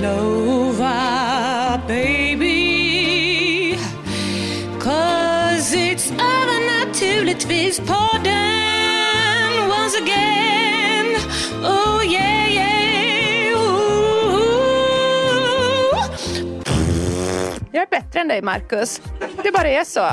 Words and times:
clover, 0.00 1.78
baby. 1.86 3.76
Cause 4.78 5.74
it's 5.74 6.12
övernaturligtvis 6.12 7.80
podden 7.80 9.70
once 9.70 9.96
again. 10.02 11.16
Oh 11.64 12.02
yeah, 12.12 12.52
yeah. 12.52 13.58
Ooh. 13.58 13.90
Jag 17.72 17.82
är 17.82 17.90
bättre 17.90 18.20
än 18.20 18.28
dig 18.28 18.42
Marcus. 18.42 19.02
Det 19.42 19.52
bara 19.52 19.68
är 19.68 19.84
så. 19.84 20.08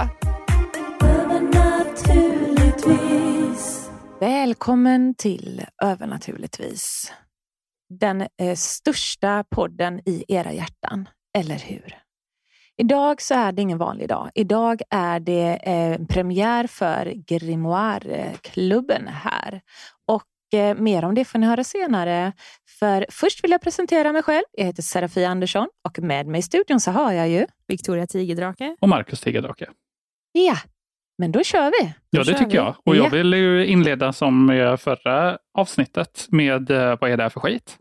Välkommen 4.19 5.15
till 5.15 5.65
Övernaturligtvis. 5.83 7.11
Den 7.89 8.21
eh, 8.21 8.55
största 8.55 9.43
podden 9.49 10.01
i 10.05 10.25
era 10.27 10.53
hjärtan, 10.53 11.09
eller 11.37 11.59
hur? 11.59 11.97
Idag 12.77 13.21
så 13.21 13.33
är 13.33 13.51
det 13.51 13.61
ingen 13.61 13.77
vanlig 13.77 14.09
dag. 14.09 14.29
Idag 14.35 14.81
är 14.89 15.19
det 15.19 15.59
eh, 15.63 16.05
premiär 16.05 16.67
för 16.67 17.05
Grimoire-klubben 17.05 19.07
här. 19.07 19.61
Och 20.07 20.23
eh, 20.59 20.77
mer 20.77 21.05
om 21.05 21.15
det 21.15 21.25
får 21.25 21.39
ni 21.39 21.47
höra 21.47 21.63
senare. 21.63 22.33
För 22.79 23.05
först 23.09 23.43
vill 23.43 23.51
jag 23.51 23.61
presentera 23.61 24.11
mig 24.11 24.23
själv. 24.23 24.43
Jag 24.51 24.65
heter 24.65 24.83
Serafia 24.83 25.29
Andersson 25.29 25.67
och 25.87 25.99
med 25.99 26.27
mig 26.27 26.39
i 26.39 26.41
studion 26.41 26.79
så 26.79 26.91
har 26.91 27.13
jag 27.13 27.29
ju... 27.29 27.45
Victoria 27.67 28.07
Tigerdrake. 28.07 28.75
Och 28.79 28.89
Marcus 28.89 29.21
Tigerdrake. 29.21 29.69
Ja, 30.31 30.57
men 31.17 31.31
då 31.31 31.43
kör 31.43 31.71
vi. 31.81 31.93
Ja, 32.09 32.23
det 32.23 32.33
tycker 32.33 32.51
vi. 32.51 32.55
jag. 32.55 32.75
Och 32.85 32.95
Ja. 32.95 33.03
jag 33.03 33.09
vill 33.09 33.33
ju 33.33 33.65
inleda 33.65 34.13
som 34.13 34.47
förra 34.79 35.37
avsnittet 35.57 36.25
med 36.29 36.71
eh, 36.71 36.97
vad 37.01 37.11
är 37.11 37.17
det 37.17 37.23
här 37.23 37.29
för 37.29 37.39
skit? 37.39 37.77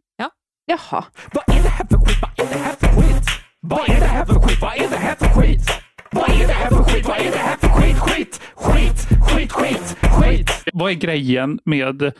Jaha. 0.69 1.05
Vad 1.33 1.57
är 1.59 1.63
det 1.63 1.69
här 1.69 1.85
för 1.87 1.97
skit? 1.99 2.19
Vad 2.21 2.41
är 2.41 2.51
det 2.51 2.57
här 2.57 2.75
för 2.75 2.89
skit? 3.01 3.29
Vad 3.61 3.89
är 3.91 4.01
det 4.01 4.07
här 4.07 4.25
för 4.25 4.35
skit? 4.35 4.59
Vad 4.63 4.75
är 4.77 4.89
det 4.89 4.97
här 4.97 5.15
för 5.17 5.27
skit? 5.35 5.61
Vad 6.13 6.31
är 6.31 6.47
det 6.47 6.53
här 6.53 6.71
för 6.71 6.85
skit? 6.85 7.07
Vad 7.09 7.19
är 7.19 7.31
det 7.31 7.39
här 7.39 7.57
för 7.57 7.69
skit? 7.69 7.97
Skit, 7.99 8.41
skit, 8.55 9.53
skit, 9.53 9.53
skit, 9.53 9.97
skit. 10.03 10.51
Vad 10.73 10.91
är 10.91 10.95
grejen 10.95 11.59
med 11.65 12.13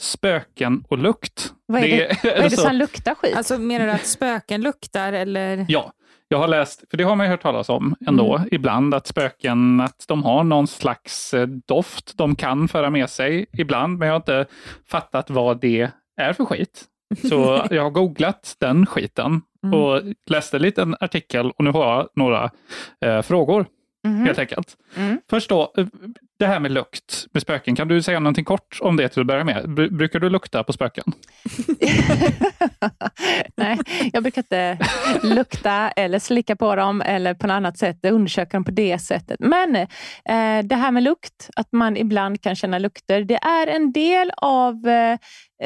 spöken 0.00 0.84
och 0.88 0.98
lukt? 0.98 1.52
Vad 1.66 1.82
är 1.82 1.88
det, 1.88 2.16
vad 2.22 2.32
är 2.32 2.36
det 2.38 2.44
alltså- 2.44 2.60
som 2.62 2.76
luktar 2.76 3.14
skit? 3.14 3.36
Alltså 3.36 3.58
menar 3.58 3.86
du 3.86 3.92
att 3.92 4.06
spöken 4.06 4.60
luktar 4.60 5.12
eller? 5.12 5.66
Ja, 5.68 5.92
jag 6.28 6.38
har 6.38 6.48
läst, 6.48 6.84
för 6.90 6.96
det 6.96 7.04
har 7.04 7.16
man 7.16 7.26
ju 7.26 7.30
hört 7.30 7.42
talas 7.42 7.68
om 7.68 7.94
ändå 8.06 8.36
Mm. 8.36 8.48
ibland, 8.52 8.94
att 8.94 9.06
spöken 9.06 9.80
att 9.80 10.04
de 10.08 10.22
har 10.24 10.44
någon 10.44 10.66
slags 10.66 11.34
eh, 11.34 11.46
doft 11.46 12.18
de 12.18 12.36
kan 12.36 12.68
föra 12.68 12.90
med 12.90 13.10
sig 13.10 13.46
ibland, 13.52 13.98
men 13.98 14.08
jag 14.08 14.12
har 14.14 14.20
inte 14.20 14.46
fattat 14.90 15.30
vad 15.30 15.60
det 15.60 15.90
är 16.16 16.32
för 16.32 16.44
skit. 16.44 16.84
Så 17.30 17.66
jag 17.70 17.82
har 17.82 17.90
googlat 17.90 18.56
den 18.60 18.86
skiten 18.86 19.40
Mm. 19.64 19.80
och 19.80 20.02
läste 20.30 20.56
en 20.56 20.62
liten 20.62 20.96
artikel 21.00 21.50
och 21.50 21.64
nu 21.64 21.70
har 21.70 21.84
jag 21.94 22.08
några 22.16 22.50
eh, 23.04 23.22
frågor 23.22 23.66
Mhm. 24.04 24.26
helt 24.26 24.38
enkelt. 24.38 24.76
Mm. 24.96 25.20
Först 25.30 25.48
då, 25.48 25.72
eh, 25.78 25.86
det 26.38 26.46
här 26.46 26.60
med 26.60 26.70
lukt 26.72 27.26
med 27.32 27.42
spöken. 27.42 27.76
Kan 27.76 27.88
du 27.88 28.02
säga 28.02 28.20
någonting 28.20 28.44
kort 28.44 28.78
om 28.80 28.96
det 28.96 29.08
till 29.08 29.20
att 29.20 29.26
börja 29.26 29.44
med? 29.44 29.64
Bru- 29.64 29.96
Brukar 29.96 30.20
du 30.20 30.30
lukta 30.30 30.64
på 30.64 30.72
spöken? 30.72 31.04
Nej, 33.56 33.78
jag 34.12 34.22
brukar 34.22 34.42
inte 34.42 34.78
lukta 35.22 35.90
eller 35.90 36.18
slicka 36.18 36.56
på 36.56 36.74
dem 36.76 37.00
eller 37.02 37.34
på 37.34 37.46
något 37.46 37.54
annat 37.54 37.78
sätt 37.78 38.04
undersöka 38.04 38.56
dem 38.56 38.64
på 38.64 38.70
det 38.70 38.98
sättet. 38.98 39.36
Men 39.40 39.76
eh, 39.76 39.86
det 40.64 40.74
här 40.74 40.90
med 40.90 41.02
lukt, 41.02 41.50
att 41.56 41.72
man 41.72 41.96
ibland 41.96 42.42
kan 42.42 42.56
känna 42.56 42.78
lukter, 42.78 43.20
det 43.24 43.34
är 43.44 43.66
en 43.66 43.92
del 43.92 44.30
av, 44.36 44.88
eh, 44.88 45.18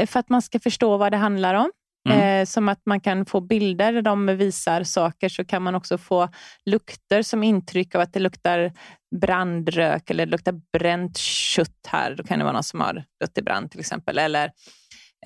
för 0.06 0.20
att 0.20 0.28
man 0.28 0.42
ska 0.42 0.58
förstå 0.60 0.96
vad 0.96 1.12
det 1.12 1.16
handlar 1.18 1.54
om. 1.54 1.70
Mm. 2.10 2.40
Eh, 2.40 2.44
som 2.46 2.68
att 2.68 2.80
man 2.86 3.00
kan 3.00 3.26
få 3.26 3.40
bilder 3.40 3.92
där 3.92 4.02
de 4.02 4.26
visar 4.26 4.84
saker, 4.84 5.28
så 5.28 5.44
kan 5.44 5.62
man 5.62 5.74
också 5.74 5.98
få 5.98 6.28
lukter 6.66 7.22
som 7.22 7.42
intryck 7.42 7.94
av 7.94 8.00
att 8.00 8.12
det 8.12 8.20
luktar 8.20 8.72
brandrök 9.20 10.10
eller 10.10 10.26
det 10.26 10.30
luktar 10.30 10.60
bränt 10.78 11.18
kött 11.18 11.86
här. 11.88 12.14
Då 12.14 12.22
kan 12.24 12.38
det 12.38 12.44
vara 12.44 12.52
någon 12.54 12.62
som 12.62 12.80
har 12.80 13.04
dött 13.20 13.38
i 13.38 13.42
brand 13.42 13.70
till 13.70 13.80
exempel. 13.80 14.18
Eller 14.18 14.50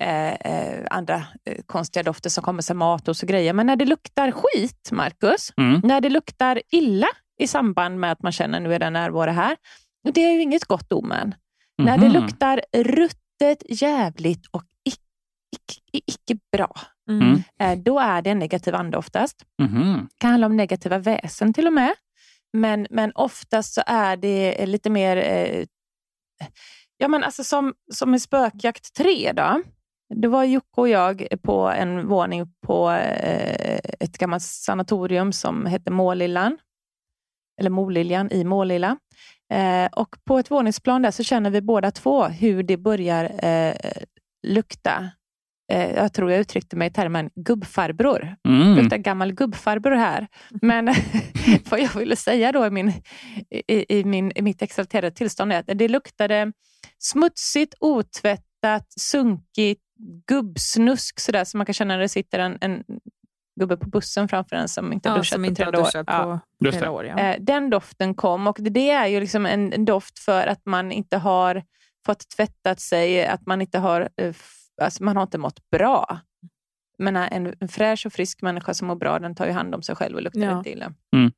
eh, 0.01 0.33
eh, 0.33 0.85
andra 0.91 1.15
eh, 1.49 1.57
konstiga 1.65 2.03
dofter 2.03 2.29
som 2.29 2.43
kommer 2.43 2.61
som 2.61 2.77
mat 2.77 3.07
och 3.07 3.17
så 3.17 3.25
grejer. 3.25 3.53
Men 3.53 3.65
när 3.67 3.75
det 3.75 3.85
luktar 3.85 4.31
skit, 4.31 4.89
Marcus, 4.91 5.53
Mm. 5.57 5.81
när 5.83 6.01
det 6.01 6.09
luktar 6.09 6.61
illa 6.71 7.07
i 7.39 7.47
samband 7.47 7.99
med 7.99 8.11
att 8.11 8.21
man 8.23 8.31
känner 8.31 8.59
nu 8.59 8.73
är 8.73 8.79
det 8.79 8.89
närvaro 8.89 9.31
här, 9.31 9.57
det 10.13 10.21
är 10.25 10.31
ju 10.33 10.41
inget 10.41 10.65
gott 10.65 10.93
omen. 10.93 11.35
När 11.77 11.97
det 11.97 12.09
Mhm. 12.09 12.13
luktar 12.21 12.61
ruttet, 12.77 13.63
jävligt 13.81 14.45
och 14.51 14.63
icke, 15.71 16.01
icke, 16.07 16.39
bra, 16.57 16.75
Mm. 17.09 17.43
eh, 17.59 17.77
då 17.77 17.99
är 17.99 18.21
det 18.21 18.29
en 18.29 18.39
negativ 18.39 18.75
ande 18.75 18.97
oftast. 18.97 19.45
Mhm. 19.61 20.07
Det 20.11 20.17
kan 20.19 20.31
handla 20.31 20.47
om 20.47 20.57
negativa 20.57 20.97
väsen 20.97 21.53
till 21.53 21.67
och 21.67 21.73
med. 21.73 21.93
Men, 22.53 22.87
men 22.89 23.11
oftast 23.15 23.73
så 23.73 23.81
är 23.85 24.17
det 24.17 24.65
lite 24.65 24.89
mer, 24.89 25.17
eh, 25.17 25.65
ja 26.97 27.07
men 27.07 27.23
alltså 27.23 27.43
som, 27.43 27.73
som 27.93 28.15
i 28.15 28.19
Spökjakt 28.19 28.93
3 28.93 29.31
då. 29.31 29.61
Det 30.15 30.27
var 30.27 30.43
Jocke 30.43 30.81
och 30.81 30.89
jag 30.89 31.27
på 31.43 31.67
en 31.69 32.07
våning 32.07 32.53
på 32.65 32.91
eh, 32.91 33.79
ett 33.99 34.17
gammalt 34.17 34.43
sanatorium 34.43 35.33
som 35.33 35.65
hette 35.65 35.91
Målillan. 35.91 36.57
Eller 37.59 37.69
Moliljan 37.69 38.31
i 38.31 38.43
Målilla. 38.43 38.97
Eh, 39.53 39.85
och 39.91 40.15
på 40.25 40.39
ett 40.39 40.51
våningsplan 40.51 41.01
där 41.01 41.11
så 41.11 41.23
känner 41.23 41.49
vi 41.49 41.61
båda 41.61 41.91
två 41.91 42.23
hur 42.25 42.63
det 42.63 42.77
börjar 42.77 43.45
eh, 43.45 43.75
lukta. 44.47 45.09
Eh, 45.71 45.91
jag 45.95 46.13
tror 46.13 46.31
jag 46.31 46.39
uttryckte 46.39 46.75
mig 46.75 46.87
i 46.87 46.91
termen 46.91 47.29
gubbfarbror 47.35 48.35
Mm. 48.47 48.75
luktar 48.75 48.97
gammal 48.97 49.31
gubbfarbror 49.33 49.95
här. 49.95 50.27
Men 50.61 50.93
vad 51.69 51.79
jag 51.79 51.93
ville 51.95 52.15
säga 52.15 52.51
då 52.51 52.65
i, 52.65 52.69
min, 52.69 52.93
i, 53.67 53.99
i, 53.99 54.03
min, 54.03 54.31
i 54.35 54.41
mitt 54.41 54.61
exalterade 54.61 55.11
tillstånd 55.11 55.53
är 55.53 55.59
att 55.59 55.65
det 55.79 55.87
luktade 55.87 56.51
smutsigt, 56.99 57.73
otvättat, 57.79 58.85
sunkigt, 58.99 59.81
gubbsnusk 60.27 61.19
sådär 61.19 61.43
som 61.43 61.57
man 61.57 61.65
kan 61.65 61.73
känna 61.73 61.93
när 61.93 62.01
det 62.01 62.09
sitter 62.09 62.39
en, 62.39 62.57
en 62.61 62.83
gubbe 63.59 63.77
på 63.77 63.89
bussen 63.89 64.27
framför 64.27 64.55
en 64.55 64.67
som 64.67 64.93
inte 64.93 65.09
Ja, 65.09 65.15
duschat 65.17 65.33
som 65.35 65.43
på 65.43 65.47
inte 65.49 65.65
har 65.65 65.71
duschat 65.71 66.05
Ja. 66.07 66.39
på 66.59 66.65
Just 66.65 66.77
flera 66.77 66.91
det. 66.91 66.95
år. 66.97 67.05
Ja. 67.05 67.19
Eh, 67.19 67.35
Den 67.39 67.69
doften 67.69 68.15
kom 68.15 68.47
och 68.47 68.57
det 68.59 68.89
är 68.89 69.07
ju 69.07 69.19
liksom 69.19 69.45
en, 69.45 69.73
en 69.73 69.85
doft 69.85 70.19
för 70.19 70.47
att 70.47 70.61
man 70.65 70.91
inte 70.91 71.17
har 71.17 71.63
fått 72.05 72.29
tvättat 72.35 72.79
sig, 72.79 73.25
att 73.27 73.45
man 73.45 73.61
inte 73.61 73.79
har, 73.79 74.09
eh, 74.21 74.33
alltså 74.81 75.03
man 75.03 75.15
har 75.15 75.23
inte 75.23 75.37
mått 75.37 75.69
bra. 75.69 76.19
Men 76.99 77.15
en, 77.15 77.53
en 77.59 77.67
fräsch 77.67 78.05
och 78.05 78.13
frisk 78.13 78.41
människa 78.41 78.73
som 78.73 78.87
mår 78.87 78.95
bra, 78.95 79.19
den 79.19 79.35
tar 79.35 79.45
ju 79.45 79.51
hand 79.51 79.75
om 79.75 79.81
sig 79.81 79.95
själv 79.95 80.15
och 80.15 80.21
luktar 80.21 80.41
Ja. 80.41 80.57
inte 80.57 80.71
illa. 80.71 80.93
Mm. 81.15 81.31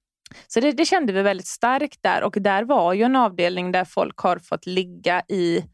Så 0.48 0.60
det, 0.60 0.72
det 0.72 0.86
kände 0.86 1.14
vi 1.14 1.22
väldigt 1.22 1.48
starkt 1.48 2.04
där 2.04 2.24
och 2.24 2.38
där 2.42 2.64
var 2.64 2.94
ju 2.94 3.04
en 3.04 3.16
avdelning 3.16 3.72
där 3.72 3.86
folk 3.86 4.18
har 4.18 4.40
fått 4.40 4.66
ligga 4.66 5.22
i 5.28 5.66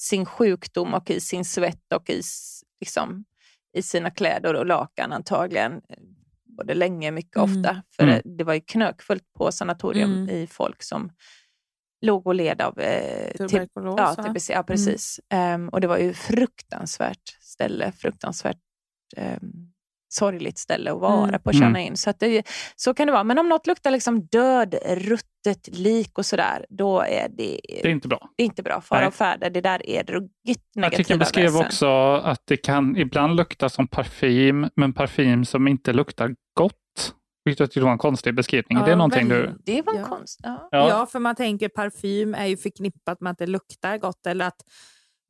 sin 0.00 0.26
sjukdom 0.26 0.94
och 0.94 1.10
i 1.10 1.20
sin 1.20 1.44
svett 1.44 1.92
och 1.94 2.10
i, 2.10 2.22
liksom, 2.80 3.24
i 3.76 3.82
sina 3.82 4.10
kläder 4.10 4.54
och 4.54 4.66
lakan 4.66 5.12
antagligen. 5.12 5.80
både 6.56 6.74
länge, 6.74 7.10
mycket 7.10 7.36
Mm. 7.36 7.50
ofta. 7.50 7.82
För 7.96 8.02
Mm. 8.02 8.20
det, 8.24 8.36
det 8.36 8.44
var 8.44 8.54
ju 8.54 8.60
knökfullt 8.60 9.32
på 9.38 9.52
sanatorium 9.52 10.12
Mm. 10.12 10.28
i 10.30 10.46
folk 10.46 10.82
som 10.82 11.10
låg 12.02 12.26
och 12.26 12.34
led 12.34 12.60
av 12.62 12.78
eh, 12.80 13.30
TB 13.32 13.48
Tuberkulos, 13.48 13.94
Ja? 13.98 14.14
TBC, 14.14 14.50
ja 14.52 14.62
precis. 14.62 15.20
Ehm, 15.30 15.68
och 15.68 15.80
det 15.80 15.86
var 15.86 15.98
ju 15.98 16.14
fruktansvärt 16.14 17.36
ställe, 17.40 17.92
fruktansvärt 17.92 18.56
ehm, 19.16 19.40
sorgligt 20.12 20.58
ställe 20.58 20.92
att 20.92 21.00
vara 21.00 21.28
Mm. 21.28 21.40
på 21.40 21.48
och 21.48 21.54
känna 21.54 21.66
Mm. 21.66 21.80
in. 21.86 21.96
Så, 21.96 22.10
att 22.10 22.20
det, 22.20 22.42
så 22.76 22.94
kan 22.94 23.06
det 23.06 23.12
vara. 23.12 23.24
Men 23.24 23.38
om 23.38 23.48
något 23.48 23.66
luktar 23.66 23.90
liksom 23.90 24.20
död, 24.26 24.74
ruttet 24.86 25.68
lik 25.78 26.18
och 26.18 26.26
sådär, 26.26 26.66
då 26.68 27.00
är 27.00 27.28
det, 27.28 27.60
Det 27.64 27.86
är 27.88 27.90
inte 27.90 28.08
bra. 28.08 28.28
det 28.36 28.42
är 28.42 28.44
inte 28.44 28.62
bra. 28.62 28.80
Fara 28.80 29.06
och 29.06 29.14
färde, 29.14 29.48
det 29.50 29.60
där 29.60 29.86
är 29.90 30.02
ruggigt 30.04 30.64
negativa 30.76 30.86
Artikeln 31.00 31.18
beskrev 31.18 31.44
väsen. 31.52 31.66
också 31.66 32.12
att 32.24 32.42
det 32.46 32.56
kan 32.56 32.96
ibland 32.96 33.36
lukta 33.36 33.68
som 33.68 33.88
parfym, 33.88 34.68
men 34.76 34.92
parfym 34.92 35.44
som 35.44 35.68
inte 35.68 35.92
luktar 35.92 36.34
gott. 36.54 36.74
Vilket 37.44 37.60
jag 37.60 37.70
tyckte 37.70 37.84
var 37.84 37.92
en 37.92 37.98
konstig 37.98 38.34
beskrivning. 38.34 38.78
Ja, 38.78 38.84
det 38.84 38.92
är 38.92 38.96
någonting 38.96 39.28
du... 39.28 39.58
Det 39.64 39.82
var 39.82 39.92
en 39.94 40.00
Ja. 40.00 40.06
konst. 40.06 40.40
Ja. 40.42 40.68
Ja. 40.70 40.88
Ja. 40.88 41.06
för 41.06 41.18
man 41.18 41.34
tänker 41.36 41.68
parfym 41.68 42.34
är 42.34 42.46
ju 42.46 42.56
förknippat 42.56 43.20
med 43.20 43.30
att 43.32 43.38
det 43.38 43.46
luktar 43.46 43.98
gott 43.98 44.26
eller 44.26 44.46
att 44.46 44.60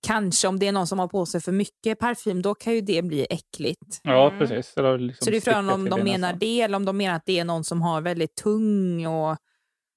kanske 0.07 0.49
om 0.49 0.59
det 0.59 0.67
är 0.67 0.73
någon 0.73 0.87
som 0.87 0.99
har 0.99 1.09
på 1.09 1.27
sig 1.27 1.41
för 1.41 1.53
mycket 1.53 1.99
parfym, 1.99 2.43
då 2.43 2.55
kan 2.55 2.73
ju 2.75 2.81
det 2.81 3.03
bli 3.05 3.27
äckligt. 3.31 4.01
Ja, 4.03 4.27
Mm. 4.27 4.39
precis. 4.39 4.77
Eller 4.77 4.99
liksom 4.99 5.25
Så 5.25 5.31
det 5.31 5.37
är 5.37 5.41
frågan 5.41 5.71
om 5.71 5.85
de 5.91 6.01
menar 6.01 6.19
näsan. 6.19 6.39
det 6.39 6.61
eller 6.61 6.77
om 6.77 6.85
de 6.85 6.97
menar 6.97 7.17
att 7.17 7.27
det 7.27 7.39
är 7.39 7.45
någon 7.45 7.65
som 7.65 7.83
har 7.83 8.01
väldigt 8.01 8.35
tung 8.37 9.07
och 9.07 9.37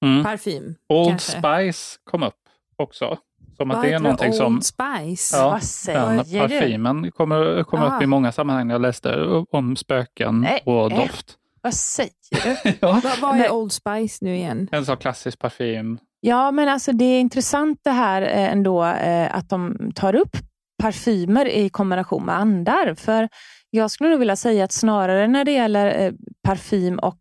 Mm. 0.05 0.23
parfym. 0.23 0.75
Old 0.89 1.09
kanske. 1.09 1.31
Spice 1.31 1.99
kom 2.03 2.23
upp 2.23 2.33
också. 2.75 3.17
Som 3.57 3.71
att 3.71 3.81
det 3.83 3.93
är 3.93 3.99
någonting 3.99 4.33
som... 4.33 4.53
Old 4.55 4.65
Spice? 4.65 5.37
Ja, 5.37 5.49
Vad 5.49 5.63
säger 5.63 5.99
Den 6.07 6.17
du? 6.17 6.39
parfymen 6.39 7.11
kommer, 7.11 7.63
kommer 7.63 7.85
upp 7.85 7.91
Ah. 7.93 8.03
i 8.03 8.05
många 8.05 8.31
sammanhang 8.31 8.67
när 8.67 8.73
jag 8.75 8.81
läste 8.81 9.25
om 9.51 9.75
spöken 9.75 10.41
Nej, 10.41 10.63
och 10.65 10.91
äh. 10.91 10.97
doft. 10.99 11.37
Vad 11.63 11.73
säger 11.73 12.11
du? 12.31 12.73
ja. 12.81 13.01
Vad, 13.21 13.39
är 13.39 13.51
Old 13.51 13.71
Spice 13.71 14.25
nu 14.25 14.35
igen? 14.35 14.69
En 14.71 14.85
sån 14.85 14.97
klassisk 14.97 15.39
parfym. 15.39 15.99
Ja, 16.19 16.51
men 16.51 16.69
alltså 16.69 16.91
det 16.91 17.05
är 17.05 17.19
intressant 17.19 17.79
det 17.83 17.91
här 17.91 18.21
eh, 18.21 18.51
ändå 18.51 18.85
eh, 18.85 19.35
att 19.35 19.49
de 19.49 19.91
tar 19.95 20.15
upp 20.15 20.37
parfymer 20.83 21.45
i 21.45 21.69
kombination 21.69 22.25
med 22.25 22.39
andar. 22.39 22.95
För 22.95 23.29
jag 23.69 23.91
skulle 23.91 24.09
nog 24.09 24.19
vilja 24.19 24.35
säga 24.35 24.63
att 24.63 24.71
snarare 24.71 25.27
när 25.27 25.45
det 25.45 25.51
gäller 25.51 26.05
eh, 26.05 26.13
parfym 26.47 26.99
och 26.99 27.19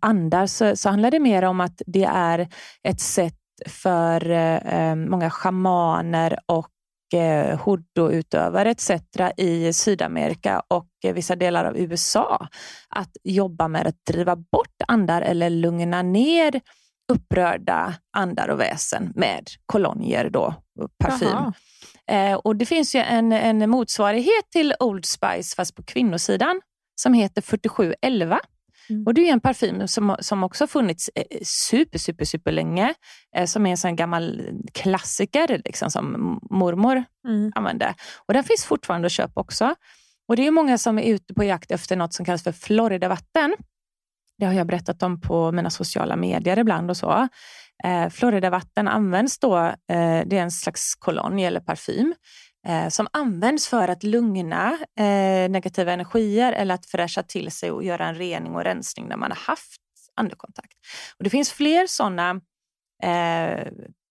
andar 0.00 0.46
så, 0.46 0.76
så 0.76 0.88
handlar 0.88 1.10
det 1.10 1.20
mer 1.20 1.42
om 1.42 1.60
att 1.60 1.82
det 1.86 2.04
är 2.04 2.48
ett 2.88 3.00
sätt 3.00 3.34
för 3.66 4.96
många 4.96 5.30
schamaner 5.30 6.38
och 6.46 6.68
eh, 7.14 7.58
hoodoo-utövare 7.58 8.70
etc. 8.70 8.90
i 9.36 9.72
Sydamerika 9.72 10.62
och 10.68 10.88
eh, 11.04 11.14
vissa 11.14 11.36
delar 11.36 11.64
av 11.64 11.78
USA 11.78 12.48
att 12.88 13.16
jobba 13.24 13.68
med 13.68 13.86
att 13.86 14.04
driva 14.06 14.36
bort 14.36 14.76
andar 14.88 15.22
eller 15.22 15.50
lugna 15.50 16.02
ner 16.02 16.60
upprörda 17.12 17.94
andar 18.16 18.48
och 18.48 18.60
väsen 18.60 19.12
med 19.14 19.48
kolonier, 19.66 20.30
då, 20.30 20.54
parfym. 21.04 21.52
Eh, 22.10 22.34
och 22.34 22.56
Det 22.56 22.66
finns 22.66 22.94
ju 22.94 23.00
en, 23.00 23.32
en 23.32 23.70
motsvarighet 23.70 24.50
till 24.52 24.74
Old 24.80 25.04
Spice 25.04 25.56
fast 25.56 25.74
på 25.74 25.82
kvinnosidan 25.82 26.60
som 27.00 27.14
heter 27.14 27.42
4711. 27.42 28.40
Mm. 28.90 29.06
Och 29.06 29.14
Det 29.14 29.28
är 29.28 29.32
en 29.32 29.40
parfym 29.40 29.88
som, 29.88 30.16
som 30.20 30.44
också 30.44 30.62
har 30.62 30.68
funnits 30.68 31.10
eh, 31.14 31.38
super, 31.42 31.98
super, 31.98 32.24
super 32.24 32.52
länge. 32.52 32.94
Eh, 33.36 33.46
som 33.46 33.66
är 33.66 33.70
en 33.70 33.76
sån 33.76 33.96
gammal 33.96 34.42
klassiker 34.74 35.62
liksom, 35.64 35.90
som 35.90 36.38
mormor 36.50 37.04
Mm. 37.28 37.52
använde. 37.54 37.94
Och 38.26 38.34
den 38.34 38.44
finns 38.44 38.64
fortfarande 38.64 39.06
att 39.06 39.12
köpa 39.12 39.40
också. 39.40 39.74
Och 40.28 40.36
Det 40.36 40.46
är 40.46 40.50
många 40.50 40.78
som 40.78 40.98
är 40.98 41.02
ute 41.02 41.34
på 41.34 41.44
jakt 41.44 41.70
efter 41.70 41.96
något 41.96 42.14
som 42.14 42.24
kallas 42.24 42.42
för 42.42 42.52
Floridavatten. 42.52 43.54
Det 44.38 44.46
har 44.46 44.52
jag 44.52 44.66
berättat 44.66 45.02
om 45.02 45.20
på 45.20 45.52
mina 45.52 45.70
sociala 45.70 46.16
medier 46.16 46.58
ibland 46.58 46.90
och 46.90 46.96
så. 46.96 47.28
Eh, 47.84 48.08
Floridavatten 48.08 48.88
används 48.88 49.38
då, 49.38 49.56
eh, 49.58 49.74
det 50.26 50.38
är 50.38 50.42
en 50.42 50.50
slags 50.50 50.94
kolonj 50.94 51.44
eller 51.44 51.60
parfym 51.60 52.14
eh, 52.66 52.88
som 52.88 53.08
används 53.12 53.68
för 53.68 53.88
att 53.88 54.02
lugna 54.02 54.78
eh, 54.98 55.50
negativa 55.50 55.92
energier 55.92 56.52
eller 56.52 56.74
att 56.74 56.86
fräscha 56.86 57.22
till 57.22 57.50
sig 57.50 57.70
och 57.70 57.84
göra 57.84 58.06
en 58.06 58.14
rening 58.14 58.54
och 58.54 58.64
rensning 58.64 59.08
när 59.08 59.16
man 59.16 59.30
har 59.30 59.38
haft 59.38 59.80
andekontakt. 60.14 60.74
Och 61.18 61.24
det 61.24 61.30
finns 61.30 61.52
fler 61.52 61.86
sådana 61.86 62.40
eh, 63.02 63.66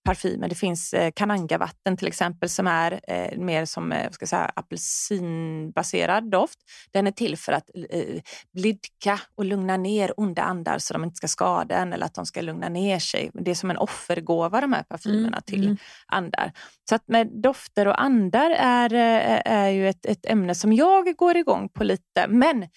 parfymer. 0.05 0.47
Det 0.47 0.55
finns 0.55 0.93
eh, 0.93 1.11
kanangavatten 1.15 1.97
till 1.97 2.07
exempel 2.07 2.49
som 2.49 2.67
är 2.67 2.99
eh, 3.07 3.37
mer 3.37 3.65
som 3.65 3.91
eh, 3.91 4.11
ska 4.11 4.27
säga, 4.27 4.51
apelsinbaserad 4.55 6.31
doft. 6.31 6.59
Den 6.91 7.07
är 7.07 7.11
till 7.11 7.37
för 7.37 7.53
att 7.53 7.69
eh, 7.89 8.21
blidka 8.53 9.19
och 9.35 9.45
lugna 9.45 9.77
ner 9.77 10.19
onda 10.19 10.41
andar 10.41 10.77
så 10.79 10.93
de 10.93 11.03
inte 11.03 11.15
ska 11.15 11.27
skada 11.27 11.75
en 11.75 11.93
eller 11.93 12.05
att 12.05 12.13
de 12.13 12.25
ska 12.25 12.41
lugna 12.41 12.69
ner 12.69 12.99
sig. 12.99 13.31
Det 13.33 13.51
är 13.51 13.55
som 13.55 13.71
en 13.71 13.77
offergåva 13.77 14.61
de 14.61 14.73
här 14.73 14.83
parfymerna 14.83 15.27
Mm, 15.27 15.43
till 15.45 15.65
mm. 15.65 15.77
andar. 16.07 16.51
Så 16.89 16.95
att 16.95 17.07
med 17.07 17.27
dofter 17.27 17.87
och 17.87 18.01
andar 18.01 18.51
är, 18.51 18.93
eh, 18.93 19.53
är 19.53 19.69
ju 19.69 19.89
ett, 19.89 20.05
ett 20.05 20.25
ämne 20.25 20.55
som 20.55 20.73
jag 20.73 21.15
går 21.15 21.37
igång 21.37 21.69
på 21.69 21.83
lite. 21.83 22.27
Men 22.27 22.67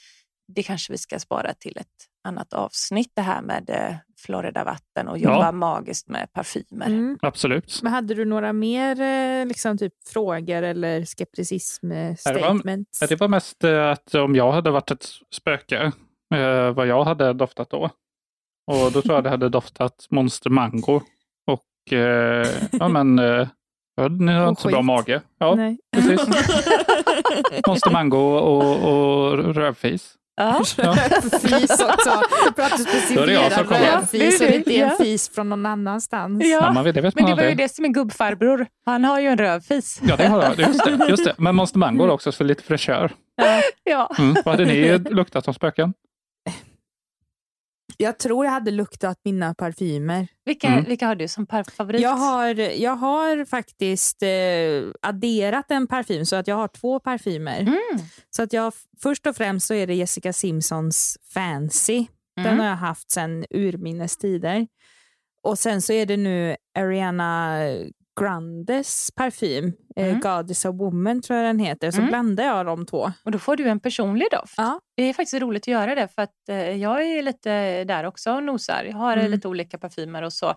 det 0.55 0.63
kanske 0.63 0.93
vi 0.93 0.99
ska 0.99 1.19
spara 1.19 1.55
till 1.55 1.77
ett 1.77 1.87
annat 2.29 2.53
avsnitt 2.53 3.13
det 3.15 3.23
här 3.23 3.43
med 3.43 3.71
eh, 3.71 3.97
Floridavatten 4.19 5.09
och 5.09 5.19
jobba 5.19 5.45
Ja. 5.45 5.53
magiskt 5.53 6.09
med 6.09 6.33
parfymer. 6.33 6.87
Mm. 6.87 7.19
Absolut. 7.23 7.81
Men 7.83 7.93
hade 7.93 8.15
du 8.15 8.25
några 8.25 8.53
mer 8.53 9.01
eh, 9.01 9.47
liksom, 9.47 9.79
typ, 9.79 9.93
frågor 10.09 10.63
eller 10.63 11.05
skepticism 11.05 11.93
eh, 11.93 12.15
det 12.25 12.85
Det 13.09 13.21
var 13.21 13.29
mest 13.29 13.65
att 13.65 14.15
om 14.15 14.35
jag 14.35 14.53
hade 14.53 14.71
varit 14.71 14.91
ett 14.91 15.07
spöke, 15.35 15.93
eh, 16.35 16.71
vad 16.71 16.87
jag 16.87 17.05
hade 17.05 17.33
doftat 17.33 17.71
då. 17.71 17.91
Och 18.67 18.93
då 18.93 19.03
tror 19.03 19.15
jag 19.15 19.25
det 19.25 19.31
hade 19.31 19.49
doftat 19.49 20.07
Monster 20.11 20.51
Mango. 20.51 21.01
Och 21.47 21.93
eh, 21.93 22.47
ja 22.73 22.89
men, 22.89 23.19
eh, 23.19 23.49
ni 24.11 24.33
har 24.33 24.49
inte 24.49 24.63
så 24.63 24.69
bra 24.69 24.83
mage. 24.83 25.23
Ja, 25.39 25.55
Nej. 25.55 25.79
precis. 25.93 26.21
Monster 27.67 27.91
Mango 27.91 28.19
och, 28.19 28.89
och 28.89 29.55
rövfis. 29.55 30.15
Ja. 30.39 30.63
Fis 31.43 31.71
också. 31.71 32.23
För 32.57 32.63
att 32.63 32.77
du 32.77 32.85
som 32.85 32.87
specificerar 32.87 33.65
kommer. 33.65 33.81
rövfis 33.93 34.41
och 34.41 34.47
det 34.47 34.57
inte 34.57 34.77
en 34.77 34.97
fis 34.97 35.29
från 35.35 35.49
någon 35.49 35.67
annanstans. 35.67 36.43
Ja. 36.45 36.49
Ja, 36.49 36.73
man 36.73 36.85
vet, 36.85 36.95
det 36.95 37.01
vet 37.01 37.15
Men 37.15 37.25
det 37.25 37.35
var 37.35 37.43
ju 37.43 37.55
det 37.55 37.69
som 37.75 37.85
är 37.85 37.89
gubbfarbror. 37.89 38.67
Han 38.87 39.05
har 39.05 39.21
ju 39.21 39.27
en 39.29 39.39
rövfis. 39.39 40.01
Ja, 40.09 40.17
det 40.17 40.27
har 40.27 40.43
jag. 40.43 40.59
Just 40.59 40.85
det, 40.85 41.07
just 41.09 41.25
det. 41.25 41.35
Men 41.39 41.55
Monster 41.57 41.79
Mango 41.79 42.05
är 42.05 42.11
också 42.11 42.33
för 42.33 42.45
lite 42.45 42.63
fräschör. 42.63 43.13
Ja. 43.85 44.11
Mm. 44.19 44.35
Vad 44.45 44.55
hade 44.59 44.65
ni 44.65 44.99
luktat 44.99 45.45
som 45.45 45.55
spöken? 45.55 45.95
Jag 48.01 48.19
tror 48.19 48.45
jag 48.45 48.53
hade 48.53 48.71
luktat 48.71 49.21
mina 49.25 49.55
parfymer. 49.55 50.29
Vilka, 50.45 50.67
Mm. 50.69 50.85
vilka 50.85 51.07
har 51.07 51.15
du 51.15 51.29
som 51.29 51.47
favorit? 51.77 52.01
Jag 52.01 52.17
har, 52.17 52.55
jag 52.81 52.97
har 52.97 53.45
faktiskt 53.45 54.23
eh, 54.23 54.29
adderat 55.03 55.71
en 55.71 55.87
parfym 55.87 56.27
så 56.27 56.37
att 56.37 56.49
jag 56.49 56.57
har 56.57 56.69
två 56.69 57.01
parfymer. 57.01 57.61
Mm. 57.61 57.79
Så 58.31 58.43
att 58.43 58.53
jag, 58.53 58.73
först 59.03 59.27
och 59.27 59.37
främst 59.37 59.67
så 59.67 59.75
är 59.75 59.87
det 59.87 59.95
Jessica 59.95 60.33
Simpsons 60.33 61.19
Fancy. 61.35 62.07
Den 62.37 62.47
Mm. 62.47 62.59
har 62.59 62.67
jag 62.67 62.77
haft 62.77 63.11
sedan 63.11 63.45
urminnes 63.51 64.17
tider. 64.17 64.67
Och 65.43 65.59
sen 65.59 65.83
så 65.83 65.93
är 65.93 66.07
det 66.07 66.17
nu 66.17 66.57
Ariana 66.79 67.59
Grandes 68.21 69.11
parfym, 69.15 69.73
Mm. 69.97 70.11
eh, 70.11 70.19
Goddess 70.19 70.65
of 70.65 70.75
Woman 70.81 71.23
tror 71.23 71.39
jag 71.39 71.47
den 71.49 71.59
heter. 71.59 71.91
Så 71.91 71.99
Mm. 71.99 72.09
blandar 72.09 72.45
jag 72.45 72.67
de 72.67 72.87
två. 72.87 73.13
Och 73.25 73.31
då 73.31 73.39
får 73.39 73.57
du 73.57 73.69
en 73.69 73.81
personlig 73.81 74.27
doft. 74.31 74.55
Ja. 74.57 74.81
Det 74.97 75.03
är 75.03 75.13
faktiskt 75.13 75.43
roligt 75.43 75.63
att 75.63 75.69
göra 75.69 75.95
det 75.95 76.09
för 76.09 76.23
att 76.23 76.49
eh, 76.49 76.57
jag 76.73 77.03
är 77.03 77.23
lite 77.23 77.85
där 77.85 78.05
också 78.05 78.33
och 78.33 78.43
nosar. 78.43 78.85
Jag 78.85 78.97
har 78.97 79.13
eh, 79.17 79.19
Mm. 79.19 79.31
lite 79.33 79.49
olika 79.49 79.79
parfymer 79.79 80.23
och 80.23 80.33
så. 80.33 80.55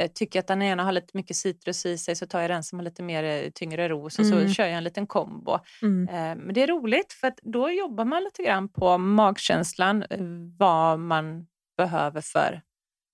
Eh, 0.00 0.10
tycker 0.14 0.36
jag 0.38 0.42
att 0.42 0.46
den 0.48 0.62
ena 0.62 0.84
har 0.84 0.92
lite 0.92 1.16
mycket 1.16 1.36
citrus 1.36 1.86
i 1.86 1.98
sig 1.98 2.16
så 2.16 2.26
tar 2.26 2.40
jag 2.40 2.50
den 2.50 2.62
som 2.62 2.78
har 2.78 2.84
lite 2.84 3.02
mer 3.02 3.24
eh, 3.24 3.50
tyngre 3.54 3.88
ros 3.88 4.18
och 4.18 4.24
Mm. 4.24 4.48
så 4.48 4.54
kör 4.54 4.64
jag 4.66 4.74
en 4.74 4.84
liten 4.84 5.06
kombo. 5.06 5.58
Mm. 5.82 6.08
Eh, 6.08 6.44
Men 6.44 6.54
det 6.54 6.62
är 6.62 6.66
roligt 6.66 7.12
för 7.12 7.26
att 7.28 7.38
då 7.42 7.70
jobbar 7.70 8.04
man 8.04 8.22
lite 8.24 8.42
grann 8.42 8.68
på 8.68 8.98
magkänslan, 8.98 10.02
eh, 10.10 10.18
vad 10.58 10.98
man 10.98 11.46
behöver 11.76 12.20
för 12.20 12.60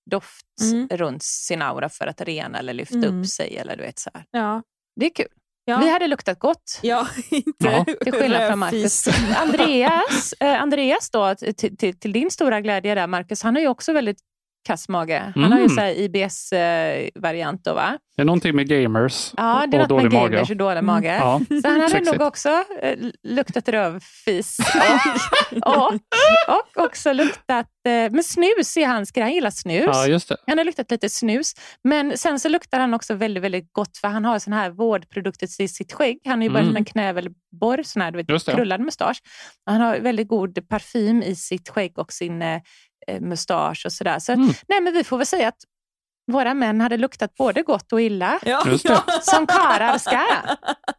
doft 0.09 0.45
Mm. 0.61 0.87
runt 0.91 1.23
sin 1.23 1.61
aura 1.61 1.89
för 1.89 2.07
att 2.07 2.21
rena 2.21 2.59
eller 2.59 2.73
lyfta 2.73 2.97
Mm. 2.97 3.19
upp 3.21 3.27
sig. 3.27 3.57
Eller 3.57 3.75
du 3.77 3.83
vet, 3.83 3.99
så 3.99 4.09
här. 4.13 4.25
Ja. 4.31 4.63
Det 4.99 5.05
är 5.05 5.09
kul. 5.15 5.27
Ja. 5.65 5.77
Vi 5.77 5.89
hade 5.89 6.07
luktat 6.07 6.39
gott. 6.39 6.79
Ja, 6.81 7.07
inte 7.29 7.51
Ja. 7.65 7.85
Till 8.03 8.13
skillnad 8.13 8.47
från 8.47 8.59
Marcus. 8.59 9.07
Andreas, 9.37 10.33
eh, 10.39 10.61
Andreas 10.61 11.09
då, 11.09 11.35
till, 11.35 11.77
till, 11.77 11.99
till 11.99 12.11
din 12.11 12.31
stora 12.31 12.61
glädje 12.61 12.95
där, 12.95 13.07
Marcus, 13.07 13.43
han 13.43 13.55
har 13.55 13.61
ju 13.61 13.67
också 13.67 13.93
väldigt 13.93 14.17
kass 14.67 14.89
mage. 14.89 15.19
Han 15.35 15.43
Mm. 15.43 15.51
har 15.51 15.59
ju 15.59 15.69
så 15.69 15.81
här 15.81 15.93
IBS-variant 15.99 17.63
då 17.63 17.73
va? 17.73 17.97
Det 18.15 18.21
är 18.21 18.25
någonting 18.25 18.55
med 18.55 18.67
gamers 18.67 19.33
Ja, 19.37 19.65
det 19.71 19.77
är 19.77 19.81
och 19.83 19.89
något 19.89 20.03
med 20.03 20.13
mage. 20.13 20.33
gamers 20.33 20.49
och 20.49 20.57
dålig 20.57 20.83
mage. 20.83 21.15
Ja. 21.15 21.41
Så 21.61 21.67
han 21.67 21.79
hade 21.79 21.89
Sexigt. 21.89 22.17
nog 22.17 22.27
också 22.27 22.49
eh, 22.81 22.97
luktat 23.23 23.69
rövfis 23.69 24.57
och, 25.65 25.77
och, 25.77 25.93
och 26.47 26.83
också 26.85 27.13
luktat, 27.13 27.67
eh, 27.87 27.91
men 28.11 28.23
snus 28.23 28.77
är 28.77 28.87
hans 28.87 29.11
grej, 29.11 29.23
han 29.23 29.33
gillar 29.33 29.49
snus. 29.49 29.85
ja, 29.85 30.07
just 30.07 30.29
det. 30.29 30.37
Han 30.47 30.57
har 30.57 30.65
luktat 30.65 30.91
lite 30.91 31.09
snus, 31.09 31.53
men 31.83 32.17
sen 32.17 32.39
så 32.39 32.49
luktar 32.49 32.79
han 32.79 32.93
också 32.93 33.13
väldigt, 33.13 33.43
väldigt 33.43 33.73
gott 33.73 33.97
för 33.97 34.07
han 34.07 34.25
har 34.25 34.39
sån 34.39 34.53
här 34.53 34.69
vårdprodukter 34.69 35.61
i 35.61 35.67
sitt 35.67 35.93
skägg. 35.93 36.19
Han 36.25 36.39
har 36.39 36.43
ju 36.43 36.49
bara 36.49 36.63
Mm. 36.63 36.75
en 36.75 36.85
knävelborr, 36.85 37.83
sån 37.83 38.01
här 38.01 38.11
du 38.11 38.23
vet, 38.23 38.45
krullad 38.45 38.81
mustasch. 38.81 39.17
Han 39.65 39.81
har 39.81 39.99
väldigt 39.99 40.27
god 40.27 40.69
parfym 40.69 41.21
i 41.23 41.35
sitt 41.35 41.69
skägg 41.69 41.99
och 41.99 42.13
sin 42.13 42.41
eh, 42.41 42.47
eh, 42.55 42.61
mustasch 43.21 43.85
och 43.85 43.93
sådär. 43.93 44.19
Så 44.19 44.31
Mm. 44.31 44.53
nej, 44.67 44.81
men 44.81 44.93
vi 44.93 45.03
får 45.03 45.17
väl 45.17 45.25
säga 45.25 45.47
att 45.47 45.57
våra 46.31 46.53
män 46.53 46.81
hade 46.81 46.97
luktat 46.97 47.35
både 47.35 47.61
gott 47.61 47.93
och 47.93 48.01
illa. 48.01 48.39
Ja. 48.45 48.61
Som 49.21 49.47
karlar 49.47 49.97
ska. 49.97 50.25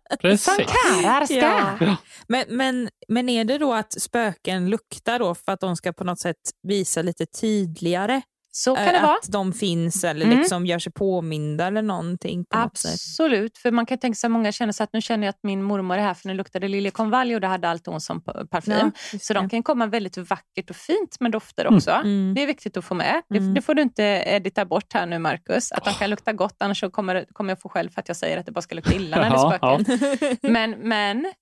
Som 0.08 0.16
Precis. 0.20 0.56
karlar 0.56 1.24
ska. 1.24 1.34
Ja. 1.34 1.76
Ja. 1.80 1.96
Men, 2.28 2.44
men, 2.48 2.88
men 3.08 3.28
är 3.28 3.44
det 3.44 3.58
då 3.58 3.72
att 3.74 4.02
spöken 4.02 4.70
luktar 4.70 5.18
då 5.18 5.34
för 5.34 5.52
att 5.52 5.60
de 5.60 5.76
ska 5.76 5.92
på 5.92 6.04
något 6.04 6.18
sätt 6.20 6.36
visa 6.68 7.02
lite 7.02 7.26
tydligare 7.26 8.22
Så 8.52 8.74
kan 8.76 8.86
eh, 8.86 8.92
det 8.92 9.00
vara. 9.00 9.12
att 9.14 9.32
de 9.32 9.52
finns 9.52 10.04
eller 10.04 10.26
Mm. 10.26 10.38
liksom 10.38 10.66
gör 10.66 10.78
sig 10.78 10.92
påminda 10.92 11.66
eller 11.66 11.82
någonting 11.82 12.44
på 12.44 12.58
något 12.58 12.78
sätt? 12.78 12.90
Absolut, 12.92 13.58
för 13.58 13.70
man 13.70 13.86
kan 13.86 13.98
tänka 13.98 14.14
sig 14.16 14.28
att 14.28 14.32
många 14.32 14.52
känner 14.52 14.72
så 14.72 14.82
att 14.82 14.92
nu 14.92 15.00
känner 15.00 15.26
jag 15.26 15.30
att 15.32 15.38
min 15.42 15.62
mormor 15.62 15.96
är 15.96 16.00
här 16.02 16.14
för 16.14 16.28
nu 16.28 16.34
luktade 16.34 16.68
liljekonvalj 16.68 17.34
och 17.34 17.40
det 17.40 17.46
hade 17.46 17.68
allt 17.68 17.86
hon 17.86 18.00
som 18.00 18.20
pa- 18.24 18.46
parfym. 18.50 18.90
just 19.12 19.24
så 19.26 19.34
de 19.34 19.48
kan 19.48 19.62
komma 19.62 19.86
väldigt 19.86 20.16
vackert 20.16 20.70
och 20.70 20.76
fint 20.76 21.20
med 21.20 21.32
dofter 21.32 21.66
också. 21.74 21.90
Mm. 21.90 22.34
Det 22.34 22.42
är 22.42 22.46
viktigt 22.46 22.76
att 22.76 22.84
få 22.84 22.94
med. 22.94 23.22
Det, 23.28 23.38
Mm. 23.38 23.54
det 23.54 23.62
får 23.62 23.74
du 23.74 23.82
inte 23.82 24.02
edita 24.26 24.64
bort 24.64 24.92
här 24.94 25.06
nu 25.06 25.18
Marcus. 25.18 25.72
Att 25.72 25.84
de 25.84 25.94
kan 25.94 26.10
lukta 26.10 26.32
gott 26.32 26.56
annars 26.58 26.80
så 26.80 26.90
kommer, 26.90 27.24
kommer 27.32 27.50
jag 27.50 27.60
få 27.60 27.68
själv 27.68 27.90
för 27.90 28.00
att 28.00 28.08
jag 28.08 28.16
säger 28.16 28.36
att 28.38 28.46
det 28.46 28.52
bara 28.52 28.62
ska 28.62 28.74
lukta 28.74 28.94
illa 28.94 29.16
när 29.16 29.30
det 29.30 29.36
Ja, 29.36 29.50
spökar. 29.50 30.48
Men, 30.50 30.70
men, 30.70 31.32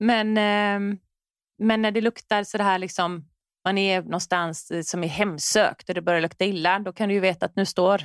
men, 0.00 0.36
ehm, 0.38 0.98
men 1.62 1.82
när 1.82 1.90
det 1.90 2.00
luktar 2.00 2.44
så 2.44 2.58
det 2.58 2.64
här 2.64 2.78
liksom 2.78 3.24
man 3.68 3.78
är 3.78 4.02
någonstans 4.02 4.70
eh, 4.70 4.82
som 4.82 5.04
är 5.04 5.08
hemsökt 5.08 5.88
och 5.88 5.94
det 5.94 6.02
börjar 6.02 6.20
lukta 6.20 6.44
illa, 6.44 6.78
då 6.78 6.92
kan 6.92 7.08
du 7.08 7.14
ju 7.14 7.20
veta 7.20 7.46
att 7.46 7.56
nu 7.56 7.66
står 7.66 8.02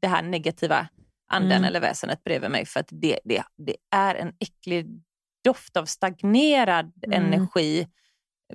det 0.00 0.08
här 0.08 0.22
negativa 0.22 0.88
anden 1.32 1.52
Mm. 1.52 1.64
eller 1.64 1.80
väsenet 1.80 2.24
bredvid 2.24 2.50
mig 2.50 2.66
för 2.66 2.80
att 2.80 2.88
det, 2.90 3.18
det, 3.24 3.42
det 3.56 3.76
är 3.94 4.14
en 4.14 4.32
äcklig 4.38 4.86
doft 5.44 5.76
av 5.76 5.84
stagnerad 5.84 6.92
Mm. 7.06 7.22
energi, 7.24 7.88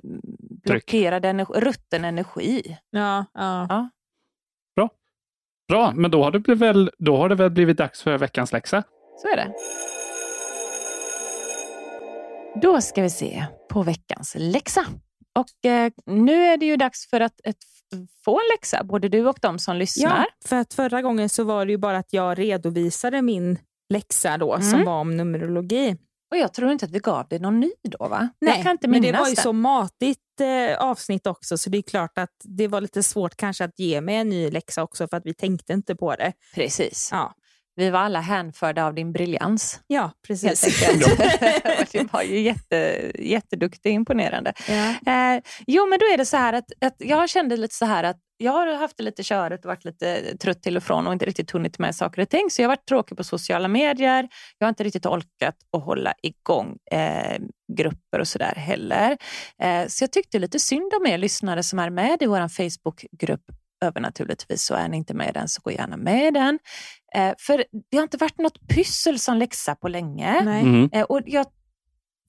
mm, 0.04 0.20
blockerad 0.64 1.24
energi, 1.24 1.52
rutten 1.60 2.04
energi. 2.04 2.78
Ja, 2.90 3.24
ja. 3.34 3.90
Bra, 5.68 5.92
men 5.94 6.10
då 6.10 6.24
har, 6.24 6.30
det 6.30 6.54
väl, 6.54 6.90
då 6.98 7.16
har 7.16 7.28
det 7.28 7.34
väl 7.34 7.50
blivit 7.50 7.76
dags 7.78 8.02
för 8.02 8.18
veckans 8.18 8.52
läxa. 8.52 8.82
Så 9.22 9.28
är 9.28 9.36
det. 9.36 9.52
Då 12.62 12.80
ska 12.80 13.02
vi 13.02 13.10
se 13.10 13.44
på 13.68 13.82
veckans 13.82 14.36
läxa. 14.38 14.86
Och 15.38 15.70
eh, 15.70 15.92
nu 16.06 16.44
är 16.44 16.56
det 16.56 16.66
ju 16.66 16.76
dags 16.76 17.10
för 17.10 17.20
att 17.20 17.40
ett, 17.44 17.56
få 18.24 18.36
en 18.38 18.46
läxa, 18.56 18.84
både 18.84 19.08
du 19.08 19.26
och 19.28 19.38
de 19.42 19.58
som 19.58 19.76
lyssnar. 19.76 20.18
ja, 20.18 20.26
för 20.48 20.56
att 20.56 20.74
förra 20.74 21.02
gången 21.02 21.28
så 21.28 21.44
var 21.44 21.66
det 21.66 21.72
ju 21.72 21.78
bara 21.78 21.98
att 21.98 22.12
jag 22.12 22.38
redovisade 22.38 23.22
min 23.22 23.58
läxa 23.94 24.38
då 24.38 24.60
som 24.60 24.74
Mm. 24.74 24.84
var 24.86 25.00
om 25.00 25.16
numerologi. 25.16 25.96
Och 26.30 26.36
jag 26.36 26.52
tror 26.54 26.72
inte 26.72 26.84
att 26.84 26.90
vi 26.90 26.98
gav 26.98 27.28
dig 27.28 27.38
någon 27.38 27.60
ny 27.60 27.70
då 27.82 28.08
va? 28.08 28.28
Nej, 28.40 28.76
men 28.88 29.02
det 29.02 29.12
var 29.12 29.28
ju 29.28 29.36
så 29.36 29.52
matigt 29.52 30.40
eh, 30.40 30.78
avsnitt 30.84 31.26
också 31.26 31.58
så 31.58 31.70
det 31.70 31.78
är 31.78 31.82
klart 31.82 32.18
att 32.18 32.30
det 32.44 32.68
var 32.68 32.80
lite 32.80 33.02
svårt 33.02 33.36
kanske 33.36 33.64
att 33.64 33.78
ge 33.78 34.00
mig 34.00 34.16
en 34.16 34.28
ny 34.28 34.50
läxa 34.50 34.82
också 34.82 35.08
för 35.08 35.16
att 35.16 35.26
vi 35.26 35.34
tänkte 35.34 35.72
inte 35.72 35.96
på 35.96 36.14
det. 36.16 36.32
Precis. 36.54 37.08
Ja, 37.12 37.34
Vi 37.78 37.90
var 37.90 38.00
alla 38.00 38.20
hänförda 38.20 38.86
av 38.86 38.94
din 38.94 39.12
briljans. 39.12 39.80
ja 39.86 40.12
precis. 40.26 40.60
det 41.92 42.12
var 42.12 42.22
ju 42.22 42.40
jätte, 42.40 43.10
jätteduktigt 43.18 43.86
och 43.86 43.92
imponerande. 43.92 44.52
ja. 44.68 45.12
Eh, 45.12 45.42
jo, 45.66 45.86
men 45.86 45.98
då 45.98 46.06
är 46.06 46.18
det 46.18 46.26
så 46.26 46.36
här 46.36 46.52
att, 46.52 46.72
att 46.80 46.94
jag 46.98 47.28
kände 47.28 47.56
lite 47.56 47.74
så 47.74 47.84
här 47.84 48.04
att 48.04 48.16
jag 48.36 48.52
har 48.52 48.74
haft 48.74 48.96
det 48.96 49.02
lite 49.02 49.22
körigt 49.22 49.64
och 49.64 49.68
varit 49.68 49.84
lite 49.84 50.36
trött 50.36 50.62
till 50.62 50.76
och 50.76 50.82
från 50.82 51.06
och 51.06 51.12
inte 51.12 51.26
riktigt 51.26 51.50
hunnit 51.50 51.78
med 51.78 51.94
saker 51.94 52.22
och 52.22 52.28
ting. 52.28 52.50
Så 52.50 52.62
jag 52.62 52.68
har 52.68 52.76
varit 52.76 52.88
tråkig 52.88 53.16
på 53.16 53.24
sociala 53.24 53.68
medier. 53.68 54.28
Jag 54.58 54.66
har 54.66 54.68
inte 54.68 54.84
riktigt 54.84 55.06
orkat 55.06 55.56
att 55.76 55.84
hålla 55.84 56.14
igång 56.22 56.76
eh, 56.90 57.38
grupper 57.72 58.20
och 58.20 58.28
sådär 58.28 58.54
heller. 58.56 59.16
Eh, 59.62 59.86
så 59.88 60.02
jag 60.02 60.12
tyckte 60.12 60.38
lite 60.38 60.58
synd 60.58 60.92
om 60.94 61.06
er 61.06 61.18
lyssnare 61.18 61.62
som 61.62 61.78
är 61.78 61.90
med 61.90 62.22
i 62.22 62.26
vår 62.26 62.48
Facebookgrupp 62.48 63.44
övernaturligtvis. 63.80 64.62
Så 64.62 64.74
är 64.74 64.88
ni 64.88 64.96
inte 64.96 65.14
med 65.14 65.28
i 65.28 65.32
den 65.32 65.48
så 65.48 65.60
gå 65.64 65.70
gärna 65.72 65.96
med 65.96 66.26
i 66.26 66.30
den. 66.30 66.58
Eh, 67.14 67.34
för 67.38 67.64
det 67.90 67.96
har 67.96 68.02
inte 68.02 68.16
varit 68.16 68.38
något 68.38 68.68
pyssel 68.68 69.18
som 69.18 69.36
läxa 69.36 69.74
på 69.74 69.88
länge. 69.88 70.42
Nej. 70.44 70.62
Mm. 70.62 70.90
Eh, 70.92 71.02
och 71.02 71.20
jag 71.26 71.46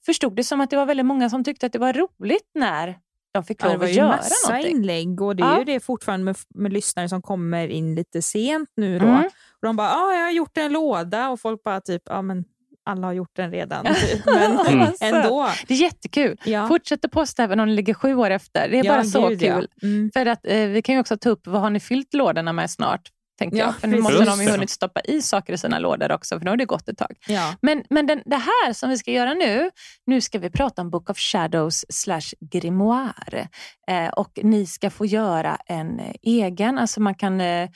förstod 0.06 0.36
det 0.36 0.44
som 0.44 0.60
att 0.60 0.70
det 0.70 0.76
var 0.76 0.86
väldigt 0.86 1.06
många 1.06 1.30
som 1.30 1.44
tyckte 1.44 1.66
att 1.66 1.72
det 1.72 1.78
var 1.78 1.92
roligt 1.92 2.50
när 2.54 2.98
de 3.32 3.44
fick 3.44 3.62
Ja, 3.62 3.66
det 3.66 3.72
lov 3.72 3.78
var 3.80 3.86
att 3.86 3.92
ju 3.92 3.96
göra 3.96 4.08
massa 4.16 4.50
någonting. 4.52 4.76
inlägg 4.76 5.20
och 5.22 5.36
det 5.36 5.42
är 5.42 5.46
Ja. 5.52 5.58
ju 5.58 5.64
det 5.64 5.80
fortfarande 5.80 6.24
med, 6.24 6.36
med 6.54 6.72
lyssnare 6.72 7.08
som 7.08 7.22
kommer 7.22 7.68
in 7.68 7.94
lite 7.94 8.22
sent 8.22 8.70
nu 8.76 8.98
då. 8.98 9.06
Mm. 9.06 9.24
Och 9.26 9.66
de 9.66 9.76
bara, 9.76 9.88
ja 9.88 10.12
jag 10.14 10.22
har 10.24 10.30
gjort 10.30 10.58
en 10.58 10.72
låda 10.72 11.28
och 11.30 11.40
folk 11.40 11.62
bara 11.62 11.80
typ, 11.80 12.02
ja 12.04 12.22
men 12.22 12.44
alla 12.84 13.06
har 13.06 13.12
gjort 13.12 13.36
den 13.36 13.50
redan. 13.50 13.84
Typ. 13.94 14.26
Men 14.26 14.58
Mm. 14.66 14.92
ändå. 15.00 15.50
Det 15.68 15.74
är 15.74 15.78
jättekul. 15.78 16.36
Ja. 16.44 16.68
Fortsätt 16.68 17.04
att 17.04 17.10
posta 17.10 17.42
även 17.44 17.60
om 17.60 17.68
det 17.68 17.74
ligger 17.74 17.94
sju 17.94 18.14
år 18.14 18.30
efter. 18.30 18.68
Det 18.68 18.78
är 18.78 18.84
Ja, 18.84 18.92
bara 18.92 19.04
så 19.04 19.28
gud, 19.28 19.42
ja. 19.42 19.54
kul. 19.54 19.68
Mm. 19.82 20.10
För 20.14 20.26
att, 20.26 20.46
eh, 20.46 20.56
vi 20.66 20.82
kan 20.82 20.94
ju 20.94 21.00
också 21.00 21.16
ta 21.16 21.28
upp, 21.30 21.46
vad 21.46 21.60
har 21.60 21.70
ni 21.70 21.80
fyllt 21.80 22.14
lådorna 22.14 22.52
med 22.52 22.70
snart? 22.70 23.00
Tänkte 23.38 23.58
Ja, 23.58 23.64
jag. 23.64 23.76
För 23.76 23.88
nu 23.88 24.00
måste 24.00 24.24
de 24.24 24.42
ju 24.42 24.50
hunnit 24.50 24.70
stoppa 24.70 25.00
i 25.00 25.22
saker 25.22 25.52
i 25.52 25.58
sina 25.58 25.78
lådor 25.78 26.12
också, 26.12 26.38
för 26.38 26.44
nu 26.44 26.50
har 26.50 26.56
det 26.56 26.64
gått 26.64 26.88
ett 26.88 26.98
tag. 26.98 27.12
Ja. 27.28 27.54
Men, 27.62 27.82
men 27.90 28.06
den, 28.06 28.22
det 28.26 28.36
här 28.36 28.72
som 28.72 28.90
vi 28.90 28.98
ska 28.98 29.10
göra 29.10 29.34
nu, 29.34 29.70
nu 30.06 30.20
ska 30.20 30.38
vi 30.38 30.50
prata 30.50 30.82
om 30.82 30.90
Book 30.90 31.10
of 31.10 31.18
Shadows 31.18 31.84
slash 31.88 32.34
grimoire. 32.52 33.48
Eh, 33.90 34.08
och 34.08 34.38
ni 34.42 34.66
ska 34.66 34.90
få 34.90 35.06
göra 35.06 35.58
en 35.66 36.00
eh, 36.00 36.12
egen, 36.22 36.78
alltså 36.78 37.00
man 37.00 37.14
kan, 37.14 37.40
eh, 37.40 37.68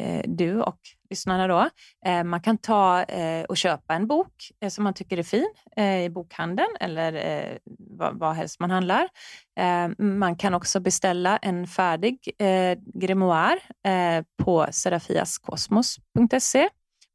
eh, 0.00 0.22
du 0.24 0.60
och 0.62 0.78
lyssnarna 1.10 1.46
då, 1.46 1.70
eh, 2.06 2.24
man 2.24 2.40
kan 2.40 2.58
ta 2.58 3.02
eh, 3.02 3.44
och 3.44 3.56
köpa 3.56 3.94
en 3.94 4.06
bok 4.06 4.32
eh, 4.60 4.68
som 4.68 4.84
man 4.84 4.94
tycker 4.94 5.18
är 5.18 5.22
fin 5.22 5.54
i 6.04 6.08
bokhandeln 6.08 6.76
eller 6.80 7.58
vad, 8.12 8.36
helst 8.36 8.60
man 8.60 8.70
handlar. 8.70 9.08
Man 9.98 10.36
kan 10.36 10.54
också 10.54 10.80
beställa 10.80 11.36
en 11.36 11.66
färdig 11.66 12.30
grimoire 12.94 13.58
på 14.42 14.66
serafiaskosmos.se 14.70 16.68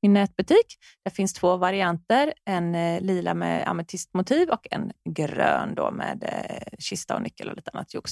min 0.03 0.13
nätbutik. 0.13 0.65
Det 1.05 1.11
finns 1.11 1.33
två 1.33 1.57
varianter, 1.57 2.33
en 2.45 2.75
eh, 2.75 3.01
lila 3.01 3.33
med 3.33 3.67
ametistmotiv 3.67 4.49
och 4.49 4.67
en 4.71 4.91
grön 5.09 5.75
då 5.75 5.91
med 5.91 6.23
eh, 6.23 6.67
kista 6.79 7.15
och 7.15 7.21
nyckel 7.21 7.49
och 7.49 7.55
lite 7.55 7.71
annat 7.73 7.93
jox. 7.93 8.11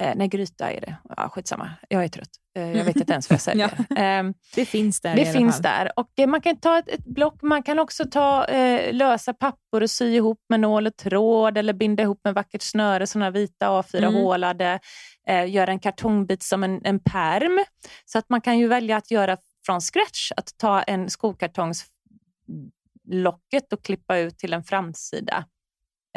Eh, 0.00 0.12
nej, 0.16 0.28
gryta 0.28 0.70
är 0.72 0.80
det. 0.80 0.96
Ja, 1.16 1.28
skitsamma, 1.28 1.70
jag 1.88 2.04
är 2.04 2.08
trött. 2.08 2.28
Eh, 2.58 2.72
jag 2.76 2.84
vet 2.84 2.96
inte 2.96 3.12
ens 3.12 3.30
vad 3.30 3.34
jag 3.34 3.40
säger. 3.42 3.70
Ehm, 3.96 4.34
Det 4.54 4.64
finns 4.64 5.00
där 5.00 5.12
i 5.12 5.16
det 5.16 5.22
alla 5.30 5.38
finns 5.38 5.54
fall. 5.54 5.62
där. 5.62 5.92
Och 5.96 6.28
man 6.28 6.40
kan 6.40 6.56
ta 6.56 6.78
ett, 6.78 6.88
ett 6.88 7.04
block, 7.04 7.42
man 7.42 7.62
kan 7.62 7.78
också 7.78 8.04
ta 8.04 8.46
lösa 8.92 9.32
papper 9.34 9.82
och 9.82 9.90
sy 9.90 10.14
ihop 10.14 10.40
med 10.48 10.60
nål 10.60 10.86
och 10.86 10.96
tråd 10.96 11.58
eller 11.58 11.72
binda 11.72 12.02
ihop 12.02 12.20
med 12.24 12.34
vackert 12.34 12.62
snöre, 12.62 13.06
sådana 13.06 13.30
vita 13.30 13.66
A4 13.68 13.96
Mm. 14.06 14.14
göra 15.48 15.70
en 15.70 15.78
kartongbit 15.78 16.42
som 16.42 16.64
en, 16.64 16.80
en 16.84 17.00
perm. 17.00 17.64
Så 18.04 18.18
att 18.18 18.28
man 18.28 18.40
kan 18.40 18.58
ju 18.58 18.68
välja 18.68 18.96
att 18.96 19.10
göra 19.10 19.36
från 19.66 19.80
scratch, 19.80 20.32
att 20.36 20.58
ta 20.58 20.82
en 20.82 21.10
skokartongslocket 21.10 23.72
och 23.72 23.84
klippa 23.84 24.18
ut 24.18 24.38
till 24.38 24.52
en 24.52 24.64
framsida. 24.64 25.44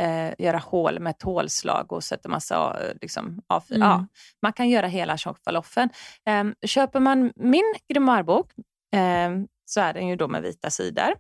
Eh, 0.01 0.33
göra 0.39 0.57
hål 0.57 0.99
med 0.99 1.11
ett 1.11 1.21
hålslag 1.21 1.91
och 1.91 2.03
sätta 2.03 2.29
massa 2.29 2.83
eh, 2.83 2.93
liksom, 3.01 3.41
A4. 3.53 3.75
Mm. 3.75 3.87
Ja, 3.87 4.05
man 4.41 4.53
kan 4.53 4.69
göra 4.69 4.87
hela 4.87 5.17
tjockfaloffen. 5.17 5.89
Eh, 6.25 6.43
köper 6.67 6.99
man 6.99 7.31
min 7.35 7.75
grimoirebok 7.89 8.51
eh, 8.93 9.29
så 9.65 9.81
är 9.81 9.93
den 9.93 10.07
ju 10.07 10.15
då 10.15 10.27
med 10.27 10.41
vita 10.41 10.69
sidor 10.69 11.15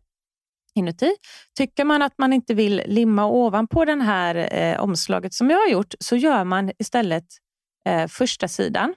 inuti. 0.75 1.15
Tycker 1.57 1.85
man 1.85 2.01
att 2.01 2.17
man 2.17 2.33
inte 2.33 2.53
vill 2.53 2.83
limma 2.85 3.25
ovanpå 3.25 3.85
den 3.85 4.01
här 4.01 4.53
eh, 4.53 4.79
omslaget 4.79 5.33
som 5.33 5.49
jag 5.49 5.57
har 5.57 5.67
gjort 5.67 5.93
så 5.99 6.15
gör 6.15 6.43
man 6.43 6.71
istället 6.77 7.25
eh, 7.85 8.07
första 8.07 8.47
sidan 8.47 8.93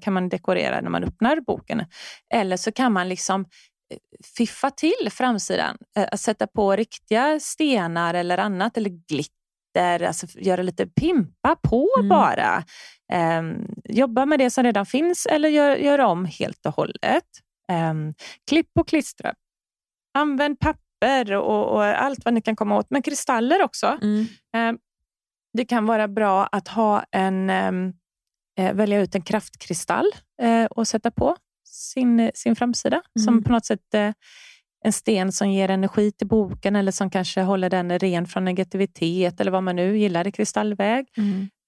kan 0.00 0.12
man 0.12 0.28
dekorera 0.28 0.80
när 0.80 0.90
man 0.90 1.04
öppnar 1.04 1.40
boken. 1.40 1.84
Eller 2.34 2.56
så 2.56 2.72
kan 2.72 2.92
man 2.92 3.08
liksom 3.08 3.40
eh, 3.40 3.98
fiffa 4.36 4.70
till 4.70 5.08
framsidan. 5.10 5.76
Eh, 5.96 6.16
sätta 6.16 6.46
på 6.46 6.76
riktiga 6.76 7.40
stenar 7.40 8.14
eller 8.14 8.38
annat 8.38 8.76
eller 8.76 8.90
glitter. 9.08 10.02
Alltså 10.02 10.26
göra 10.38 10.62
lite 10.62 10.86
pimpa 10.86 11.56
på 11.62 11.88
Mm. 11.98 12.08
bara. 12.08 12.64
Eh, 13.12 13.42
jobba 13.84 14.26
med 14.26 14.38
det 14.38 14.50
som 14.50 14.64
redan 14.64 14.86
finns 14.86 15.26
eller 15.26 15.48
gör, 15.48 15.76
gör 15.76 15.98
om 15.98 16.24
helt 16.24 16.66
och 16.66 16.74
hållet. 16.74 17.24
Eh, 17.72 17.94
klipp 18.50 18.70
och 18.78 18.88
klistra. 18.88 19.34
Använd 20.18 20.58
papper 20.60 21.32
och, 21.32 21.72
och 21.72 21.84
allt 21.84 22.24
vad 22.24 22.34
ni 22.34 22.42
kan 22.42 22.56
komma 22.56 22.76
åt. 22.76 22.86
Men 22.90 23.02
kristaller 23.02 23.62
också. 23.62 23.98
Mm. 24.02 24.26
Eh, 24.56 24.80
det 25.52 25.64
kan 25.64 25.86
vara 25.86 26.08
bra 26.08 26.46
att 26.46 26.68
ha 26.68 27.04
en, 27.10 27.50
ehm, 27.50 27.86
eh, 27.88 27.92
välja 28.72 29.00
ut 29.00 29.14
en 29.14 29.22
kraftkristall 29.22 30.06
eh, 30.42 30.64
och 30.64 30.88
sätta 30.88 31.10
på 31.10 31.36
sin, 31.64 32.30
sin 32.34 32.56
framsida. 32.56 32.96
Mm. 32.96 33.24
Som 33.24 33.44
på 33.44 33.52
något 33.52 33.66
sätt 33.66 33.94
eh, 33.94 34.12
en 34.84 34.92
sten 34.92 35.32
som 35.32 35.50
ger 35.50 35.68
energi 35.68 36.12
till 36.12 36.26
boken 36.26 36.76
eller 36.76 36.92
som 36.92 37.10
kanske 37.10 37.40
håller 37.40 37.70
den 37.70 37.98
ren 37.98 38.26
från 38.26 38.44
negativitet 38.44 39.40
eller 39.40 39.50
vad 39.50 39.62
man 39.62 39.76
nu 39.76 39.98
gillar 39.98 40.26
i 40.26 40.32
kristallväg. 40.32 41.06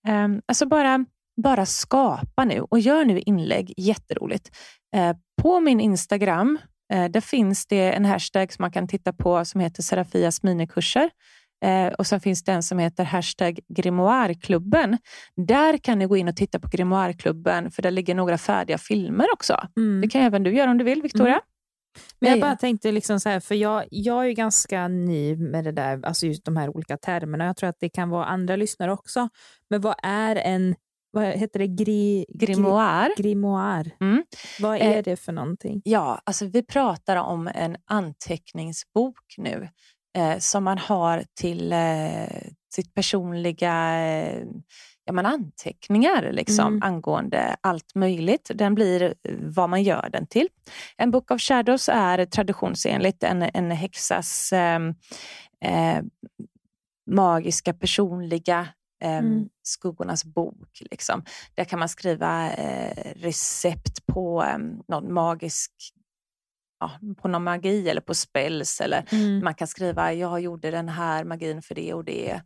Eh, 0.08 0.28
alltså 0.46 0.66
bara, 0.66 1.04
bara 1.42 1.66
skapa 1.66 2.44
nu 2.44 2.60
och 2.60 2.78
gör 2.78 3.04
nu 3.04 3.20
inlägg. 3.20 3.74
Jätteroligt. 3.76 4.50
Eh, 4.96 5.16
på 5.42 5.60
min 5.60 5.80
Instagram 5.80 6.58
eh, 6.92 7.04
där 7.10 7.20
finns 7.20 7.66
det 7.66 7.92
en 7.92 8.04
hashtag 8.04 8.52
som 8.52 8.62
man 8.62 8.72
kan 8.72 8.88
titta 8.88 9.12
på 9.12 9.44
som 9.44 9.60
heter 9.60 9.82
Serafias 9.82 10.42
minikurser. 10.42 11.10
Eh, 11.62 11.86
och 11.92 12.06
sen 12.06 12.20
finns 12.20 12.44
det 12.44 12.52
en 12.52 12.62
som 12.62 12.78
heter 12.78 13.04
hashtag 13.04 13.58
grimoireklubben. 13.68 14.98
Där 15.36 15.78
kan 15.78 15.98
ni 15.98 16.06
gå 16.06 16.16
in 16.16 16.28
och 16.28 16.36
titta 16.36 16.58
på 16.60 16.68
grimoireklubben 16.68 17.70
för 17.70 17.82
där 17.82 17.90
ligger 17.90 18.14
några 18.14 18.38
färdiga 18.38 18.78
filmer 18.78 19.26
också. 19.32 19.56
Mm. 19.76 20.00
Det 20.00 20.08
kan 20.08 20.22
även 20.22 20.42
du 20.42 20.54
göra 20.56 20.70
om 20.70 20.78
du 20.78 20.84
vill, 20.84 21.02
Victoria. 21.02 21.40
Men 22.20 22.28
jag 22.30 22.36
Ja, 22.38 22.40
ja. 22.40 22.46
bara 22.50 22.56
tänkte, 22.56 22.92
liksom 22.92 23.20
så 23.20 23.28
här, 23.28 23.40
för 23.40 23.54
jag, 23.54 23.84
jag 23.90 24.26
är 24.26 24.32
ganska 24.32 24.88
ny 24.88 25.36
med 25.36 25.64
det 25.64 25.72
där, 25.72 26.06
alltså 26.06 26.26
just 26.26 26.44
de 26.44 26.56
här 26.56 26.76
olika 26.76 26.96
termerna. 26.96 27.44
Jag 27.46 27.56
tror 27.56 27.68
att 27.68 27.80
det 27.80 27.88
kan 27.88 28.10
vara 28.10 28.24
andra 28.24 28.56
lyssnare 28.56 28.92
också. 28.92 29.28
Men 29.70 29.80
vad 29.80 29.94
är 30.02 30.36
en, 30.36 30.74
vad 31.10 31.24
heter 31.24 31.58
det, 31.58 31.66
Gri, 31.66 32.26
Grimoire. 32.34 33.14
Gri, 33.16 33.22
grimoire? 33.22 33.90
Mm. 34.00 34.22
Vad 34.60 34.76
Eh, 34.80 34.86
är 34.88 35.02
det 35.02 35.16
för 35.16 35.32
någonting? 35.32 35.80
Ja, 35.84 36.20
alltså 36.24 36.46
vi 36.46 36.62
pratar 36.62 37.16
om 37.16 37.50
en 37.54 37.76
anteckningsbok 37.84 39.34
nu 39.38 39.68
eh, 40.16 40.38
som 40.38 40.64
man 40.64 40.78
har 40.78 41.24
till 41.34 41.72
eh, 41.72 42.42
sitt 42.74 42.94
personliga 42.94 44.00
eh, 44.00 44.44
ja, 45.04 45.12
men 45.12 45.26
anteckningar 45.26 46.32
liksom, 46.32 46.66
Mm. 46.66 46.82
angående 46.82 47.56
allt 47.60 47.94
möjligt. 47.94 48.50
Den 48.54 48.74
blir 48.74 49.02
eh, 49.02 49.34
vad 49.40 49.70
man 49.70 49.82
gör 49.82 50.08
den 50.12 50.26
till. 50.26 50.48
En 50.96 51.10
Book 51.10 51.30
of 51.30 51.40
Shadows 51.40 51.88
är 51.92 52.24
traditionsenligt 52.26 53.22
en, 53.22 53.42
en 53.42 53.70
häxas 53.70 54.52
eh, 54.52 54.78
eh, 55.64 56.02
magiska 57.10 57.72
personliga 57.74 58.68
eh, 59.02 59.18
Mm. 59.18 59.48
skuggornas 59.62 60.24
bok. 60.24 60.82
Liksom. 60.90 61.24
Där 61.54 61.64
kan 61.64 61.78
man 61.78 61.88
skriva 61.88 62.52
eh, 62.52 63.12
recept 63.16 64.06
på 64.06 64.44
eh, 64.44 64.58
någon 64.88 65.12
magisk 65.12 65.70
ja, 66.82 67.14
på 67.22 67.28
någon 67.28 67.44
magi 67.44 67.88
eller 67.88 68.00
på 68.00 68.14
spells. 68.14 68.80
Eller 68.80 69.04
Mm. 69.12 69.44
man 69.44 69.54
kan 69.54 69.66
skriva 69.68 70.12
jag 70.12 70.40
gjorde 70.40 70.70
den 70.70 70.88
här 70.88 71.24
magin 71.24 71.62
för 71.62 71.74
det 71.74 71.94
och 71.94 72.04
det. 72.04 72.40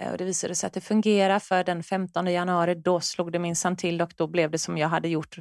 Eh, 0.00 0.10
Och 0.12 0.18
det 0.18 0.24
visade 0.24 0.54
sig 0.54 0.66
att 0.66 0.72
det 0.74 0.80
fungerar 0.80 1.38
för 1.38 1.64
den 1.64 1.82
15 1.82 2.26
januari 2.32 2.74
då 2.74 3.00
slog 3.00 3.32
det 3.32 3.38
minsann 3.38 3.76
till 3.76 4.02
och 4.02 4.12
då 4.16 4.26
blev 4.26 4.50
det 4.50 4.58
som 4.58 4.78
jag 4.78 4.88
hade 4.88 5.08
gjort. 5.08 5.36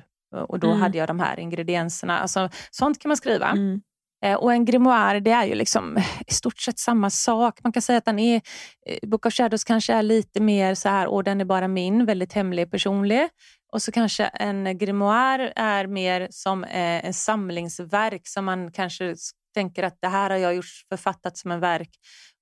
Och 0.47 0.59
då 0.59 0.67
Mm. 0.67 0.81
hade 0.81 0.97
jag 0.97 1.07
de 1.07 1.19
här 1.19 1.39
ingredienserna. 1.39 2.19
Alltså, 2.19 2.49
sånt 2.71 2.99
kan 2.99 3.09
man 3.09 3.17
skriva. 3.17 3.49
Mm. 3.49 3.81
Eh, 4.25 4.35
Och 4.35 4.53
en 4.53 4.65
grimoire 4.65 5.19
det 5.19 5.31
är 5.31 5.45
ju 5.45 5.55
liksom 5.55 5.97
i 6.27 6.33
stort 6.33 6.57
sett 6.59 6.79
samma 6.79 7.09
sak. 7.09 7.59
Man 7.63 7.71
kan 7.73 7.81
säga 7.81 7.97
att 7.97 8.05
den 8.05 8.19
är, 8.19 8.41
eh, 8.85 9.09
Book 9.09 9.25
of 9.25 9.33
Shadows 9.33 9.63
kanske 9.63 9.93
är 9.93 10.03
lite 10.03 10.39
mer 10.41 10.75
så 10.75 10.89
här, 10.89 11.07
åh 11.07 11.23
den 11.23 11.41
är 11.41 11.45
bara 11.45 11.67
min, 11.67 12.05
väldigt 12.05 12.33
hemlig, 12.33 12.71
personlig. 12.71 13.29
Och 13.71 13.81
så 13.81 13.91
kanske 13.91 14.23
en 14.25 14.77
grimoire 14.77 15.53
är 15.55 15.88
mer 15.88 16.27
som 16.31 16.63
eh, 16.63 17.05
en 17.05 17.13
samlingsverk 17.13 18.27
som 18.27 18.45
man 18.45 18.71
kanske 18.71 19.15
tänker 19.53 19.83
att 19.83 19.97
det 20.01 20.07
här 20.07 20.29
har 20.29 20.38
jag 20.38 20.55
gjort 20.55 20.65
författat 20.89 21.38
som 21.38 21.51
en 21.51 21.59
verk 21.59 21.89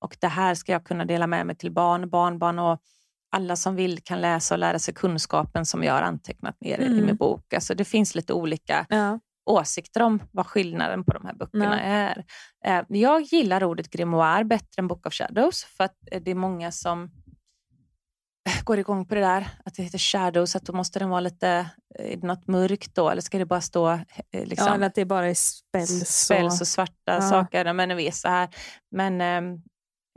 och 0.00 0.16
det 0.20 0.28
här 0.28 0.54
ska 0.54 0.72
jag 0.72 0.84
kunna 0.84 1.04
dela 1.04 1.26
med 1.26 1.46
mig 1.46 1.56
till 1.56 1.72
barn, 1.72 2.10
barnbarn 2.10 2.58
och 2.58 2.80
alla 3.36 3.56
som 3.56 3.76
vill 3.76 3.98
kan 4.04 4.20
läsa 4.20 4.54
och 4.54 4.58
lära 4.58 4.78
sig 4.78 4.94
kunskapen 4.94 5.66
som 5.66 5.84
jag 5.84 5.92
har 5.92 6.02
antecknat 6.02 6.60
ner 6.60 6.78
i 6.78 6.86
Mm. 6.86 7.06
min 7.06 7.16
bok. 7.16 7.52
Alltså 7.54 7.74
det 7.74 7.84
finns 7.84 8.14
lite 8.14 8.32
olika 8.32 8.86
Ja. 8.88 9.20
åsikter 9.50 10.02
om 10.02 10.22
vad 10.32 10.46
skillnaden 10.46 11.04
på 11.04 11.12
de 11.12 11.24
här 11.26 11.34
böckerna 11.34 11.70
Nej. 11.70 11.80
är. 11.84 12.24
Eh, 12.64 12.84
Jag 12.88 13.22
gillar 13.22 13.64
ordet 13.64 13.90
grimoire 13.90 14.44
bättre 14.44 14.78
än 14.80 14.88
Book 14.88 15.06
of 15.06 15.12
Shadows 15.14 15.64
för 15.64 15.84
att 15.84 15.96
eh, 16.12 16.22
det 16.22 16.30
är 16.30 16.34
många 16.34 16.70
som 16.72 17.10
går 18.68 18.78
igång 18.78 19.06
på 19.06 19.14
det 19.14 19.20
där 19.20 19.48
att 19.64 19.74
det 19.74 19.82
heter 19.82 19.98
shadows, 19.98 20.56
att 20.56 20.62
då 20.62 20.72
måste 20.72 20.98
den 20.98 21.08
vara 21.08 21.20
lite, 21.20 21.70
eh, 21.98 22.18
något 22.22 22.46
mörkt 22.46 22.94
då 22.94 23.10
eller 23.10 23.22
ska 23.22 23.38
det 23.38 23.46
bara 23.46 23.60
stå 23.60 23.90
eh, 23.90 24.44
liksom, 24.44 24.66
ja, 24.66 24.74
eller 24.74 24.86
att 24.86 24.94
det 24.94 25.04
bara 25.04 25.26
är 25.26 25.34
spells. 25.34 26.08
spells 26.08 26.60
och 26.60 26.66
svarta 26.66 26.92
Ja. 27.06 27.20
saker? 27.20 27.72
Men 27.72 27.96
vi 27.96 28.12
så 28.12 28.28
här. 28.28 28.48
Men 28.90 29.20
eh, 29.20 29.58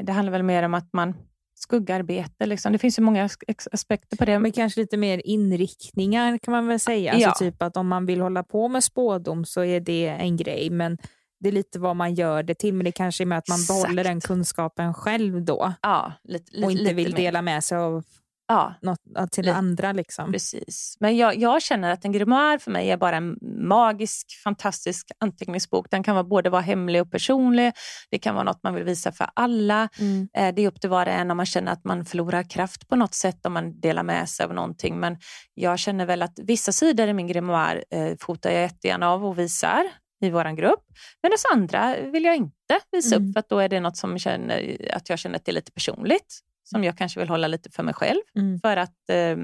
det 0.03 0.11
handlar 0.11 0.31
väl 0.31 0.43
mer 0.43 0.63
om 0.63 0.73
att 0.73 0.93
man 0.93 1.13
skuggarbete. 1.55 2.45
Liksom. 2.45 2.71
Det 2.71 2.77
finns 2.77 2.99
ju 2.99 3.03
många 3.03 3.29
aspekter 3.71 4.17
på 4.17 4.25
det. 4.25 4.39
Men 4.39 4.51
kanske 4.51 4.81
lite 4.81 4.97
mer 4.97 5.21
inriktningar 5.25 6.37
kan 6.37 6.51
man 6.51 6.67
väl 6.67 6.79
säga. 6.79 7.17
Ja. 7.17 7.27
Alltså 7.27 7.43
typ 7.43 7.61
att 7.61 7.77
om 7.77 7.87
man 7.87 8.05
vill 8.05 8.21
hålla 8.21 8.43
på 8.43 8.67
med 8.67 8.83
spådom 8.83 9.45
så 9.45 9.63
är 9.63 9.79
det 9.79 10.07
en 10.07 10.37
grej, 10.37 10.69
men 10.69 10.97
det 11.39 11.49
är 11.49 11.53
lite 11.53 11.79
vad 11.79 11.95
man 11.95 12.13
gör 12.13 12.43
det 12.43 12.55
till. 12.55 12.73
Men 12.73 12.85
det 12.85 12.91
kanske 12.91 13.23
är 13.23 13.25
med 13.25 13.37
att 13.37 13.47
man 13.47 13.59
behåller 13.67 14.03
den 14.03 14.17
Exakt. 14.17 14.27
kunskapen 14.27 14.93
själv 14.93 15.45
då 15.45 15.73
ja, 15.81 16.13
lite, 16.23 16.51
lite, 16.51 16.65
och 16.65 16.71
inte 16.71 16.93
vill 16.93 17.11
dela 17.11 17.41
med 17.41 17.63
sig 17.63 17.77
av 17.77 18.03
Ja, 18.51 18.73
något 18.81 19.31
till 19.31 19.45
Lite. 19.45 19.55
andra. 19.55 19.91
Liksom. 19.91 20.31
Precis. 20.31 20.97
Men 20.99 21.17
jag, 21.17 21.35
jag 21.37 21.61
känner 21.61 21.91
att 21.91 22.05
en 22.05 22.11
grimoire 22.11 22.59
för 22.59 22.71
mig 22.71 22.91
är 22.91 22.97
bara 22.97 23.15
en 23.17 23.37
magisk, 23.67 24.41
fantastisk 24.43 25.07
anteckningsbok. 25.19 25.87
Den 25.91 26.03
kan 26.03 26.15
vara 26.15 26.23
både 26.23 26.49
vara 26.49 26.61
hemlig 26.61 27.01
och 27.01 27.11
personlig. 27.11 27.73
Det 28.11 28.19
kan 28.19 28.35
vara 28.35 28.43
något 28.43 28.63
man 28.63 28.73
vill 28.75 28.83
visa 28.83 29.11
för 29.11 29.29
alla. 29.33 29.89
Mm. 29.99 30.27
Eh, 30.37 30.53
Det 30.55 30.61
är 30.61 30.67
upp 30.67 30.81
till 30.81 30.89
var 30.89 31.05
och 31.05 31.11
en 31.13 31.31
om 31.31 31.37
man 31.37 31.45
känner 31.45 31.71
att 31.71 31.83
man 31.83 32.05
förlorar 32.05 32.43
kraft 32.49 32.87
på 32.87 32.95
något 32.95 33.13
sätt 33.13 33.45
om 33.45 33.53
man 33.53 33.79
delar 33.79 34.03
med 34.03 34.29
sig 34.29 34.43
av 34.45 34.53
någonting. 34.53 34.99
Men 34.99 35.17
jag 35.53 35.79
känner 35.79 36.05
väl 36.05 36.21
att 36.21 36.39
vissa 36.39 36.71
sidor 36.71 37.07
i 37.07 37.13
min 37.13 37.27
grimoire 37.27 37.83
eh, 37.93 38.15
fotar 38.19 38.51
jag 38.51 38.61
jättegärna 38.61 39.09
av 39.09 39.25
och 39.25 39.39
visar 39.39 39.83
i 40.23 40.29
vår 40.29 40.55
grupp. 40.55 40.83
Men 41.21 41.31
dess 41.31 41.43
andra 41.53 41.95
vill 42.01 42.23
jag 42.25 42.35
inte 42.35 42.79
visa 42.91 43.15
Mm. 43.15 43.29
upp 43.29 43.33
för 43.33 43.43
då 43.49 43.59
är 43.59 43.69
det 43.69 43.79
något 43.79 43.97
som 43.97 44.19
känner, 44.19 44.77
att 44.93 45.09
jag 45.09 45.19
känner 45.19 45.35
att 45.35 45.45
det 45.45 45.51
är 45.51 45.53
lite 45.53 45.71
personligt. 45.71 46.39
Som 46.63 46.83
jag 46.83 46.97
kanske 46.97 47.19
vill 47.19 47.29
hålla 47.29 47.47
lite 47.47 47.69
för 47.71 47.83
mig 47.83 47.93
själv. 47.93 48.21
Mm. 48.35 48.59
För 48.59 48.77
att 48.77 49.09
eh, 49.09 49.37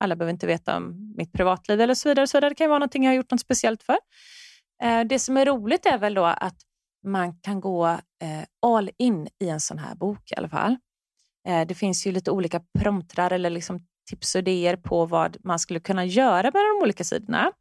alla 0.00 0.16
behöver 0.16 0.32
inte 0.32 0.46
veta 0.46 0.76
om 0.76 1.14
mitt 1.16 1.32
privatliv 1.32 1.80
eller 1.80 1.94
så 1.94 2.08
vidare. 2.08 2.26
Så. 2.26 2.40
Det 2.40 2.54
kan 2.54 2.64
ju 2.64 2.68
vara 2.68 2.78
någonting 2.78 3.04
jag 3.04 3.10
har 3.10 3.16
gjort 3.16 3.30
något 3.30 3.40
speciellt 3.40 3.82
för. 3.82 3.98
Eh, 4.82 5.00
det 5.00 5.18
som 5.18 5.36
är 5.36 5.46
roligt 5.46 5.86
är 5.86 5.98
väl 5.98 6.14
då 6.14 6.24
att 6.24 6.56
man 7.04 7.40
kan 7.40 7.60
gå 7.60 7.86
eh, 7.88 8.44
all 8.62 8.90
in 8.98 9.28
i 9.40 9.48
en 9.48 9.60
sån 9.60 9.78
här 9.78 9.94
bok 9.94 10.32
i 10.32 10.34
alla 10.36 10.48
fall. 10.48 10.76
Eh, 11.48 11.66
det 11.66 11.74
finns 11.74 12.06
ju 12.06 12.12
lite 12.12 12.30
olika 12.30 12.60
promptrar 12.78 13.30
eller 13.30 13.50
liksom 13.50 13.86
tips 14.10 14.34
och 14.34 14.38
idéer 14.38 14.76
på 14.76 15.06
vad 15.06 15.36
man 15.44 15.58
skulle 15.58 15.80
kunna 15.80 16.04
göra 16.04 16.42
med 16.42 16.52
de 16.52 16.82
olika 16.82 17.04
sidorna. 17.04 17.52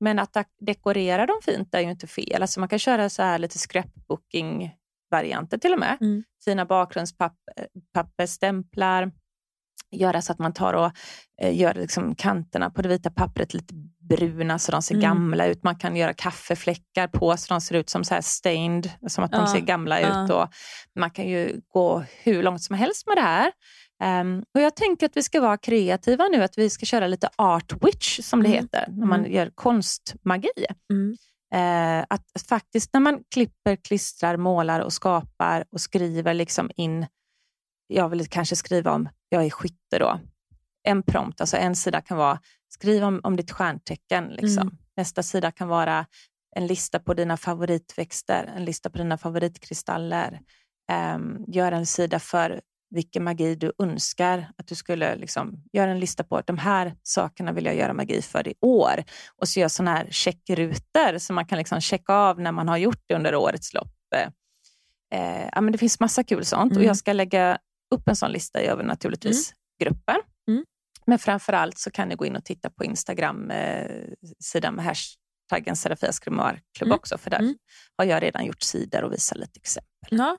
Men 0.00 0.18
att 0.18 0.36
dekorera 0.60 1.26
dem 1.26 1.40
fint 1.44 1.74
är 1.74 1.80
ju 1.80 1.90
inte 1.90 2.06
fel. 2.06 2.42
Alltså 2.42 2.60
man 2.60 2.68
kan 2.68 2.78
köra 2.78 3.10
så 3.10 3.22
här 3.22 3.38
lite 3.38 3.58
scrapbooking-varianter 5.10 5.58
till 5.58 5.72
och 5.72 5.78
med. 5.78 5.96
Mm. 6.00 6.24
Fina 6.44 6.64
bakgrundspapper, 6.66 8.26
stämplar, 8.26 9.12
göra 9.90 10.22
så 10.22 10.32
att 10.32 10.38
man 10.38 10.52
tar 10.52 10.72
och 10.74 10.90
eh, 11.42 11.56
gör 11.60 11.74
liksom 11.74 12.14
kanterna 12.14 12.70
på 12.70 12.82
det 12.82 12.88
vita 12.88 13.10
pappret 13.10 13.54
lite 13.54 13.74
bruna 14.08 14.58
så 14.58 14.72
de 14.72 14.82
ser 14.82 14.94
Mm. 14.94 15.02
gamla 15.02 15.46
ut. 15.46 15.62
Man 15.62 15.76
kan 15.76 15.96
göra 15.96 16.14
kaffefläckar 16.14 17.08
på 17.08 17.36
så 17.36 17.54
de 17.54 17.60
ser 17.60 17.74
ut 17.74 17.90
som 17.90 18.04
så 18.04 18.14
här 18.14 18.20
stained, 18.20 18.90
som 19.08 19.24
att 19.24 19.32
de 19.32 19.40
Ja, 19.40 19.46
ser 19.46 19.60
gamla 19.60 20.00
ja. 20.00 20.24
ut. 20.24 20.30
Och 20.30 20.48
man 20.98 21.10
kan 21.10 21.28
ju 21.28 21.60
gå 21.68 22.04
hur 22.22 22.42
långt 22.42 22.62
som 22.62 22.76
helst 22.76 23.06
med 23.06 23.16
det 23.16 23.20
här. 23.22 23.52
Ehm, 24.02 24.42
och 24.54 24.60
Jag 24.60 24.76
tänker 24.76 25.06
att 25.06 25.16
vi 25.16 25.22
ska 25.22 25.40
vara 25.40 25.56
kreativa 25.56 26.24
nu, 26.28 26.42
att 26.44 26.58
vi 26.58 26.70
ska 26.70 26.86
köra 26.86 27.06
lite 27.06 27.28
art 27.36 27.72
witch 27.84 28.20
som 28.22 28.42
det 28.42 28.48
Mm. 28.48 28.62
heter, 28.62 28.84
när 28.88 29.06
man 29.06 29.20
Mm. 29.20 29.32
gör 29.32 29.50
konstmagi. 29.54 30.48
Mm. 30.92 31.16
Eh, 31.54 32.04
att 32.08 32.24
faktiskt 32.48 32.90
när 32.92 33.00
man 33.00 33.24
klipper, 33.34 33.76
klistrar, 33.76 34.36
målar 34.36 34.80
och 34.80 34.92
skapar 34.92 35.64
och 35.70 35.80
skriver 35.80 36.34
liksom 36.34 36.70
in, 36.76 37.06
jag 37.86 38.08
vill 38.08 38.28
kanske 38.28 38.56
skriva 38.56 38.92
om, 38.92 39.08
jag 39.28 39.44
är 39.44 39.50
skytte 39.50 39.98
då, 39.98 40.20
en 40.82 41.02
prompt, 41.02 41.40
alltså 41.40 41.56
en 41.56 41.76
sida 41.76 42.00
kan 42.00 42.18
vara 42.18 42.40
skriv 42.68 43.04
om, 43.04 43.20
om 43.22 43.36
ditt 43.36 43.50
stjärntecken. 43.50 44.28
Liksom. 44.28 44.62
Mm. 44.62 44.76
Nästa 44.96 45.22
sida 45.22 45.50
kan 45.50 45.68
vara 45.68 46.06
en 46.56 46.66
lista 46.66 46.98
på 46.98 47.14
dina 47.14 47.36
favoritväxter, 47.36 48.52
en 48.56 48.64
lista 48.64 48.90
på 48.90 48.98
dina 48.98 49.18
favoritkristaller. 49.18 50.40
Um, 51.14 51.44
gör 51.48 51.72
en 51.72 51.86
sida 51.86 52.18
för 52.18 52.60
vilken 52.90 53.24
magi 53.24 53.54
du 53.54 53.72
önskar 53.82 54.52
att 54.56 54.66
du 54.66 54.74
skulle 54.74 55.16
liksom, 55.16 55.64
göra 55.72 55.90
en 55.90 56.00
lista 56.00 56.24
på 56.24 56.40
de 56.40 56.58
här 56.58 56.94
sakerna 57.02 57.52
vill 57.52 57.64
jag 57.64 57.76
göra 57.76 57.92
magi 57.92 58.22
för 58.22 58.48
i 58.48 58.54
år. 58.60 59.04
Och 59.36 59.48
så 59.48 59.60
gör 59.60 59.68
sådana 59.68 59.90
här 59.96 60.08
checkrutor 60.10 61.18
som 61.18 61.34
man 61.36 61.46
kan 61.46 61.58
liksom 61.58 61.80
checka 61.80 62.12
av 62.14 62.40
när 62.40 62.52
man 62.52 62.68
har 62.68 62.76
gjort 62.76 63.02
det 63.06 63.14
under 63.14 63.34
årets 63.34 63.74
lopp. 63.74 63.92
Eh, 65.14 65.48
ja, 65.52 65.60
men 65.60 65.72
det 65.72 65.78
finns 65.78 66.00
massa 66.00 66.24
kul 66.24 66.44
sånt 66.44 66.72
och 66.72 66.76
Mm. 66.76 66.86
jag 66.86 66.96
ska 66.96 67.12
lägga 67.12 67.58
upp 67.94 68.08
en 68.08 68.16
sån 68.16 68.30
lista 68.32 68.62
i 68.62 68.66
över 68.66 68.84
naturligtvis 68.84 69.52
gruppen. 69.82 70.16
Mm. 70.48 70.64
Men 71.06 71.18
framför 71.18 71.52
allt 71.52 71.78
så 71.78 71.90
kan 71.90 72.08
ni 72.08 72.14
gå 72.14 72.26
in 72.26 72.36
och 72.36 72.44
titta 72.44 72.70
på 72.70 72.84
Instagram-sidan 72.84 74.74
med 74.74 74.84
hashtaggen 74.84 75.76
Serafias 75.76 76.20
grimoire-klubb 76.20 76.86
Mm. 76.88 76.96
också, 76.96 77.18
för 77.18 77.30
där 77.30 77.38
Mm. 77.38 77.54
har 77.96 78.04
jag 78.04 78.22
redan 78.22 78.44
gjort 78.44 78.62
sidor 78.62 79.02
och 79.04 79.12
visat 79.12 79.38
lite 79.38 79.56
exempel. 79.58 80.08
Ja. 80.10 80.36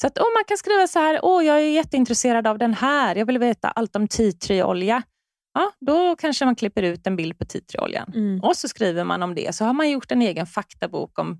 Så 0.00 0.06
att, 0.06 0.18
oh, 0.18 0.24
man 0.36 0.44
kan 0.44 0.56
skriva 0.58 0.86
så 0.86 0.98
här, 0.98 1.20
åh 1.22 1.44
jag 1.44 1.56
är 1.56 1.70
jätteintresserad 1.70 2.46
av 2.46 2.58
den 2.58 2.74
här, 2.74 3.16
jag 3.16 3.26
vill 3.26 3.38
veta 3.38 3.68
allt 3.68 3.96
om 3.96 4.08
tea 4.08 4.32
tree 4.32 4.64
olja. 4.64 5.02
ja, 5.54 5.72
då 5.80 6.16
kanske 6.16 6.44
man 6.44 6.54
klipper 6.56 6.82
ut 6.82 7.06
en 7.06 7.16
bild 7.16 7.38
på 7.38 7.44
tea 7.44 7.60
tree-oljan. 7.72 8.12
Mm. 8.14 8.40
Och 8.40 8.56
så 8.56 8.68
skriver 8.68 9.04
man 9.04 9.22
om 9.22 9.34
det. 9.34 9.54
Så 9.54 9.64
har 9.64 9.72
man 9.72 9.90
gjort 9.90 10.12
en 10.12 10.22
egen 10.22 10.46
faktabok 10.46 11.18
om 11.18 11.38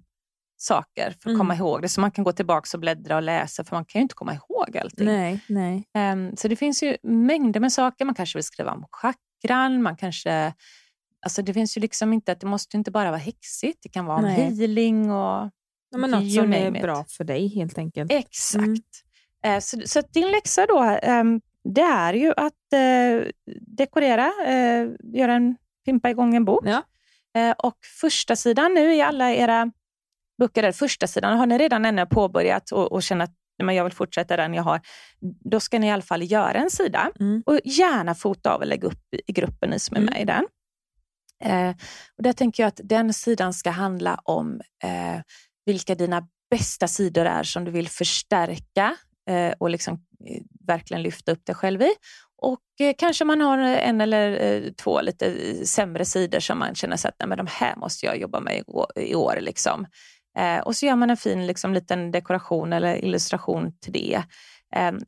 saker 0.56 1.10
för 1.10 1.10
att 1.10 1.24
Mm. 1.26 1.38
komma 1.38 1.54
ihåg 1.54 1.82
det. 1.82 1.88
Så 1.88 2.00
man 2.00 2.10
kan 2.10 2.24
gå 2.24 2.32
tillbaka 2.32 2.68
och 2.76 2.80
bläddra 2.80 3.16
och 3.16 3.22
läsa, 3.22 3.64
för 3.64 3.76
man 3.76 3.84
kan 3.84 3.98
ju 3.98 4.02
inte 4.02 4.14
komma 4.14 4.34
ihåg 4.34 4.78
allting. 4.78 5.06
Nej, 5.06 5.40
nej. 5.48 5.84
Ehm, 5.94 6.36
så 6.36 6.48
det 6.48 6.56
finns 6.56 6.82
ju 6.82 6.96
mängder 7.02 7.60
med 7.60 7.72
saker. 7.72 8.04
Man 8.04 8.14
kanske 8.14 8.38
vill 8.38 8.44
skriva 8.44 8.72
om 8.72 8.84
chakran, 8.90 9.82
man 9.82 9.96
kanske... 9.96 10.52
Alltså 11.26 11.42
det 11.42 11.54
finns 11.54 11.76
ju 11.76 11.80
liksom 11.80 12.12
inte, 12.12 12.32
att 12.32 12.40
det 12.40 12.46
måste 12.46 12.76
inte 12.76 12.90
bara 12.90 13.10
vara 13.10 13.20
häxigt. 13.20 13.78
Det 13.82 13.88
kan 13.88 14.04
vara 14.06 14.16
om 14.18 14.24
healing 14.58 15.10
och... 15.10 15.50
Ja, 15.90 15.98
men 15.98 16.10
något 16.10 16.32
som 16.32 16.52
är 16.52 16.76
it. 16.76 16.82
bra 16.82 17.04
för 17.08 17.24
dig 17.24 17.48
helt 17.54 17.78
enkelt. 17.78 18.12
Exakt. 18.12 18.64
Mm. 18.64 18.76
Eh, 19.44 19.60
så, 19.60 19.80
så 19.86 20.00
din 20.12 20.30
läxa 20.30 20.66
då, 20.66 20.98
ehm, 21.02 21.40
det 21.74 21.80
är 21.80 22.14
ju 22.14 22.32
att 22.36 22.72
eh, 22.72 23.28
dekorera, 23.60 24.32
eh, 24.46 24.86
göra 25.14 25.34
en, 25.34 25.56
pimpa 25.84 26.10
igång 26.10 26.34
en 26.34 26.44
bok. 26.44 26.64
Ja. 26.66 26.82
Och 27.58 27.76
första 28.00 28.36
sidan 28.36 28.74
nu 28.74 28.94
i 28.94 29.00
alla 29.02 29.32
era 29.34 29.72
böcker, 30.38 30.62
där, 30.62 30.72
första 30.72 31.06
sidan, 31.06 31.38
har 31.38 31.46
ni 31.46 31.58
redan 31.58 31.84
ännu 31.84 32.06
påbörjat 32.06 32.70
och, 32.70 32.92
och 32.92 33.02
känner 33.02 33.24
att 33.24 33.30
"Nej, 33.58 33.66
men 33.66 33.74
jag 33.74 33.84
vill 33.84 33.92
fortsätta 33.92 34.36
den 34.36 34.54
jag 34.54 34.62
har, 34.62 34.80
då 35.50 35.60
ska 35.60 35.78
ni 35.78 35.86
i 35.86 35.90
alla 35.90 36.02
fall 36.02 36.22
göra 36.30 36.52
en 36.52 36.70
sida. 36.70 37.10
Mm. 37.20 37.42
Och 37.46 37.60
gärna 37.64 38.14
fota 38.14 38.54
av 38.54 38.60
och 38.60 38.66
lägga 38.66 38.88
upp 38.88 39.02
i 39.26 39.32
gruppen, 39.32 39.70
ni 39.70 39.78
som 39.78 39.96
är 39.96 40.00
Mm. 40.00 40.12
med 40.12 40.22
i 40.22 40.24
den. 40.24 40.46
Eh, 41.44 41.74
och 42.16 42.22
där 42.22 42.32
tänker 42.32 42.62
jag 42.62 42.68
att 42.68 42.80
den 42.84 43.12
sidan 43.12 43.54
ska 43.54 43.70
handla 43.70 44.20
om 44.24 44.60
eh, 44.84 45.20
vilka 45.66 45.94
dina 45.94 46.28
bästa 46.50 46.88
sidor 46.88 47.24
är 47.24 47.42
som 47.42 47.64
du 47.64 47.70
vill 47.70 47.88
förstärka 47.88 48.96
eh, 49.30 49.52
och 49.58 49.70
liksom, 49.70 49.94
eh, 49.94 50.42
verkligen 50.66 51.02
lyfta 51.02 51.32
upp 51.32 51.46
dig 51.46 51.54
själv 51.54 51.82
i. 51.82 51.90
Och 52.42 52.86
eh, 52.86 52.94
kanske 52.98 53.24
man 53.24 53.40
har 53.40 53.58
en 53.58 54.00
eller 54.00 54.70
två 54.70 55.00
lite 55.00 55.34
sämre 55.66 56.04
sidor 56.04 56.40
som 56.40 56.58
man 56.58 56.74
känner 56.74 56.94
att 56.94 57.14
Nej, 57.18 57.28
men 57.28 57.38
de 57.38 57.46
här 57.50 57.76
måste 57.76 58.06
jag 58.06 58.18
jobba 58.20 58.40
med 58.40 58.62
i 58.96 59.14
år. 59.14 59.38
Liksom. 59.40 59.86
och 60.64 60.76
så 60.76 60.86
gör 60.86 60.96
man 60.96 61.10
en 61.10 61.16
fin 61.16 61.46
liksom, 61.46 61.74
liten 61.74 62.10
dekoration 62.10 62.72
eller 62.72 63.04
illustration 63.04 63.72
till 63.78 63.92
det. 63.92 64.22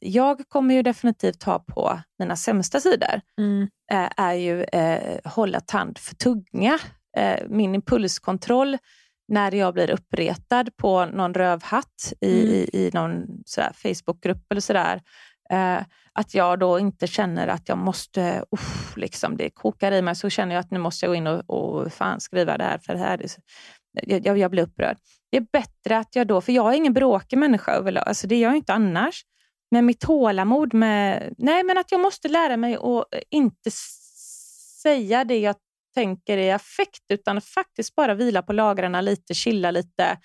Jag 0.01 0.49
kommer 0.49 0.75
ju 0.75 0.83
definitivt 0.83 1.43
ha 1.43 1.59
på 1.59 2.01
mina 2.19 2.37
sämsta 2.37 2.81
sidor 2.81 3.21
Mm. 3.39 3.69
är 4.17 4.35
ju 4.35 4.63
eh, 4.63 5.19
hålla 5.25 5.61
tand 5.61 5.99
för 5.99 6.15
tunga. 6.15 6.79
Min 7.49 7.75
impulskontroll 7.75 8.79
när 9.29 9.55
jag 9.55 9.75
blir 9.75 9.91
uppretad 9.91 10.77
på 10.77 11.07
någon 11.07 11.35
rövhatt 11.35 12.13
i, 12.21 12.41
Mm. 12.41 12.55
i, 12.55 12.69
i 12.73 12.91
någon 12.95 13.27
sådär 13.47 13.73
Facebookgrupp 13.75 14.47
eller 14.51 14.61
sådär. 14.61 15.03
Eh, 15.51 15.79
att 16.13 16.35
jag 16.35 16.59
då 16.59 16.79
inte 16.79 17.07
känner 17.07 17.49
att 17.49 17.69
jag 17.69 17.79
måste, 17.79 18.45
uff, 18.51 18.97
liksom 18.97 19.37
det 19.37 19.51
kokar 19.51 19.93
i 19.93 20.03
mig, 20.03 20.17
så 20.17 20.31
känner 20.31 20.55
jag 20.55 20.61
att 20.61 20.71
nu 20.71 20.79
måste 20.79 21.07
jag 21.07 21.11
gå 21.11 21.15
in 21.15 21.27
och, 21.27 21.51
och 21.51 21.93
fan 21.93 22.21
skriva 22.21 22.59
det 22.59 22.65
här, 22.65 22.79
för 22.79 22.93
det 22.93 22.99
här 22.99 23.23
är 23.23 23.29
så, 23.29 23.41
jag, 24.03 24.39
jag, 24.39 24.51
blir 24.51 24.63
upprörd. 24.63 24.97
Det 25.31 25.37
är 25.37 25.47
bättre 25.53 25.99
att 25.99 26.17
jag 26.17 26.27
då, 26.27 26.41
för 26.41 26.53
jag 26.53 26.73
är 26.73 26.77
ingen 26.77 26.93
bråkig 26.93 27.39
människa 27.39 27.73
överlag, 27.73 28.09
alltså 28.09 28.27
det 28.27 28.35
är 28.35 28.43
jag 28.43 28.57
inte 28.57 28.73
annars. 28.73 29.23
Men 29.71 29.87
mitt 29.87 30.01
tålamod 30.01 30.75
med, 30.75 31.35
nej 31.39 31.65
men 31.65 31.79
att 31.79 31.93
jag 31.93 32.01
måste 32.01 32.29
lära 32.29 32.57
mig 32.57 32.77
att 32.77 33.05
inte 33.31 33.71
säga 34.83 35.25
det 35.25 35.39
jag 35.39 35.55
tänker 35.99 36.39
i 36.39 36.51
affekt, 36.51 37.03
utan 37.13 37.41
faktiskt 37.41 37.95
bara 37.95 38.15
vila 38.15 38.43
på 38.43 38.53
lagrarna 38.53 39.01
lite, 39.01 39.35
chilla 39.35 39.71
lite. 39.71 40.19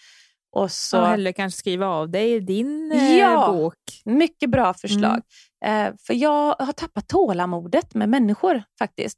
Och 0.56 0.72
så, 0.72 0.98
Så 0.98 1.04
hellre 1.06 1.34
kanske 1.34 1.58
skriva 1.60 1.88
av 1.88 2.10
dig 2.10 2.34
i 2.34 2.40
din 2.40 2.92
eh, 2.92 3.18
Ja. 3.18 3.52
bok. 3.54 3.76
mycket 4.06 4.50
bra 4.50 4.74
förslag. 4.74 5.22
Eh, 5.66 5.88
för 6.08 6.14
jag 6.14 6.56
har 6.60 6.74
tappat 6.74 7.08
tålamodet 7.08 7.94
med 7.96 8.10
människor 8.10 8.64
faktiskt. 8.80 9.18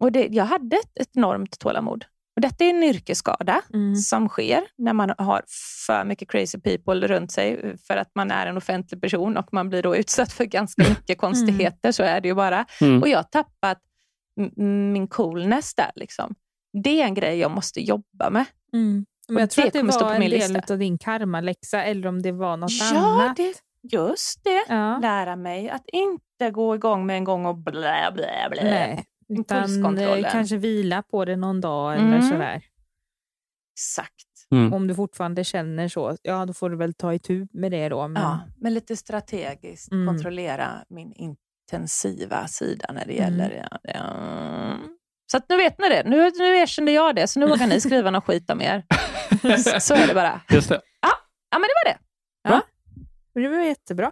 Och 0.00 0.12
det, 0.12 0.26
jag 0.30 0.44
hade 0.44 0.76
ett, 0.76 0.98
ett 1.00 1.16
enormt 1.16 1.58
tålamod. 1.58 2.04
Och 2.36 2.40
detta 2.42 2.64
är 2.64 2.70
en 2.70 2.82
yrkesskada 2.82 3.60
Mm. 3.74 3.96
som 3.96 4.28
sker 4.28 4.62
när 4.78 4.92
man 4.92 5.14
har 5.18 5.42
för 5.86 6.04
mycket 6.04 6.30
crazy 6.30 6.58
people 6.60 7.08
runt 7.08 7.32
sig 7.32 7.76
för 7.86 7.96
att 7.96 8.10
man 8.14 8.30
är 8.30 8.46
en 8.46 8.56
offentlig 8.56 9.00
person 9.00 9.36
och 9.36 9.48
man 9.52 9.68
blir 9.68 9.82
då 9.82 9.96
utsatt 9.96 10.32
för 10.32 10.44
ganska 10.44 10.82
mycket 10.88 11.18
konstigheter. 11.18 11.92
Så 11.92 12.02
är 12.02 12.20
det 12.20 12.28
ju 12.28 12.34
bara. 12.34 12.66
Mm. 12.80 13.02
Och 13.02 13.08
jag 13.08 13.18
har 13.18 13.22
tappat 13.22 13.78
min 14.92 15.08
coolness 15.08 15.74
där. 15.74 15.90
Liksom. 15.94 16.34
Det 16.82 17.00
är 17.00 17.04
en 17.04 17.14
grej 17.14 17.38
jag 17.38 17.50
måste 17.50 17.80
jobba 17.80 18.30
med. 18.30 18.44
Mm. 18.72 19.06
Men 19.28 19.40
jag 19.40 19.50
tror 19.50 19.62
det 19.62 19.68
att 19.68 19.72
det 19.98 20.04
var 20.04 20.14
en 20.14 20.20
del 20.20 20.30
lista. 20.30 20.72
av 20.72 20.78
din 20.78 20.98
karmaläxa 20.98 21.84
eller 21.84 22.08
om 22.08 22.22
det 22.22 22.32
var 22.32 22.56
något 22.56 22.70
ja, 22.92 22.98
annat. 22.98 23.36
det, 23.36 23.54
just 23.92 24.44
det. 24.44 24.64
Ja. 24.68 24.98
Lära 24.98 25.36
mig 25.36 25.70
att 25.70 25.84
inte 25.92 26.50
gå 26.52 26.74
igång 26.74 27.06
med 27.06 27.16
en 27.16 27.24
gång 27.24 27.46
och 27.46 27.56
blä, 27.58 28.10
blä, 28.14 28.48
blä. 28.50 28.62
Nej, 28.64 29.04
utan 29.28 29.98
eh, 29.98 30.30
kanske 30.32 30.56
vila 30.56 31.02
på 31.02 31.24
det 31.24 31.36
någon 31.36 31.60
dag 31.60 31.96
Mm. 31.96 32.12
eller 32.12 32.22
sådär. 32.22 32.62
Exakt. 33.76 34.12
Mm. 34.50 34.72
Om 34.72 34.86
du 34.86 34.94
fortfarande 34.94 35.44
känner 35.44 35.88
så, 35.88 36.16
ja 36.22 36.46
då 36.46 36.52
får 36.52 36.70
du 36.70 36.76
väl 36.76 36.94
ta 36.94 37.14
itu 37.14 37.46
med 37.52 37.70
det 37.72 37.88
då. 37.88 38.08
Men, 38.08 38.22
Ja, 38.22 38.40
men 38.56 38.74
lite 38.74 38.96
strategiskt 38.96 39.92
Mm. 39.92 40.06
kontrollera 40.06 40.84
min 40.88 41.12
intensiva 41.72 42.46
sida 42.46 42.86
när 42.92 43.04
det 43.06 43.18
Mm. 43.18 43.22
gäller... 43.38 43.66
Ja, 43.70 43.78
ja. 43.94 44.76
Så 45.30 45.36
att 45.36 45.44
nu 45.48 45.56
vet 45.56 45.78
ni 45.78 45.88
det. 45.88 46.02
Nu, 46.06 46.30
nu 46.38 46.56
erkände 46.56 46.92
jag 46.92 47.16
det, 47.16 47.26
så 47.28 47.40
nu 47.40 47.46
vågar 47.46 47.66
ni 47.66 47.80
skriva 47.80 48.10
någon 48.10 48.22
skit 48.22 48.50
om 48.50 48.60
er. 48.60 48.84
Så- 49.42 49.80
Så 49.80 49.94
är 49.94 50.06
det 50.06 50.14
bara. 50.14 50.40
Just 50.50 50.68
det. 50.68 50.80
Ja, 51.50 51.58
men 51.58 51.62
det 51.62 51.74
var 51.84 51.92
det. 51.92 51.98
Men 53.34 53.42
det 53.42 53.48
var 53.48 53.64
jättebra. 53.64 54.10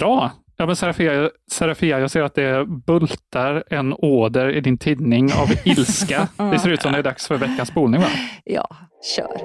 Bra. 0.00 0.30
Ja, 0.56 0.66
men 0.66 0.76
Serafia, 0.76 1.30
Serafia, 1.52 1.98
jag 2.00 2.10
ser 2.10 2.22
att 2.22 2.34
det 2.34 2.66
bultar 2.66 3.64
en 3.70 3.92
åder 3.92 4.48
i 4.56 4.60
din 4.60 4.78
tidning 4.78 5.32
av 5.32 5.48
ilska. 5.64 6.28
Det 6.52 6.58
ser 6.58 6.68
ut 6.70 6.82
som 6.82 6.92
det 6.92 6.98
är 6.98 7.02
dags 7.02 7.26
för 7.26 7.36
veckans 7.36 7.68
spolning, 7.68 8.00
va? 8.00 8.06
Ja, 8.44 8.68
kör. 9.16 9.40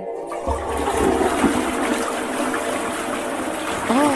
Åh, 3.89 4.11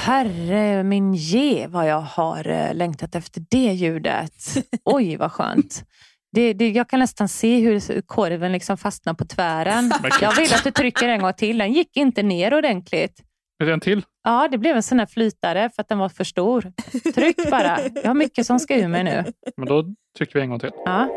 herre 0.00 0.82
min 0.82 1.14
ge 1.14 1.66
vad 1.66 1.88
jag 1.88 2.00
har 2.00 2.48
eh, 2.48 2.74
längtat 2.74 3.14
efter 3.14 3.42
det 3.50 3.72
ljudet. 3.72 4.32
Oj, 4.84 5.16
vad 5.16 5.32
skönt. 5.32 5.84
Det, 6.32 6.52
det, 6.52 6.68
jag 6.70 6.88
kan 6.88 7.00
nästan 7.00 7.28
se 7.28 7.58
hur 7.60 8.00
korven 8.00 8.52
liksom 8.52 8.76
fastnar 8.76 9.14
på 9.14 9.24
tvären. 9.24 9.92
Jag 10.20 10.36
vill 10.36 10.54
att 10.54 10.64
du 10.64 10.70
trycker 10.70 11.08
en 11.08 11.20
gång 11.22 11.32
till. 11.32 11.58
Den 11.58 11.72
gick 11.72 11.96
inte 11.96 12.22
ner 12.22 12.54
ordentligt. 12.54 13.20
Är 13.62 13.66
det 13.66 13.72
en 13.72 13.80
till? 13.80 14.02
Ja, 14.24 14.48
det 14.50 14.58
blev 14.58 14.76
en 14.76 14.82
sån 14.82 14.98
här 14.98 15.06
flytare 15.06 15.70
för 15.74 15.82
att 15.82 15.88
den 15.88 15.98
var 15.98 16.08
för 16.08 16.24
stor. 16.24 16.72
Tryck 17.14 17.50
bara. 17.50 17.78
Jag 17.94 18.06
har 18.10 18.14
mycket 18.14 18.46
som 18.46 18.60
ska 18.60 18.76
ur 18.76 18.88
mig 18.88 19.04
nu. 19.04 19.24
Men 19.56 19.68
då 19.68 19.84
trycker 20.18 20.34
vi 20.34 20.40
en 20.40 20.50
gång 20.50 20.60
till. 20.60 20.70
Ja. 20.84 21.08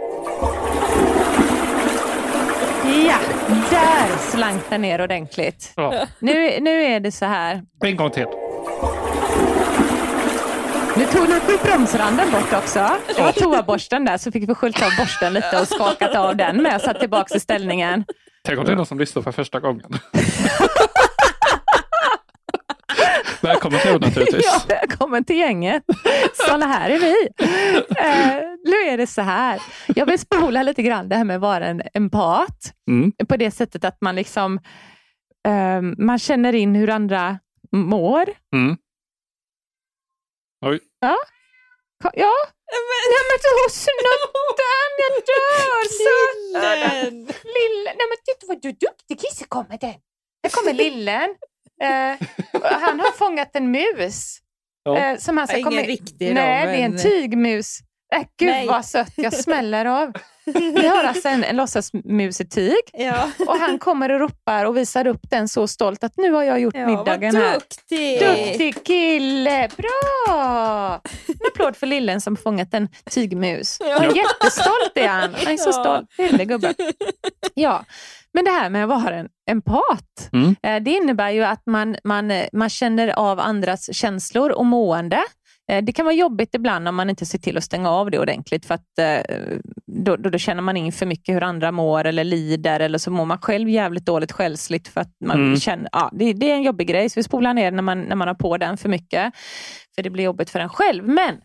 Ja, 3.07 3.17
där 3.69 4.31
slank 4.31 4.61
den 4.69 4.81
ner 4.81 5.01
ordentligt. 5.01 5.73
Ja, 5.75 6.07
Nu, 6.19 6.59
nu 6.59 6.83
är 6.83 6.99
det 6.99 7.11
så 7.11 7.25
här. 7.25 7.63
en 7.85 7.95
gång 7.95 8.11
till. 8.11 8.25
Nu 10.97 11.05
tog 11.05 11.27
du 11.27 11.57
bromsranden 11.63 12.31
bort 12.31 12.53
också. 12.53 12.89
Det 13.15 13.21
var 13.21 13.31
toaborsten 13.31 14.05
där, 14.05 14.17
så 14.17 14.31
fick 14.31 14.49
vi 14.49 14.55
skölja 14.55 14.85
av 14.85 14.91
borsten 14.97 15.33
lite 15.33 15.61
och 15.61 15.67
skakat 15.67 16.15
av 16.15 16.37
den 16.37 16.63
med 16.63 16.75
och 16.75 16.81
satt 16.81 16.99
tillbaka 16.99 17.35
i 17.35 17.39
ställningen. 17.39 18.05
Tänk 18.43 18.59
om 18.59 18.65
det 18.65 18.71
är 18.71 18.75
någon 18.75 18.85
som 18.85 18.99
lyssnar 18.99 19.23
för 19.23 19.31
första 19.31 19.59
gången. 19.59 19.85
Välkommen 23.41 23.79
till 23.79 23.91
naturligtvis. 23.91 24.45
Ja, 24.45 24.61
välkommen 24.67 25.23
till 25.23 25.37
gänget. 25.37 25.83
Såna 26.49 26.65
här 26.65 26.89
är 26.89 26.99
vi. 26.99 27.15
Eh, 27.97 28.41
nu 28.65 28.91
är 28.93 28.97
det 28.97 29.07
så 29.07 29.21
här. 29.21 29.61
Jag 29.95 30.05
vill 30.05 30.19
spola 30.19 30.63
lite 30.63 30.83
grann 30.83 31.09
det 31.09 31.15
här 31.15 31.23
med 31.23 31.35
att 31.35 31.41
vara 31.41 31.65
en 31.65 31.81
empat. 31.93 32.73
Mm. 32.89 33.11
På 33.29 33.37
det 33.37 33.51
sättet 33.51 33.85
att 33.85 33.97
man 34.01 34.15
liksom 34.15 34.59
eh, 35.47 35.81
man 35.97 36.19
känner 36.19 36.53
in 36.55 36.75
hur 36.75 36.89
andra 36.89 37.39
mår. 37.71 38.25
Mm. 38.55 38.77
Oj. 40.69 40.79
Ka- 42.03 42.11
Ja. 42.13 42.33
Nej 42.73 43.23
men 43.29 43.37
du 43.45 43.49
har 43.59 43.69
snutten, 43.69 44.91
jag 45.03 45.13
dör! 45.29 45.83
Söta. 46.03 47.09
Lillen. 47.57 47.93
Nej 47.97 48.07
men 48.09 48.17
titta 48.25 48.43
vad 48.47 48.61
du 48.61 48.69
är 48.69 48.73
duktig 48.73 49.21
Kisse, 49.21 49.45
kommer 49.45 49.77
den. 49.77 49.93
Här 50.43 50.49
kommer 50.51 50.73
lillen. 50.73 51.35
Eh, 51.83 52.17
han 52.61 52.99
har 52.99 53.11
fångat 53.11 53.55
en 53.55 53.71
mus. 53.71 54.37
Ja. 54.83 54.97
Eh, 54.97 55.17
som 55.17 55.37
han 55.37 55.47
ska 55.47 55.57
Ingen 55.57 55.71
komma 55.71 55.81
riktig 55.81 56.27
då, 56.27 56.33
Nej, 56.41 56.65
det 56.67 56.71
är 56.81 56.85
en 56.85 56.91
men- 56.91 57.01
tygmus. 57.01 57.77
Äh, 58.13 58.21
gud 58.39 58.49
Nej. 58.49 58.67
vad 58.67 58.85
sött, 58.85 59.13
jag 59.15 59.33
smäller 59.33 59.85
av. 59.85 60.11
Vi 60.45 60.87
har 60.87 61.03
alltså 61.03 61.27
en, 61.29 61.43
en 61.43 61.55
låtsasmus 61.55 62.41
i 62.41 62.45
tyg 62.45 62.75
Ja, 62.93 63.29
och 63.47 63.57
han 63.57 63.79
kommer 63.79 64.11
och 64.11 64.19
ropar 64.19 64.65
och 64.65 64.77
visar 64.77 65.07
upp 65.07 65.21
den 65.29 65.47
så 65.49 65.67
stolt 65.67 66.03
att 66.03 66.13
nu 66.17 66.31
har 66.31 66.43
jag 66.43 66.59
gjort 66.59 66.75
ja 66.75 66.85
vad 66.87 66.97
middagen 66.97 67.35
här. 67.35 67.53
duktig! 67.53 68.19
Duktig 68.19 68.83
kille! 68.83 69.69
Bra! 69.77 71.01
En 71.27 71.35
applåd 71.53 71.75
för 71.77 71.87
lillen 71.87 72.21
som 72.21 72.37
fångat 72.37 72.73
en 72.73 72.87
tygmus. 73.11 73.77
Ja. 73.79 74.03
Jättestolt 74.03 74.91
är 74.95 75.07
han. 75.07 75.33
Han 75.43 75.53
är 75.53 75.57
så 75.57 75.69
Ja. 75.69 75.73
stolt. 75.73 76.31
Lille 76.31 76.45
gubben. 76.45 76.73
Ja, 77.53 77.85
men 78.33 78.45
det 78.45 78.51
här 78.51 78.69
med 78.69 78.83
att 78.83 78.89
vara 79.03 79.15
en 79.15 79.27
empat. 79.51 80.29
Mm. 80.33 80.55
eh, 80.63 80.83
Det 80.83 80.91
innebär 80.91 81.29
ju 81.29 81.43
att 81.43 81.61
man, 81.65 81.95
man, 82.03 82.31
man 82.53 82.69
känner 82.69 83.07
av 83.07 83.39
andras 83.39 83.95
känslor 83.95 84.51
och 84.51 84.65
mående. 84.65 85.23
Eh, 85.71 85.83
Det 85.83 85.91
kan 85.91 86.05
vara 86.05 86.15
jobbigt 86.15 86.55
ibland 86.55 86.87
om 86.87 86.95
man 86.95 87.09
inte 87.09 87.25
ser 87.25 87.39
till 87.39 87.57
att 87.57 87.63
stänga 87.63 87.89
av 87.89 88.11
det 88.11 88.19
ordentligt 88.19 88.65
för 88.65 88.75
att 88.75 88.99
eh, 88.99 89.57
då, 90.05 90.15
då, 90.15 90.29
då 90.29 90.37
känner 90.37 90.61
man 90.61 90.77
in 90.77 90.91
för 90.91 91.05
mycket 91.05 91.35
hur 91.35 91.43
andra 91.43 91.71
mår 91.71 92.05
eller 92.05 92.23
lider 92.23 92.79
eller 92.79 92.97
så 92.97 93.11
mår 93.11 93.25
man 93.25 93.37
själv 93.41 93.69
jävligt 93.69 94.05
dåligt 94.05 94.31
själsligt 94.31 94.87
för 94.87 95.01
att 95.01 95.11
man 95.25 95.37
Mm. 95.43 95.59
känner, 95.59 95.89
ja, 95.91 96.09
det, 96.13 96.33
det 96.33 96.51
är 96.51 96.55
en 96.55 96.63
jobbig 96.63 96.87
grej 96.87 97.09
så 97.09 97.19
vi 97.19 97.23
spolar 97.23 97.53
ner 97.53 97.71
när 97.71 97.81
man, 97.83 98.01
när 98.01 98.15
man 98.15 98.27
har 98.27 98.35
på 98.35 98.57
den 98.57 98.77
för 98.77 98.89
mycket. 98.89 99.33
För 99.95 100.03
det 100.03 100.09
blir 100.09 100.23
jobbigt 100.23 100.49
för 100.49 100.59
en 100.59 100.69
själv. 100.69 101.07
Men 101.07 101.35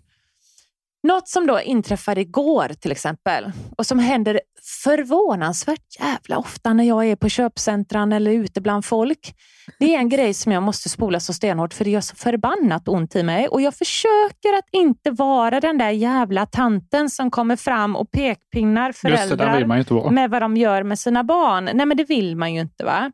något 1.09 1.29
som 1.29 1.47
då 1.47 1.61
inträffade 1.61 2.21
igår 2.21 2.68
till 2.81 2.92
exempel 2.92 3.53
och 3.77 3.87
som 3.87 3.99
händer 3.99 4.40
förvånansvärt 4.85 6.01
jävla 6.01 6.38
ofta 6.38 6.73
när 6.73 6.85
jag 6.85 7.07
är 7.07 7.16
på 7.16 7.29
köpcentran 7.29 8.12
eller 8.12 8.31
ute 8.31 8.61
bland 8.61 8.85
folk. 8.85 9.35
Det 9.79 9.94
är 9.94 9.99
en 9.99 10.09
grej 10.09 10.35
som 10.35 10.53
jag 10.53 10.62
måste 10.62 10.88
spola 10.88 11.21
så 11.21 11.33
stenhårt 11.33 11.75
för 11.75 11.85
det 11.85 11.90
gör 11.90 12.01
så 12.01 12.16
förbannat 12.16 12.88
ont 12.88 13.16
i 13.16 13.23
mig 13.23 13.49
och 13.49 13.61
jag 13.61 13.75
försöker 13.75 14.59
att 14.59 14.68
inte 14.73 15.11
vara 15.11 15.61
den 15.61 15.79
där 15.79 15.90
jävla 15.90 16.47
tanten 16.47 17.11
som 17.11 17.31
kommer 17.31 17.57
fram 17.57 17.97
och 17.97 18.11
pekpinnar 18.11 18.87
det, 18.87 18.92
föräldrar 18.92 19.64
vara. 19.90 20.11
med 20.11 20.31
vad 20.31 20.42
de 20.42 20.57
gör 20.57 20.83
med 20.83 20.99
sina 20.99 21.25
barn. 21.25 21.64
Nej, 21.75 21.87
men 21.87 21.97
det 21.97 22.05
vill 22.05 22.37
man 22.37 22.55
ju 22.55 22.61
inte. 22.61 22.85
va? 22.85 23.12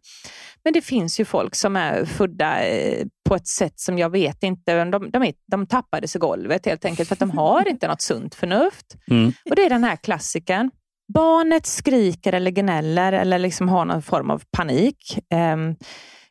Men 0.65 0.73
det 0.73 0.81
finns 0.81 1.21
ju 1.21 1.25
folk 1.25 1.55
som 1.55 1.77
är 1.77 2.05
födda 2.05 2.67
eh, 2.67 3.07
på 3.29 3.35
ett 3.35 3.47
sätt 3.47 3.81
som 3.81 3.99
jag 3.99 4.11
vet 4.11 4.43
inte. 4.43 4.85
De, 4.85 5.11
de, 5.11 5.23
är, 5.23 5.33
de 5.51 5.67
tappades 5.67 6.17
i 6.17 6.19
golvet 6.19 6.67
helt 6.67 6.85
enkelt 6.85 7.09
för 7.09 7.15
att 7.15 7.21
de 7.21 7.31
har 7.31 7.69
inte 7.69 7.89
något 7.89 8.03
sunt 8.03 8.35
förnuft. 8.35 8.97
Mm. 9.11 9.33
Och 9.51 9.57
Det 9.57 9.63
är 9.63 9.71
den 9.71 9.85
här 9.85 9.97
klassiken. 9.97 10.71
Barnet 11.15 11.67
skriker 11.67 12.33
eller 12.33 12.51
gnäller 12.51 13.13
eller 13.13 13.39
liksom 13.39 13.69
har 13.69 13.85
någon 13.85 14.03
form 14.03 14.31
av 14.31 14.43
panik. 14.57 15.19
Ehm, 15.31 15.77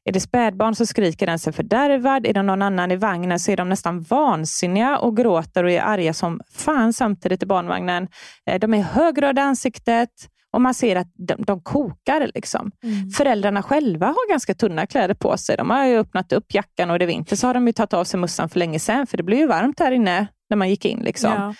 är 0.05 0.11
det 0.11 0.19
spädbarn 0.19 0.75
så 0.75 0.85
skriker 0.85 1.25
den 1.25 1.39
sig 1.39 1.53
fördärvad. 1.53 2.25
Är 2.25 2.33
det 2.33 2.41
någon 2.41 2.61
annan 2.61 2.91
i 2.91 2.95
vagnen 2.95 3.39
så 3.39 3.51
är 3.51 3.57
de 3.57 3.69
nästan 3.69 4.01
vansinniga 4.01 4.97
och 4.97 5.17
gråter 5.17 5.63
och 5.63 5.71
är 5.71 5.81
arga 5.81 6.13
som 6.13 6.41
fan 6.51 6.93
samtidigt 6.93 7.43
i 7.43 7.45
barnvagnen. 7.45 8.07
Eh, 8.49 8.59
De 8.59 8.73
är 8.73 8.81
högröda 8.81 9.41
i 9.41 9.43
ansiktet 9.43 10.09
och 10.53 10.61
man 10.61 10.73
ser 10.73 10.95
att 10.95 11.07
de, 11.13 11.35
de 11.37 11.59
kokar. 11.61 12.31
Liksom. 12.35 12.71
Föräldrarna 13.17 13.63
själva 13.63 14.07
har 14.07 14.29
ganska 14.29 14.53
tunna 14.53 14.87
kläder 14.87 15.13
på 15.13 15.37
sig. 15.37 15.57
De 15.57 15.69
har 15.69 15.85
ju 15.85 15.97
öppnat 15.97 16.33
upp 16.33 16.53
jackan 16.53 16.89
och 16.89 16.95
är 16.95 16.99
det 16.99 17.05
vinter 17.05 17.35
så 17.35 17.47
har 17.47 17.53
de 17.53 17.67
ju 17.67 17.73
tagit 17.73 17.93
av 17.93 18.03
sig 18.03 18.19
mössan 18.19 18.49
för 18.49 18.59
länge 18.59 18.79
sedan, 18.79 19.07
för 19.07 19.17
det 19.17 19.23
blev 19.23 19.39
ju 19.39 19.47
varmt 19.47 19.79
här 19.79 19.91
inne 19.91 20.27
när 20.49 20.57
man 20.57 20.69
gick 20.69 20.85
in. 20.85 20.99
Liksom. 20.99 21.31
Ja. 21.31 21.53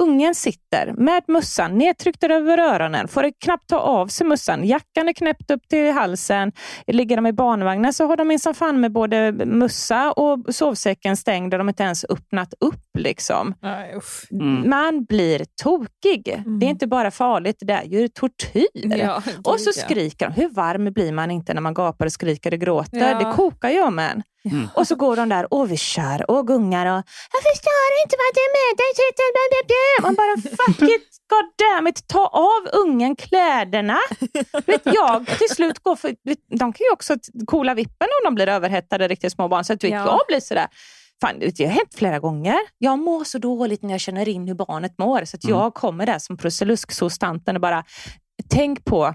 Ungen 0.00 0.34
sitter 0.34 0.92
med 0.96 1.22
mössan 1.28 1.78
nedtryckt 1.78 2.24
över 2.24 2.58
öronen, 2.58 3.08
får 3.08 3.30
knappt 3.44 3.68
ta 3.68 3.78
av 3.78 4.06
sig 4.06 4.26
mössan. 4.26 4.64
Jackan 4.64 5.08
är 5.08 5.12
knäppt 5.12 5.50
upp 5.50 5.68
till 5.68 5.92
halsen. 5.92 6.52
Ligger 6.86 7.16
de 7.16 7.26
i 7.26 7.32
barnvagnen 7.32 7.92
så 7.92 8.06
har 8.06 8.16
de 8.16 8.28
minsann 8.28 8.54
fan 8.54 8.80
med 8.80 8.92
både 8.92 9.32
mössa 9.32 10.12
och 10.12 10.54
sovsäcken 10.54 11.16
stängd 11.16 11.54
och 11.54 11.58
de 11.58 11.68
inte 11.68 11.82
ens 11.82 12.04
öppnat 12.08 12.54
upp. 12.60 12.86
Liksom. 12.98 13.54
Nej. 13.60 13.94
Mm. 14.30 14.70
Man 14.70 15.04
blir 15.04 15.44
tokig. 15.62 16.42
Det 16.60 16.66
är 16.66 16.70
inte 16.70 16.86
bara 16.86 17.10
farligt, 17.10 17.56
det 17.60 17.72
är 17.72 17.84
ju 17.84 18.08
tortyr. 18.08 18.66
Ja, 18.72 19.22
Och 19.44 19.60
så 19.60 19.72
skriker 19.72 20.26
de. 20.26 20.40
Hur 20.40 20.48
varm 20.48 20.92
blir 20.92 21.12
man 21.12 21.30
inte 21.30 21.54
när 21.54 21.60
man 21.60 21.74
gapar 21.74 22.06
och 22.06 22.12
skriker 22.12 22.52
och 22.52 22.60
gråter? 22.60 23.10
Ja. 23.10 23.18
Det 23.18 23.36
kokar 23.36 23.70
ju 23.70 23.82
om 23.82 23.98
en. 23.98 24.22
Mm. 24.44 24.68
Och 24.74 24.86
så 24.86 24.94
går 24.94 25.16
de 25.16 25.28
där 25.28 25.54
och 25.54 25.70
vischar 25.70 26.30
och 26.30 26.46
gungar 26.46 26.86
och 26.86 27.02
jag 27.32 27.42
förstår 27.48 27.90
inte 28.04 28.16
vad 28.22 28.30
det 28.34 28.40
är 28.48 28.52
med 28.60 28.76
dig. 28.80 28.90
sitter 29.00 29.26
bla, 29.36 29.44
bla, 29.52 29.62
bla." 29.70 30.08
Man 30.08 30.14
bara 30.14 30.56
fuck 30.56 30.88
it, 30.90 31.08
god 31.30 31.48
damn 31.58 31.86
it, 31.86 32.08
ta 32.08 32.26
av 32.26 32.80
ungen 32.82 33.16
kläderna. 33.16 33.98
vet, 34.66 34.82
jag 34.84 35.26
till 35.26 35.48
slut 35.50 35.78
går 35.78 35.96
för, 35.96 36.14
de 36.58 36.72
kan 36.72 36.84
ju 36.86 36.92
också 36.92 37.16
coola 37.46 37.74
vippen 37.74 38.08
om 38.20 38.24
de 38.24 38.34
blir 38.34 38.48
överhettade, 38.48 39.08
riktigt 39.08 39.32
små 39.32 39.48
barn. 39.48 39.64
Så 39.64 39.72
att, 39.72 39.82
Ja. 39.82 39.88
jag 39.90 40.20
blir 40.28 40.40
sådär. 40.40 40.66
Fan, 41.20 41.38
det 41.38 41.64
har 41.64 41.72
hänt 41.72 41.94
flera 41.94 42.18
gånger. 42.18 42.56
Jag 42.78 42.98
mår 42.98 43.24
så 43.24 43.38
dåligt 43.38 43.82
när 43.82 43.90
jag 43.90 44.00
känner 44.00 44.28
in 44.28 44.48
hur 44.48 44.54
barnet 44.54 44.98
mår. 44.98 45.24
Så 45.24 45.36
att 45.36 45.44
Mm. 45.44 45.56
jag 45.58 45.74
kommer 45.74 46.06
där 46.06 46.18
som 46.18 46.36
prussilusksåstanten 46.36 47.56
och 47.56 47.62
bara 47.62 47.84
tänk 48.50 48.84
på 48.84 49.14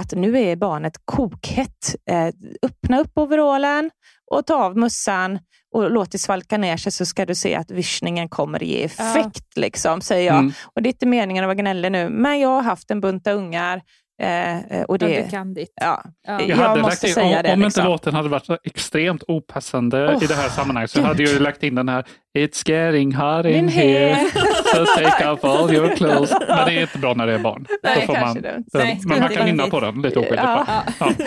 att 0.00 0.12
nu 0.12 0.38
är 0.38 0.56
barnet 0.56 0.92
kokhett. 1.04 1.94
Eh, 2.10 2.26
öppna 2.62 3.00
upp 3.00 3.12
overallen 3.18 3.90
och 4.30 4.46
ta 4.46 4.54
av 4.64 4.76
mössan 4.76 5.38
och 5.74 5.90
låt 5.90 6.12
det 6.12 6.18
svalka 6.18 6.58
ner 6.58 6.76
sig 6.76 6.92
så 6.92 7.06
ska 7.06 7.26
du 7.26 7.34
se 7.34 7.54
att 7.54 7.70
vischningen 7.70 8.28
kommer 8.28 8.62
ge 8.62 8.84
effekt. 8.84 9.56
Liksom, 9.56 10.00
säger 10.00 10.26
jag. 10.26 10.38
Mm. 10.38 10.52
Och 10.74 10.82
Det 10.82 10.88
är 10.88 10.92
inte 10.92 11.06
meningen 11.06 11.44
att 11.44 11.48
vara 11.48 11.54
gnällig 11.54 11.92
nu, 11.92 12.08
men 12.08 12.40
jag 12.40 12.48
har 12.48 12.62
haft 12.62 12.90
en 12.90 13.00
bunta 13.00 13.32
ungar. 13.32 13.82
Eh, 14.22 14.82
och 14.82 15.02
Ja, 15.02 15.06
det, 15.08 15.22
du 15.22 15.30
kan 15.30 15.54
ditt. 15.54 15.72
ja, 15.80 16.02
Ja. 16.26 16.40
Jag 16.40 16.48
Jag 16.48 16.56
hade 16.56 16.82
måste 16.82 16.90
lagt 16.90 17.04
in, 17.04 17.14
säga 17.14 17.36
om, 17.36 17.42
det, 17.42 17.48
om 17.52 17.54
inte 17.54 17.64
liksom. 17.66 17.84
låten 17.84 18.14
hade 18.14 18.28
varit 18.28 18.46
så 18.46 18.58
extremt 18.64 19.22
opassande 19.28 20.14
Åh, 20.16 20.24
i 20.24 20.26
det 20.26 20.34
här 20.34 20.48
sammanhanget 20.48 20.90
så 20.90 20.98
Gud. 20.98 21.06
hade 21.08 21.22
jag 21.22 21.32
ju 21.32 21.38
lagt 21.38 21.62
in 21.62 21.74
den 21.74 21.88
här 21.88 22.04
It's 22.36 22.62
getting 22.62 23.12
hot 23.12 23.46
in 23.46 23.54
In 23.54 23.68
here, 23.68 24.14
here. 24.14 24.30
so 24.72 24.84
take 24.94 25.26
off 25.26 25.44
all 25.44 25.72
your 25.72 25.96
clothes. 25.96 26.30
Men 26.48 26.66
det 26.66 26.72
är 26.72 26.80
inte 26.80 26.98
bra 26.98 27.14
när 27.14 27.26
det 27.26 27.34
är 27.34 27.38
barn. 27.38 27.66
Nej, 27.82 28.06
man, 28.08 28.42
det. 28.42 28.62
Nej, 28.72 29.00
men 29.04 29.20
man 29.20 29.28
kan 29.28 29.46
nynna 29.46 29.66
på 29.66 29.80
den 29.80 30.02
lite 30.02 30.18
oskyldigt. 30.18 30.42
Ja. 30.42 30.84
Ja. 31.00 31.12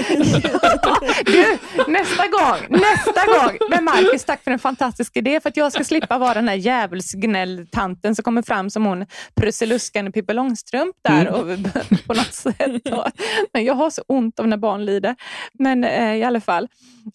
Du, 1.25 1.57
nästa 1.87 2.27
gång, 2.27 2.79
nästa 2.79 3.25
gång. 3.25 3.57
Men 3.69 3.83
Marcus, 3.83 4.25
tack 4.25 4.43
för 4.43 4.51
en 4.51 4.59
fantastisk 4.59 5.17
idé. 5.17 5.39
För 5.39 5.49
att 5.49 5.57
jag 5.57 5.71
ska 5.71 5.83
slippa 5.83 6.17
vara 6.17 6.33
den 6.33 6.47
här 6.47 6.55
djävulsgnälltanten 6.55 8.15
som 8.15 8.23
kommer 8.23 8.41
fram 8.41 8.69
som 8.69 8.85
hon 8.85 9.05
Prussiluskan 9.35 10.07
i 10.07 10.11
Pippi 10.11 10.33
Långstrump 10.33 10.95
där 11.01 11.27
och, 11.27 11.45
på 12.07 12.13
något 12.13 12.33
sätt. 12.33 12.87
Och, 12.91 13.05
men 13.53 13.65
jag 13.65 13.73
har 13.73 13.89
så 13.89 14.01
ont 14.07 14.39
av 14.39 14.47
när 14.47 14.57
barn 14.57 14.85
lider. 14.85 15.15
Men 15.53 15.83
eh, 15.83 16.15
i 16.15 16.23
alla 16.23 16.41
fall, 16.41 16.67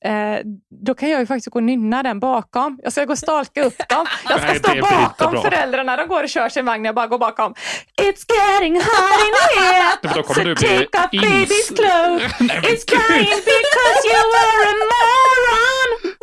eh, 0.05 0.39
då 0.85 0.95
kan 0.95 1.09
jag 1.11 1.21
ju 1.21 1.27
faktiskt 1.27 1.49
gå 1.51 1.59
och 1.59 1.63
nynna 1.63 2.03
den 2.03 2.21
bakom. 2.21 2.79
Jag 2.83 2.93
ska 2.93 3.05
gå 3.05 3.13
och 3.13 3.19
stalka 3.19 3.65
upp 3.65 3.89
dem. 3.89 4.07
Jag 4.29 4.39
ska 4.41 4.49
Nej, 4.49 4.59
stå 4.59 4.75
bakom 4.81 5.43
föräldrarna. 5.43 5.97
De 5.97 6.09
går 6.09 6.23
och 6.23 6.29
kör 6.29 6.49
sin 6.49 6.67
vagn. 6.67 6.85
Jag 6.85 6.95
bara 6.95 7.07
går 7.07 7.19
bakom. 7.19 7.55
It's 8.03 8.25
getting 8.37 8.75
hot 8.77 9.21
in 9.27 9.35
here. 9.63 9.85
Men 10.03 10.13
då 10.15 10.23
kommer 10.23 10.55
so 10.55 10.61
bli 10.61 10.79
take 10.79 10.99
off 10.99 11.11
baby's 11.11 11.77
clothes. 11.77 12.33
Nej, 12.41 12.59
It's 12.59 12.85
crying 12.89 13.41
because 13.51 14.03
you 14.11 14.23
are 14.43 14.69
a 14.69 14.75
moron. 14.93 16.15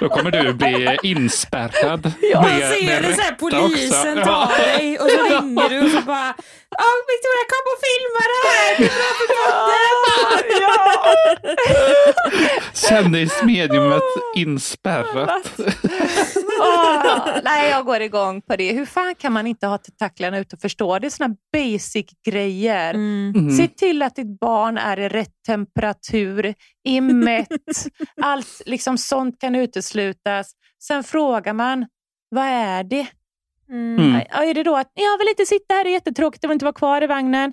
Då 0.00 0.08
kommer 0.08 0.30
du 0.30 0.52
bli 0.54 0.98
inspärrad. 1.02 2.12
Ja, 2.32 2.42
Man 2.42 2.50
med- 2.58 2.68
ser 2.72 3.02
det 3.02 3.14
så 3.14 3.20
här, 3.22 3.32
polisen 3.32 4.18
också. 4.18 4.30
tar 4.32 4.58
dig 4.58 4.98
och 4.98 5.10
så 5.10 5.22
ringer 5.40 5.68
du 5.68 5.80
och 5.84 5.90
så 5.90 6.00
bara 6.00 6.34
Ja, 6.76 6.84
Victoria 7.12 7.44
kom 7.52 7.64
och 7.72 7.80
filma 7.88 8.20
det 8.32 8.40
här! 8.48 8.70
Det 8.78 8.84
är 8.84 8.94
bra 8.98 9.10
för 9.18 9.26
podden!" 11.04 11.56
Kändismediumet 12.74 14.02
inspärrat. 14.36 15.52
Åh, 16.60 17.28
nej, 17.44 17.70
jag 17.70 17.84
går 17.84 18.00
igång 18.00 18.42
på 18.42 18.56
det. 18.56 18.72
Hur 18.72 18.86
fan 18.86 19.14
kan 19.14 19.32
man 19.32 19.46
inte 19.46 19.66
ha 19.66 19.78
tentaklerna 19.78 20.38
ute 20.38 20.56
och 20.56 20.60
förstå? 20.62 20.98
Det 20.98 21.06
är 21.06 21.10
såna 21.10 21.34
basic 21.52 22.06
grejer. 22.26 22.94
Mm. 22.94 23.50
Se 23.50 23.68
till 23.68 24.02
att 24.02 24.16
ditt 24.16 24.40
barn 24.40 24.78
är 24.78 25.00
i 25.00 25.08
rätt 25.08 25.34
temperatur, 25.46 26.54
är 26.84 27.00
mätt. 27.00 27.48
Allt 28.22 28.62
liksom 28.66 28.98
sånt 28.98 29.40
kan 29.40 29.54
uteslutas. 29.54 30.52
Sen 30.82 31.04
frågar 31.04 31.52
man, 31.52 31.86
vad 32.30 32.44
är 32.44 32.84
det? 32.84 33.06
Mm. 33.70 34.22
Ja, 34.30 34.44
är 34.44 34.54
det 34.54 34.62
då 34.62 34.76
att 34.76 34.90
jag 34.94 35.18
vill 35.18 35.28
inte 35.28 35.46
sitta 35.46 35.74
här, 35.74 35.84
det 35.84 35.90
är 35.90 35.92
jättetråkigt, 35.92 36.42
jag 36.42 36.48
vill 36.48 36.54
inte 36.56 36.64
vara 36.64 36.72
kvar 36.72 37.02
i 37.02 37.06
vagnen. 37.06 37.52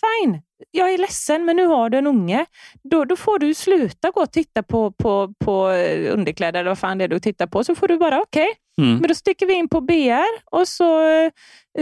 Fine, 0.00 0.42
jag 0.70 0.92
är 0.92 0.98
ledsen 0.98 1.44
men 1.44 1.56
nu 1.56 1.66
har 1.66 1.90
du 1.90 1.98
en 1.98 2.06
unge. 2.06 2.46
Då, 2.82 3.04
då 3.04 3.16
får 3.16 3.38
du 3.38 3.54
sluta 3.54 4.10
gå 4.10 4.20
och 4.22 4.32
titta 4.32 4.62
på, 4.62 4.92
på, 4.92 5.34
på 5.44 5.70
eh, 5.70 6.12
underkläder 6.14 6.60
eller 6.60 6.70
vad 6.70 6.78
fan 6.78 6.98
det 6.98 7.04
är 7.04 7.08
du 7.08 7.20
tittar 7.20 7.46
på. 7.46 7.64
Så 7.64 7.74
får 7.74 7.88
du 7.88 7.98
bara, 7.98 8.20
okej, 8.20 8.48
Mm. 8.80 8.96
men 8.98 9.08
då 9.08 9.14
sticker 9.14 9.46
vi 9.46 9.54
in 9.54 9.68
på 9.68 9.80
BR 9.80 10.56
och 10.58 10.68
så 10.68 11.02
eh, 11.10 11.30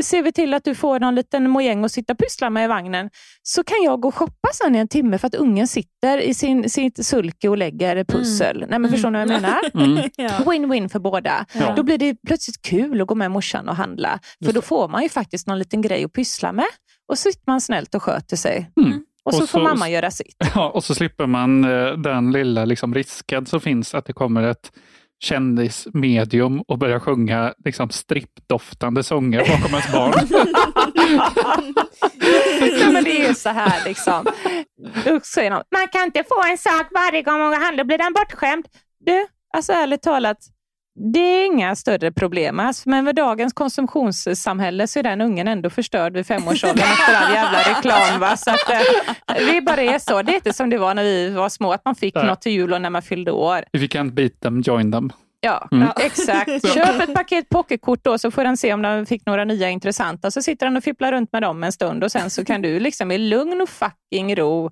ser 0.03 0.23
vi 0.23 0.33
till 0.33 0.55
att 0.55 0.65
du 0.65 0.75
får 0.75 1.01
någon 1.01 1.15
liten 1.15 1.51
mojäng 1.51 1.85
att 1.85 1.93
sitta 1.93 2.13
och 2.13 2.19
pyssla 2.19 2.51
med 2.51 2.65
i 2.65 2.67
vagnen. 2.67 3.11
Så 3.43 3.65
kan 3.65 3.77
jag 3.85 4.01
gå 4.01 4.09
och 4.09 4.15
shoppa 4.15 4.49
sen 4.55 4.77
i 4.77 4.79
en 4.79 4.89
timme 4.89 5.19
för 5.19 5.27
att 5.27 5.35
ungen 5.35 5.69
sitter 5.69 6.19
i 6.19 6.35
sin, 6.35 6.71
sitt 6.71 7.07
sulke 7.07 7.49
och 7.49 7.59
lägger 7.59 8.05
pussel. 8.05 8.65
Nej, 8.69 8.79
men 8.79 8.91
Förstår 8.91 9.11
ni 9.11 9.19
vad 9.19 9.29
jag 9.29 9.43
menar? 9.43 9.61
Mm. 9.75 9.97
Win-win 10.47 10.89
för 10.89 10.99
båda. 10.99 11.47
Ja. 11.55 11.75
Då 11.77 11.83
blir 11.83 11.99
det 11.99 12.17
plötsligt 12.27 12.63
kul 12.63 13.01
att 13.01 13.07
gå 13.07 13.15
med 13.15 13.31
morsan 13.31 13.69
och 13.69 13.77
handla. 13.77 14.19
För 14.45 14.53
då 14.53 14.63
får 14.63 14.89
man 14.89 15.03
ju 15.03 15.09
faktiskt 15.09 15.47
någon 15.47 15.59
liten 15.59 15.83
grej 15.83 16.05
att 16.05 16.13
pyssla 16.13 16.53
med. 16.53 16.67
Och 17.09 17.19
så 17.19 17.31
sitter 17.33 17.45
man 17.47 17.61
snällt 17.61 17.95
och 17.95 18.03
sköter 18.03 18.37
sig. 18.37 18.71
Mm. 18.81 19.05
Och 19.25 19.35
så 19.35 19.43
Och 19.43 19.49
får 19.49 19.59
så- 19.59 19.65
mamma 19.65 19.89
göra 19.91 20.11
sitt. 20.11 20.37
Ja, 20.55 20.71
och 20.71 20.85
så 20.85 20.95
slipper 20.95 21.27
man 21.27 21.65
eh, 21.65 21.93
den 21.93 22.33
lilla 22.33 22.65
liksom, 22.65 22.95
risken 22.95 23.47
som 23.47 23.61
finns 23.61 23.95
att 23.95 24.05
det 24.05 24.13
kommer 24.13 24.43
ett 24.43 24.73
kändismedium 25.21 26.61
och 26.61 26.79
börja 26.79 27.01
sjunga 27.01 27.55
liksom, 27.65 27.91
strippdoftande 27.91 29.03
sånger 29.03 29.39
bakom 29.39 29.71
ens 29.71 29.93
barn. 29.93 30.27
ja, 32.81 32.93
men 32.93 33.05
det 33.05 33.21
är 33.21 33.29
ju 33.29 33.35
så 33.35 33.49
här 33.49 33.85
liksom. 33.85 34.27
Man 35.71 35.89
kan 35.93 36.05
inte 36.05 36.25
få 36.29 36.43
en 36.51 36.59
sak 36.59 36.87
varje 36.91 37.23
gång 37.23 37.39
man 37.39 37.63
handlar, 37.63 37.85
blir 37.85 37.99
den 37.99 38.13
bortskämd. 38.13 38.67
Du, 39.01 39.27
alltså 39.55 39.73
ärligt 39.73 40.03
talat, 40.03 40.39
det 41.13 41.19
är 41.21 41.47
inga 41.47 41.77
större 41.77 42.13
problem. 42.13 42.61
Alltså, 42.61 42.89
men 42.89 43.05
med 43.05 43.15
dagens 43.15 43.53
konsumtionssamhälle 43.53 44.87
så 44.87 44.99
är 44.99 45.03
den 45.03 45.21
ungen 45.21 45.49
ändå 45.49 45.71
förstörd 45.71 46.13
vid 46.13 46.27
femårsåldern 46.27 46.79
efter 46.93 47.15
all 47.15 47.33
jävla 47.35 47.59
reklam. 47.59 48.21
Va? 48.21 48.37
Så 48.37 48.51
att, 48.51 48.71
eh, 48.71 49.47
det 49.53 49.61
bara 49.61 49.81
är 49.83 49.99
så. 49.99 50.23
Det 50.23 50.33
är 50.33 50.35
inte 50.35 50.53
som 50.53 50.71
det 50.71 50.79
var 50.79 50.95
när 50.95 51.03
vi 51.03 51.31
var 51.31 51.49
små, 51.49 51.73
att 51.73 51.85
man 51.85 51.95
fick 51.95 52.15
Nej. 52.15 52.27
något 52.27 52.41
till 52.43 52.53
jul 52.53 52.73
och 52.73 52.83
när 52.83 52.91
man 52.91 53.03
fyllde 53.03 53.31
år. 53.33 53.65
If 53.73 53.81
you 53.81 53.89
can't 53.89 54.11
beat 54.13 54.41
them, 54.41 54.61
join 54.61 54.93
them. 54.93 55.13
Ja, 55.43 55.69
Mm. 55.73 55.89
exakt. 56.01 56.75
Köp 56.75 57.03
ett 57.09 57.15
paket 57.15 57.49
pokerkort 57.49 58.05
då 58.05 58.19
så 58.19 58.31
får 58.31 58.45
den 58.45 58.57
se 58.57 58.75
om 58.75 58.83
den 58.83 59.07
fick 59.07 59.27
några 59.27 59.45
nya 59.45 59.71
intressanta. 59.71 60.31
Så 60.31 60.43
sitter 60.43 60.67
den 60.67 60.77
och 60.77 60.85
fipplar 60.85 61.13
runt 61.13 61.33
med 61.33 61.43
dem 61.43 61.65
en 61.65 61.73
stund 61.73 62.05
och 62.05 62.13
sen 62.13 62.31
så 62.31 62.45
kan 62.45 62.63
du 62.63 62.81
liksom 62.81 63.11
i 63.11 63.19
lugn 63.19 63.61
och 63.61 63.69
fucking 63.69 64.37
ro 64.37 64.71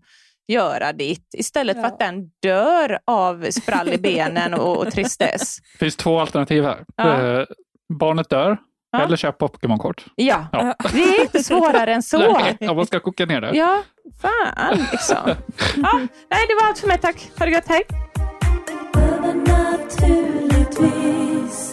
göra 0.48 0.92
ditt 0.92 1.34
istället 1.34 1.76
för 1.76 1.82
Ja. 1.82 1.88
att 1.88 1.98
den 1.98 2.30
dör 2.42 2.98
av 3.04 3.50
sprall 3.50 3.88
i 3.88 3.98
benen 4.02 4.54
och, 4.54 4.76
och 4.78 4.92
tristess. 4.92 5.58
Det 5.72 5.78
finns 5.78 5.96
två 5.96 6.20
alternativ 6.20 6.64
här. 6.64 6.84
Ja. 6.96 7.22
Eh, 7.22 7.44
barnet 7.98 8.30
dör 8.30 8.58
Ja. 8.90 9.00
eller 9.00 9.16
köp 9.16 9.38
Pokémon-kort. 9.38 10.04
Ja, 10.14 10.46
Ja. 10.52 10.74
det 10.92 11.02
är 11.02 11.22
inte 11.22 11.44
svårare 11.44 11.94
än 11.94 12.02
så. 12.02 12.18
Nej, 12.60 12.68
Om 12.68 12.76
man 12.76 12.86
ska 12.86 13.00
koka 13.00 13.26
ner 13.26 13.40
det. 13.40 13.50
Ja, 13.56 13.82
fan 14.22 14.78
liksom. 14.92 15.16
Ja, 15.76 15.98
nej, 16.30 16.46
det 16.48 16.54
var 16.60 16.68
allt 16.68 16.78
för 16.78 16.88
mig 16.88 16.98
tack. 16.98 17.30
Ha 17.38 17.44
det 17.46 17.50
gott, 17.52 17.68
hej. 17.68 17.82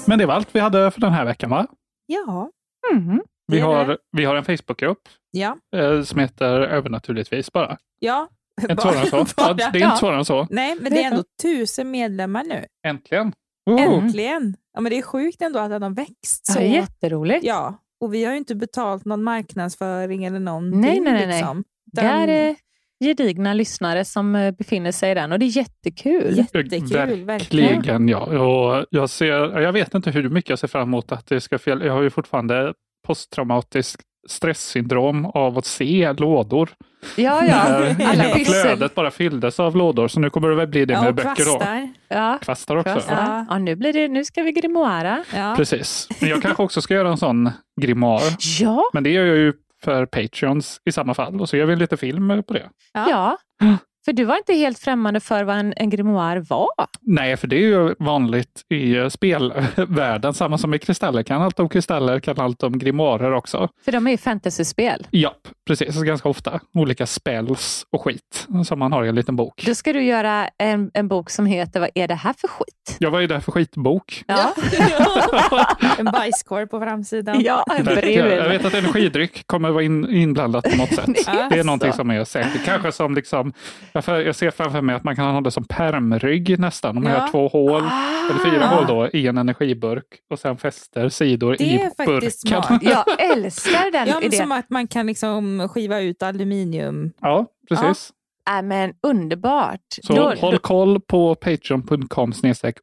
Men 0.07 0.19
det 0.19 0.25
var 0.25 0.33
allt 0.33 0.49
vi 0.55 0.59
hade 0.59 0.91
för 0.91 1.01
den 1.01 1.13
här 1.13 1.25
veckan 1.25 1.49
va? 1.49 1.67
Ja. 2.05 2.49
Mhm. 2.93 3.21
Vi 3.47 3.59
har, 3.59 3.97
vi 4.11 4.25
har 4.25 4.35
en 4.35 4.45
Facebookgrupp 4.45 5.01
Ja. 5.31 5.57
eh, 5.75 6.01
som 6.01 6.19
heter 6.19 6.45
Övernaturligtvis 6.61 7.51
bara. 7.51 7.77
Ja. 7.99 8.27
Inte 8.61 8.81
svårare 8.81 8.99
än 8.99 9.25
så. 9.25 9.25
Ja, 9.37 9.53
det 9.53 9.63
är 9.63 9.85
inte 9.85 9.97
svårare 9.97 10.17
än 10.17 10.25
så. 10.25 10.47
Nej, 10.49 10.75
men 10.79 10.93
det 10.93 11.03
är 11.03 11.07
ändå 11.11 11.23
tusen 11.41 11.91
medlemmar 11.91 12.43
nu. 12.43 12.65
Äntligen! 12.87 13.33
Woho! 13.69 13.79
Äntligen! 13.79 14.55
Ja, 14.73 14.81
men 14.81 14.89
det 14.89 14.97
är 14.97 15.01
sjukt 15.01 15.41
ändå 15.41 15.59
att 15.59 15.69
den 15.69 15.81
har 15.81 15.89
växt 15.89 16.45
så. 16.53 16.59
Ja, 16.59 16.63
jätteroligt. 16.63 17.45
Ja, 17.45 17.81
och 18.01 18.13
vi 18.13 18.25
har 18.25 18.31
ju 18.31 18.37
inte 18.37 18.55
betalt 18.55 19.05
någon 19.05 19.23
marknadsföring 19.23 20.25
eller 20.25 20.39
någonting. 20.39 20.81
Nej, 20.81 20.99
nej, 20.99 21.13
nej, 21.13 21.27
nej. 21.27 21.37
Liksom. 21.37 21.63
Det 21.85 22.01
är 22.01 22.49
eh, 22.49 22.55
gedigna 23.03 23.53
lyssnare 23.53 24.05
som 24.05 24.35
eh, 24.35 24.51
befinner 24.51 24.91
sig 24.91 25.11
i 25.11 25.13
den 25.13 25.31
och 25.31 25.39
det 25.39 25.45
är 25.45 25.57
jättekul. 25.57 26.37
Jättekul, 26.37 27.23
verkligen. 27.23 27.75
Verkligen 27.75 28.07
ja. 28.07 28.19
Och 28.19 28.85
jag, 28.89 29.09
ser, 29.09 29.59
jag 29.61 29.71
vet 29.71 29.93
inte 29.93 30.11
hur 30.11 30.29
mycket 30.29 30.49
jag 30.49 30.59
ser 30.59 30.67
fram 30.67 30.87
emot 30.87 31.11
att 31.11 31.27
det 31.27 31.41
ska 31.41 31.59
fel. 31.59 31.81
Jag 31.85 31.93
har 31.93 32.01
ju 32.01 32.09
fortfarande 32.09 32.73
posttraumatiskt 33.07 34.01
stresssyndrom 34.27 35.25
av 35.25 35.57
att 35.57 35.65
se 35.65 36.13
lådor. 36.13 36.69
Ja, 37.15 37.45
ja. 37.45 37.55
Alla 38.05 38.23
flödet 38.45 38.95
bara 38.95 39.11
fylldes 39.11 39.59
av 39.59 39.75
lådor. 39.75 40.07
Så 40.07 40.19
nu 40.19 40.29
kommer 40.29 40.49
det 40.49 40.55
väl 40.55 40.67
bli 40.67 40.85
det 40.85 40.93
Ja, 40.93 40.99
med 41.01 41.09
och 41.09 41.15
böcker 41.15 41.35
kvastar. 41.35 41.93
Ja. 42.07 42.37
Kvastar 42.41 42.75
också. 42.75 42.93
Kvastar. 42.93 43.15
Ja. 43.15 43.45
Ja, 43.49 43.57
nu, 43.57 43.75
blir 43.75 43.93
det, 43.93 44.07
nu 44.07 44.25
ska 44.25 44.43
vi 44.43 44.51
grimoara. 44.51 45.23
Ja. 45.35 45.53
Precis. 45.57 46.07
Men 46.21 46.29
jag 46.29 46.41
kanske 46.41 46.63
också 46.63 46.81
ska 46.81 46.93
göra 46.93 47.09
en 47.09 47.17
sån 47.17 47.51
grimoire. 47.81 48.23
Ja, 48.59 48.83
Men 48.93 49.03
det 49.03 49.09
gör 49.09 49.25
jag 49.25 49.37
ju 49.37 49.53
för 49.83 50.05
Patreons 50.05 50.81
i 50.85 50.91
samma 50.91 51.13
fall. 51.13 51.41
Och 51.41 51.49
så 51.49 51.57
gör 51.57 51.65
vi 51.65 51.73
en 51.73 51.79
liten 51.79 51.97
film 51.97 52.43
på 52.47 52.53
det. 52.53 52.69
Ja. 52.93 53.37
Ja. 54.05 54.11
För 54.11 54.13
du 54.13 54.23
var 54.23 54.37
inte 54.37 54.53
helt 54.53 54.79
främmande 54.79 55.19
för 55.19 55.43
vad 55.43 55.55
en, 55.57 55.73
en 55.77 55.89
grimoire 55.89 56.39
var. 56.39 56.67
Nej, 57.01 57.37
för 57.37 57.47
det 57.47 57.55
är 57.55 57.59
ju 57.67 57.95
vanligt 57.99 58.61
i 58.69 58.95
eh, 58.95 59.09
spelvärlden. 59.09 60.33
Samma 60.33 60.57
som 60.57 60.73
i 60.73 60.79
kristaller. 60.79 61.23
Kan 61.23 61.41
allt 61.41 61.59
om 61.59 61.69
kristaller, 61.69 62.19
kan 62.19 62.39
allt 62.39 62.63
om 62.63 62.79
grimoarer 62.79 63.31
också. 63.31 63.69
För 63.85 63.91
de 63.91 64.07
är 64.07 64.11
ju 64.11 64.17
fantasyspel. 64.17 65.07
Japp, 65.11 65.47
precis. 65.67 66.01
Ganska 66.01 66.29
ofta. 66.29 66.59
Olika 66.73 67.05
spells 67.05 67.85
och 67.91 68.01
skit 68.01 68.47
som 68.65 68.79
man 68.79 68.91
har 68.91 69.05
i 69.05 69.09
en 69.09 69.15
liten 69.15 69.35
bok. 69.35 69.63
Då 69.65 69.75
ska 69.75 69.93
du 69.93 70.03
göra 70.03 70.49
en, 70.57 70.91
en 70.93 71.07
bok 71.07 71.29
som 71.29 71.45
heter 71.45 71.79
Vad 71.79 71.89
är 71.95 72.07
det 72.07 72.15
här 72.15 72.33
för 72.37 72.47
skit? 72.47 72.97
Jag 72.99 73.11
var 73.11 73.19
ju 73.19 73.27
där 73.27 73.39
för 73.39 73.51
skitbok. 73.51 74.23
Ja, 74.27 74.53
en 75.99 76.05
bajskorv 76.05 76.65
på 76.67 76.79
framsidan. 76.79 77.41
ja 77.41 77.65
en 77.77 77.85
Jag 77.85 77.95
brun. 77.95 78.49
vet 78.49 78.65
att 78.65 78.73
energidryck 78.73 79.47
kommer 79.47 79.69
vara 79.71 79.83
in, 79.83 80.09
inblandat 80.09 80.63
på 80.71 80.77
något 80.77 80.93
sätt. 80.93 81.09
Ja, 81.27 81.47
Det 81.49 81.59
är 81.59 81.63
någonting 81.63 81.93
som 81.93 82.09
är 82.11 82.23
säkert. 82.23 82.65
Kanske 82.65 82.91
som 82.91 83.15
liksom, 83.15 83.53
jag 83.95 84.05
för- 84.05 84.21
jag 84.21 84.35
ser 84.35 84.51
framför 84.51 84.81
mig 84.81 84.95
att 84.95 85.03
man 85.03 85.15
kan 85.15 85.33
ha 85.33 85.41
det 85.41 85.51
som 85.51 85.63
permrygg 85.65 86.59
nästan. 86.59 86.97
Om 86.97 87.03
man 87.03 87.11
Ja. 87.13 87.27
två 87.31 87.47
hål, 87.47 87.81
eller 88.29 88.51
fyra 88.51 88.63
Ah. 88.65 88.75
hål 88.75 88.85
då, 88.87 89.09
i 89.13 89.27
en 89.27 89.37
energiburk 89.37 90.05
och 90.29 90.39
sen 90.39 90.57
fäster 90.57 91.09
sidor 91.09 91.55
Det 91.59 91.63
i 91.63 91.75
är 91.75 92.05
faktiskt 92.05 92.43
burken. 92.49 92.63
smart. 92.63 92.83
Jag 93.17 93.31
älskar 93.31 93.91
den 93.91 94.07
Ja, 94.07 94.13
men 94.15 94.23
idén. 94.23 94.39
som 94.41 94.51
att 94.51 94.69
man 94.69 94.87
kan 94.87 95.07
liksom 95.07 95.69
skiva 95.69 95.99
ut 95.99 96.23
aluminium. 96.23 97.11
Ja, 97.21 97.45
precis. 97.69 98.11
Äh, 98.57 98.61
men 98.61 98.93
underbart. 99.07 99.79
Så 100.03 100.13
Då- 100.13 100.33
håll 100.41 100.51
då- 100.53 100.59
koll 100.59 100.99
på 101.01 101.35
patreon.com 101.35 102.33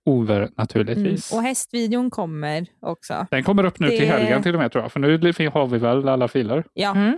over 0.05 0.37
Mm. 0.37 0.51
naturligtvis. 0.57 1.33
Och 1.33 1.43
hästvideon 1.43 2.11
kommer 2.11 2.67
också. 2.87 3.27
Den 3.31 3.43
kommer 3.45 3.65
upp 3.65 3.79
nu 3.79 3.87
Det- 3.89 3.99
till 3.99 4.07
helgen 4.09 4.43
till 4.43 4.55
och 4.55 4.61
med 4.61 4.73
tror 4.73 4.85
jag, 4.85 4.93
för 4.93 5.01
nu 5.01 5.49
har 5.53 5.67
vi 5.67 5.79
väl 5.79 6.09
alla 6.09 6.29
filer. 6.29 6.65
Ja. 6.75 6.91
Mm. 6.91 7.17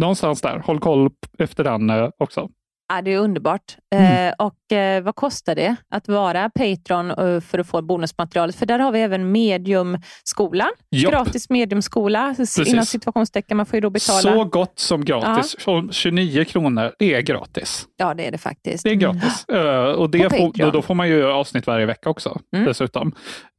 Någonstans 0.00 0.40
där. 0.42 0.58
Håll 0.58 0.80
koll 0.80 1.10
efter 1.38 1.64
den 1.64 1.90
eh, 1.90 2.08
också. 2.18 2.48
Ja, 2.88 3.02
det 3.02 3.12
är 3.12 3.18
underbart. 3.18 3.76
Mm. 3.94 4.28
Eh, 4.28 4.34
och 4.38 4.72
eh, 4.72 5.02
vad 5.02 5.14
kostar 5.14 5.54
det 5.54 5.76
att 5.90 6.08
vara 6.08 6.50
Patreon 6.50 7.10
eh, 7.10 7.40
för 7.40 7.58
att 7.58 7.66
få 7.66 7.82
bonusmaterialet? 7.82 8.56
För 8.56 8.66
där 8.66 8.78
har 8.78 8.92
vi 8.92 9.00
även 9.00 9.32
Mediumskolan. 9.32 10.68
Japp. 10.90 11.12
Gratis 11.12 11.50
mediumskola. 11.50 12.34
Inom 12.66 12.86
situationstecken. 12.86 13.56
Man 13.56 13.66
får 13.66 13.76
ju 13.76 13.80
då 13.80 13.90
betala. 13.90 14.20
Så 14.20 14.44
gott 14.44 14.78
som 14.78 15.04
gratis. 15.04 15.56
Från 15.58 15.92
29 15.92 16.44
kronor, 16.44 16.92
det 16.98 17.14
är 17.14 17.20
gratis. 17.20 17.86
Ja, 17.96 18.14
det 18.14 18.26
är 18.26 18.30
det 18.30 18.38
faktiskt. 18.38 18.84
Det 18.84 18.90
är 18.90 18.94
gratis. 18.94 19.48
Eh, 19.48 19.90
och 19.90 20.10
det 20.10 20.30
får, 20.30 20.52
då, 20.58 20.70
då 20.70 20.82
får 20.82 20.94
man 20.94 21.08
ju 21.08 21.26
avsnitt 21.26 21.66
varje 21.66 21.86
vecka 21.86 22.10
också 22.10 22.40
Mm. 22.56 22.66
dessutom. 22.66 23.12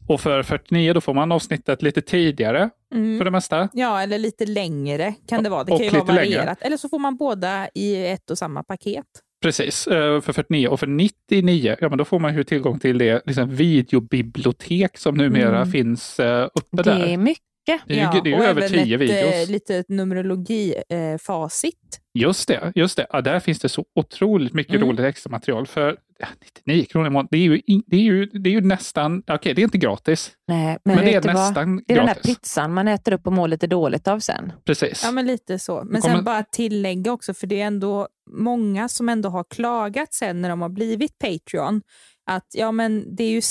Och 0.07 0.21
för 0.21 0.43
49 0.43 0.93
då 0.93 1.01
får 1.01 1.13
man 1.13 1.31
avsnittet 1.31 1.81
lite 1.81 2.01
tidigare 2.01 2.69
Mm. 2.95 3.17
för 3.17 3.25
det 3.25 3.31
mesta. 3.31 3.69
Ja, 3.73 4.01
eller 4.01 4.17
lite 4.19 4.45
längre 4.45 5.13
kan 5.27 5.43
det 5.43 5.49
vara. 5.49 5.63
Det 5.63 5.71
Och 5.71 5.77
kan 5.79 5.85
ju 5.85 5.91
vara 5.91 6.01
lite 6.01 6.13
längre. 6.13 6.35
varierat. 6.37 6.61
Eller 6.61 6.77
så 6.77 6.89
får 6.89 6.99
man 6.99 7.17
båda 7.17 7.69
i 7.73 8.07
ett 8.07 8.31
och 8.31 8.37
samma 8.37 8.63
paket. 8.63 9.05
Precis, 9.43 9.87
eh, 9.87 10.21
för 10.21 10.33
49 10.33 10.67
och 10.67 10.79
för 10.79 10.87
99, 10.87 11.75
ja 11.81 11.89
men 11.89 11.97
då 11.97 12.05
får 12.05 12.19
man 12.19 12.35
ju 12.35 12.43
tillgång 12.43 12.79
till 12.79 12.97
det 12.97 13.21
liksom, 13.25 13.55
videobibliotek 13.55 14.97
som 14.97 15.15
numera 15.17 15.57
Mm. 15.57 15.71
finns 15.71 16.19
eh, 16.19 16.45
uppe 16.45 16.67
Det 16.71 16.83
där. 16.83 17.05
är 17.07 17.17
mycket. 17.17 17.43
Det 17.87 17.99
är 17.99 18.13
ju, 18.15 18.21
det 18.21 18.29
är 18.33 18.37
ju 18.39 18.43
över 18.43 18.67
10 18.69 18.95
ett 18.95 19.01
videos. 19.01 19.35
eh, 19.35 19.49
litet 19.51 19.89
numerologi-facit. 19.89 21.73
Just 22.13 22.47
det, 22.47 22.71
just 22.75 22.97
det. 22.97 23.07
Ja, 23.09 23.21
där 23.21 23.39
finns 23.39 23.59
det 23.59 23.69
så 23.69 23.85
otroligt 23.95 24.53
mycket 24.53 24.75
Mm. 24.75 24.87
roligt 24.87 24.99
extra 24.99 25.31
material 25.31 25.67
för 25.67 25.97
ja, 26.19 26.27
99 26.65 26.85
kronor 26.85 27.07
i 27.07 27.09
månaden. 27.09 27.27
Det 27.31 27.37
är 27.37 27.41
ju, 27.41 27.61
det 27.87 27.95
är 27.95 28.01
ju, 28.01 28.25
det 28.25 28.49
är 28.49 28.51
ju 28.53 28.61
nästan, 28.61 29.23
okej 29.27 29.53
det 29.53 29.61
är 29.61 29.63
inte 29.63 29.77
gratis, 29.77 30.31
Nej, 30.47 30.77
men, 30.85 30.95
men, 30.95 31.05
det 31.05 31.13
är 31.13 31.21
du 31.21 31.27
vad? 31.27 31.35
nästan 31.35 31.83
Det 31.87 31.93
är 31.93 31.97
den 31.97 32.05
där 32.05 32.13
pizzan 32.15 32.73
man 32.73 32.87
äter 32.87 33.11
upp 33.13 33.27
och 33.27 33.33
mår 33.33 33.47
lite 33.47 33.67
dåligt 33.67 34.07
av 34.07 34.19
sen. 34.19 34.51
Precis. 34.65 35.01
Ja, 35.03 35.11
men 35.11 35.25
lite 35.27 35.59
så. 35.59 35.83
Men 35.85 36.01
kommer- 36.01 36.15
sen 36.15 36.23
bara 36.23 36.43
tillägga 36.43 37.11
också, 37.11 37.33
för 37.33 37.47
det 37.47 37.61
är 37.61 37.65
ändå 37.67 38.07
många 38.31 38.89
som 38.89 39.09
ändå 39.09 39.29
har 39.29 39.43
klagat 39.49 40.13
sen 40.13 40.41
när 40.41 40.49
de 40.49 40.61
har 40.61 40.69
blivit 40.69 41.11
Patreon, 41.19 41.81
att 42.29 42.47
ja, 42.53 42.71
men 42.71 43.15
det 43.15 43.23
är 43.23 43.29
ju 43.31 43.41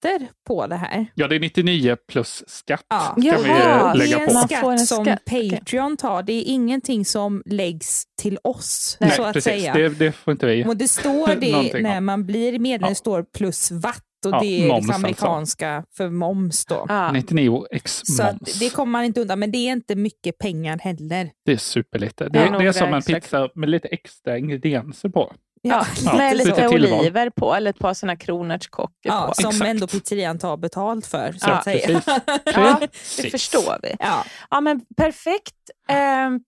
skatter 0.00 0.28
på 0.46 0.66
det 0.66 0.76
här. 0.76 1.06
Ja, 1.14 1.28
det 1.28 1.36
är 1.36 1.40
99 1.40 1.96
plus 2.08 2.44
skatt. 2.46 2.84
Ja. 2.88 3.14
Kan 3.14 3.22
Jaha, 3.24 3.94
det 3.94 4.04
är 4.12 4.20
en 4.20 4.30
får 4.60 4.72
en 4.72 4.78
skatt 4.78 4.86
som 4.88 5.04
skatt. 5.04 5.24
Patreon 5.24 5.96
tar. 5.96 6.22
Det 6.22 6.32
är 6.32 6.42
ingenting 6.46 7.04
som 7.04 7.42
läggs 7.46 8.04
till 8.22 8.38
oss, 8.44 8.96
Nej, 9.00 9.10
så 9.10 9.22
att 9.24 9.32
precis. 9.32 9.52
säga. 9.52 9.74
Det, 9.74 9.88
det 9.88 10.12
får 10.12 10.32
inte 10.32 10.46
vi. 10.46 10.64
Och 10.64 10.76
det 10.76 10.88
står 10.88 11.34
det 11.40 11.82
när 11.82 11.94
ja. 11.94 12.00
man 12.00 12.26
blir 12.26 12.58
medlem, 12.58 12.86
Ja. 12.86 12.88
det 12.88 12.94
står 12.94 13.22
plus 13.22 13.70
watt 13.70 14.02
och 14.26 14.32
Ja, 14.32 14.40
det 14.40 14.46
är 14.64 14.68
moms 14.68 14.76
liksom 14.76 14.90
alltså. 14.90 14.92
amerikanska 15.06 15.84
för 15.96 16.10
moms 16.10 16.66
då. 16.66 16.86
Ja. 16.88 17.12
99 17.12 17.66
x 17.70 18.00
Så 18.04 18.22
att 18.22 18.32
moms. 18.40 18.58
det 18.58 18.70
kommer 18.70 18.90
man 18.90 19.04
inte 19.04 19.20
undan, 19.20 19.38
men 19.38 19.50
det 19.50 19.58
är 19.58 19.72
inte 19.72 19.94
mycket 19.96 20.38
pengar 20.38 20.78
heller. 20.78 21.30
Det 21.44 21.52
är 21.52 21.56
superlite. 21.56 22.24
Ja, 22.24 22.30
Det, 22.30 22.38
det 22.44 22.50
nog 22.50 22.60
är 22.60 22.64
det 22.66 22.72
som 22.72 22.88
en 22.88 22.94
exakt. 22.94 23.24
pizza 23.24 23.48
med 23.54 23.68
lite 23.68 23.88
extra 23.88 24.38
ingredienser 24.38 25.08
på. 25.08 25.32
Ja, 25.62 25.86
Ja, 26.04 26.12
med 26.16 26.36
lite 26.36 26.68
oliver 26.68 27.30
på 27.30 27.54
eller 27.54 27.70
ett 27.70 27.78
par 27.78 27.94
sådana 27.94 28.16
kronärtskockor 28.16 28.94
Ja, 29.02 29.26
på. 29.36 29.42
som 29.42 29.50
Exakt. 29.50 29.68
ändå 29.70 29.86
pizzerian 29.86 30.38
tar 30.38 30.56
betalt 30.56 31.06
för, 31.06 31.32
så 31.32 31.48
Ja, 31.48 31.52
att 31.54 31.64
säga. 31.64 31.86
precis. 31.86 32.04
Ja, 32.44 32.76
det 32.80 32.86
Precis. 32.88 33.30
förstår 33.30 33.78
vi. 33.82 33.96
Ja. 33.98 34.24
Ja, 34.50 34.60
men 34.60 34.80
perfekt. 34.96 35.54
Ehm, 35.88 36.40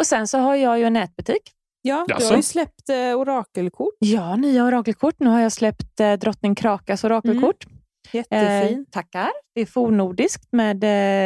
och 0.00 0.06
sen 0.06 0.28
så 0.28 0.38
har 0.38 0.54
jag 0.54 0.78
ju 0.78 0.84
en 0.84 0.92
nätbutik. 0.92 1.42
Ja, 1.82 2.04
du 2.08 2.24
har 2.24 2.36
ju 2.36 2.42
släppt 2.42 2.88
eh, 2.88 2.96
orakelkort. 2.96 3.94
Ja, 3.98 4.36
nya 4.36 4.64
orakelkort. 4.64 5.14
Nu 5.18 5.30
har 5.30 5.40
jag 5.40 5.52
släppt 5.52 6.00
eh, 6.00 6.12
drottning 6.12 6.54
Krakas 6.54 7.04
orakelkort. 7.04 7.64
Jättefin. 8.12 8.78
Eh, 8.78 8.84
tackar. 8.90 9.30
Det 9.54 9.60
är 9.60 9.66
fornnordiskt 9.66 10.52
med 10.52 10.84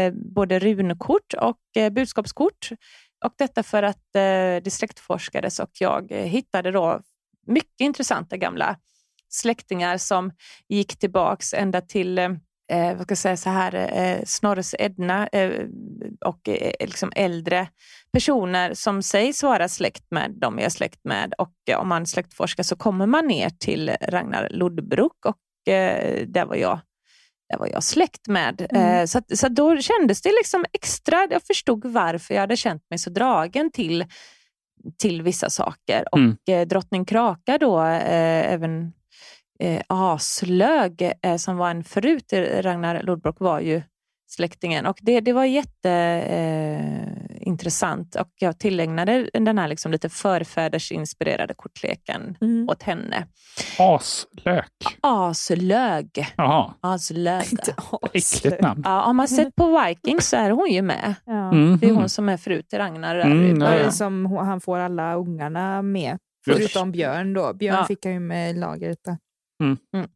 eh, 0.08 0.12
både 0.34 0.58
runkort 0.58 1.34
och 1.40 1.56
eh, 1.82 1.90
budskapskort. 1.90 2.68
Och 3.24 3.32
detta 3.38 3.62
för 3.62 3.82
att 3.82 4.14
eh, 4.14 4.20
det 4.64 4.70
släktforskades 4.72 5.58
och 5.58 5.70
jag 5.80 6.12
hittade 6.12 6.70
då 6.70 7.00
mycket 7.50 7.80
intressanta 7.80 8.36
gamla 8.36 8.76
släktingar 9.28 9.96
som 9.96 10.32
gick 10.68 10.98
tillbaks 10.98 11.54
ända 11.54 11.80
till 11.80 12.18
eh, 12.18 12.30
eh, 12.70 12.96
vad 12.96 13.02
ska 13.02 13.12
jag 13.12 13.18
säga 13.18 13.36
så 13.36 13.50
här, 13.50 13.74
eh, 13.74 14.24
Snorres 14.24 14.74
Edna 14.78 15.26
eh, 15.26 15.66
och 16.24 16.48
eh, 16.48 16.72
liksom 16.80 17.12
äldre 17.16 17.68
personer 18.12 18.74
som 18.74 19.02
sägs 19.02 19.42
vara 19.42 19.68
släkt 19.68 20.04
med 20.10 20.30
de 20.40 20.58
jag 20.58 20.66
är 20.66 20.70
släkt 20.70 21.00
med. 21.04 21.34
Och 21.38 21.54
eh, 21.70 21.78
om 21.78 21.88
man 21.88 22.06
släktforskar 22.06 22.62
så 22.62 22.76
kommer 22.76 23.06
man 23.06 23.26
ner 23.26 23.50
till 23.50 23.90
Ragnar 24.00 24.48
Lodbrok 24.50 25.26
och 25.26 25.72
eh, 25.72 26.26
där 26.26 26.44
var 26.44 26.56
jag 26.56 26.80
där 27.50 27.58
var 27.58 27.66
jag 27.66 27.84
släkt 27.84 28.28
med. 28.28 28.66
Mm. 28.70 28.98
Eh, 28.98 29.06
så, 29.06 29.18
att, 29.18 29.38
så 29.38 29.46
att 29.46 29.54
då 29.54 29.80
kändes 29.80 30.22
det 30.22 30.32
liksom 30.32 30.64
extra, 30.72 31.28
jag 31.30 31.42
förstod 31.42 31.84
varför 31.86 32.34
jag 32.34 32.40
hade 32.40 32.56
känt 32.56 32.82
mig 32.90 32.98
så 32.98 33.10
dragen 33.10 33.70
till, 33.70 34.04
till 34.98 35.22
vissa 35.22 35.50
saker. 35.50 36.04
Mm. 36.16 36.30
Och 36.30 36.48
eh, 36.48 36.66
drottning 36.66 37.04
Kraka 37.04 37.58
då, 37.58 37.80
eh, 37.80 38.52
även 38.52 38.92
eh, 39.60 39.82
Aslög, 39.86 41.12
eh, 41.22 41.36
som 41.36 41.56
var 41.56 41.70
en 41.70 41.84
fru 41.84 42.20
till 42.20 42.62
Ragnar 42.62 43.02
Lodbrok, 43.02 43.40
var 43.40 43.60
ju 43.60 43.82
släktingen. 44.30 44.86
Och 44.86 44.98
det, 45.02 45.20
det 45.20 45.32
var 45.32 45.44
jätteintressant 47.50 48.14
och 48.16 48.28
jag 48.38 48.58
tillägnade 48.58 49.30
den 49.32 49.58
här 49.58 49.68
liksom 49.68 49.92
lite 49.92 50.08
förfädersinspirerade 50.08 51.54
kortleken 51.54 52.36
Mm. 52.40 52.68
åt 52.68 52.82
henne. 52.82 53.26
Aslök. 53.78 54.98
Aslög. 55.00 56.26
Jaha, 56.36 56.74
Aslög. 56.80 57.44
äckligt 58.12 58.60
namn. 58.62 58.82
Ja, 58.84 58.90
har 58.90 59.12
man 59.12 59.28
sett 59.28 59.54
på 59.54 59.80
Vikings 59.86 60.28
så 60.28 60.36
är 60.36 60.50
hon 60.50 60.70
ju 60.70 60.82
med. 60.82 61.14
Ja. 61.24 61.52
Mhm. 61.52 61.78
Det 61.80 61.88
är 61.88 61.92
hon 61.92 62.08
som 62.08 62.28
är 62.28 62.36
fru 62.36 62.62
till 62.62 62.78
Ragnar. 62.78 63.14
där. 63.16 63.24
Mm, 63.24 63.60
ja, 63.60 63.76
ja. 63.78 63.90
som 63.90 64.26
han 64.26 64.60
får 64.60 64.78
alla 64.78 65.14
ungarna 65.14 65.82
med. 65.82 66.18
Förutom 66.44 66.92
Björn 66.92 67.34
då. 67.34 67.54
Björn 67.54 67.76
Ja. 67.76 67.84
fick 67.84 68.04
han 68.04 68.14
ju 68.14 68.20
med 68.20 68.56
Lagerta. 68.56 69.18
Mm. 69.62 69.76
Mm. 69.94 70.08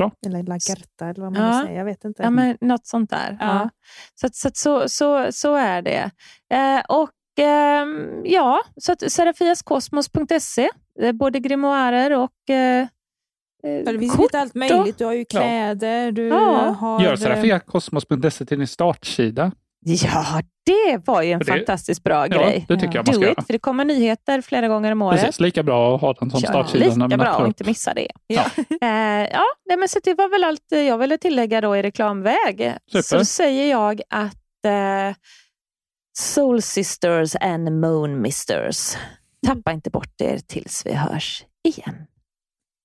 Bra. 0.00 0.12
Eller 0.26 0.42
Lagerta 0.42 1.04
eller 1.08 1.20
vad 1.22 1.32
man 1.32 1.46
Ja. 1.56 1.62
säga. 1.66 1.78
Jag 1.78 1.84
vet 1.84 2.04
inte. 2.04 2.22
Ja, 2.22 2.30
men 2.30 2.56
något 2.60 2.86
sånt 2.86 3.10
där. 3.10 3.36
Ja. 3.40 3.46
Ja. 3.46 3.70
Så, 4.14 4.28
så, 4.32 4.50
så, 4.54 4.88
så, 4.88 5.32
så 5.32 5.54
är 5.54 5.82
det. 5.82 6.10
Eh, 6.54 6.80
och 6.88 7.10
ehm, 7.38 8.22
ja, 8.24 8.60
så 8.76 8.92
att 8.92 9.12
serafiaskosmos.se, 9.12 10.68
eh, 11.00 11.12
både 11.12 11.38
grimoarer 11.40 12.12
och 12.18 12.50
eh, 12.50 12.86
eh, 13.64 13.70
Ja, 13.72 13.92
det 13.92 13.98
finns 13.98 14.12
kort. 14.16 14.22
lite 14.22 14.40
allt 14.40 14.54
möjligt. 14.54 14.98
Du 14.98 15.04
har 15.04 15.12
ju 15.12 15.24
Ja. 15.28 15.40
kläder, 15.40 16.12
du 16.12 16.26
Ja. 16.28 16.76
har... 16.80 17.02
Gör 17.02 17.16
Serafiakosmos.se 17.16 18.44
till 18.44 18.58
din 18.58 18.66
startsida. 18.66 19.52
Ja, 19.82 20.42
det 20.66 21.02
var 21.06 21.22
ju 21.22 21.32
en 21.32 21.38
det- 21.38 21.44
fantastiskt 21.44 22.02
bra 22.02 22.26
Ja, 22.26 22.38
grej. 22.38 22.64
det 22.68 22.74
tycker 22.76 22.94
jag 22.94 22.94
man 22.96 23.04
Do 23.04 23.12
ska 23.12 23.22
it, 23.22 23.28
göra. 23.36 23.42
för 23.46 23.52
det 23.52 23.58
kommer 23.58 23.84
nyheter 23.84 24.40
flera 24.40 24.68
gånger 24.68 24.92
om 24.92 25.02
året. 25.02 25.20
Precis, 25.20 25.40
lika 25.40 25.62
bra 25.62 25.94
att 25.94 26.00
ha 26.00 26.12
den 26.12 26.30
som 26.30 26.40
Ja, 26.42 26.48
startsida. 26.48 26.84
när 26.84 26.90
lika 26.94 26.98
man 27.08 27.18
bra 27.18 27.28
att 27.40 27.46
inte 27.46 27.64
missa 27.64 27.94
det. 27.94 28.08
Ja. 28.26 28.44
Eh, 28.82 29.28
ja, 29.32 29.44
nej, 29.68 29.76
men 29.78 29.88
så 29.88 29.98
det 30.04 30.14
var 30.14 30.28
väl 30.28 30.44
allt 30.44 30.64
jag 30.70 30.98
ville 30.98 31.18
tillägga 31.18 31.60
då 31.60 31.76
i 31.76 31.82
reklamväg. 31.82 32.74
Super. 32.92 33.02
Så 33.02 33.24
säger 33.24 33.70
jag 33.70 34.00
att 34.08 34.64
eh, 34.66 35.16
Soul 36.18 36.62
Sisters 36.62 37.36
and 37.40 37.80
Moon 37.80 38.20
Misters, 38.22 38.96
tappa 39.46 39.72
inte 39.72 39.90
bort 39.90 40.20
er 40.20 40.38
tills 40.38 40.82
vi 40.86 40.92
hörs 40.94 41.44
igen. 41.64 42.06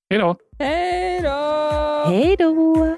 Hej 0.10 0.20
då! 0.20 0.36
Hej 0.60 1.22
då! 1.22 2.06
Hej 2.10 2.36
då! 2.40 2.98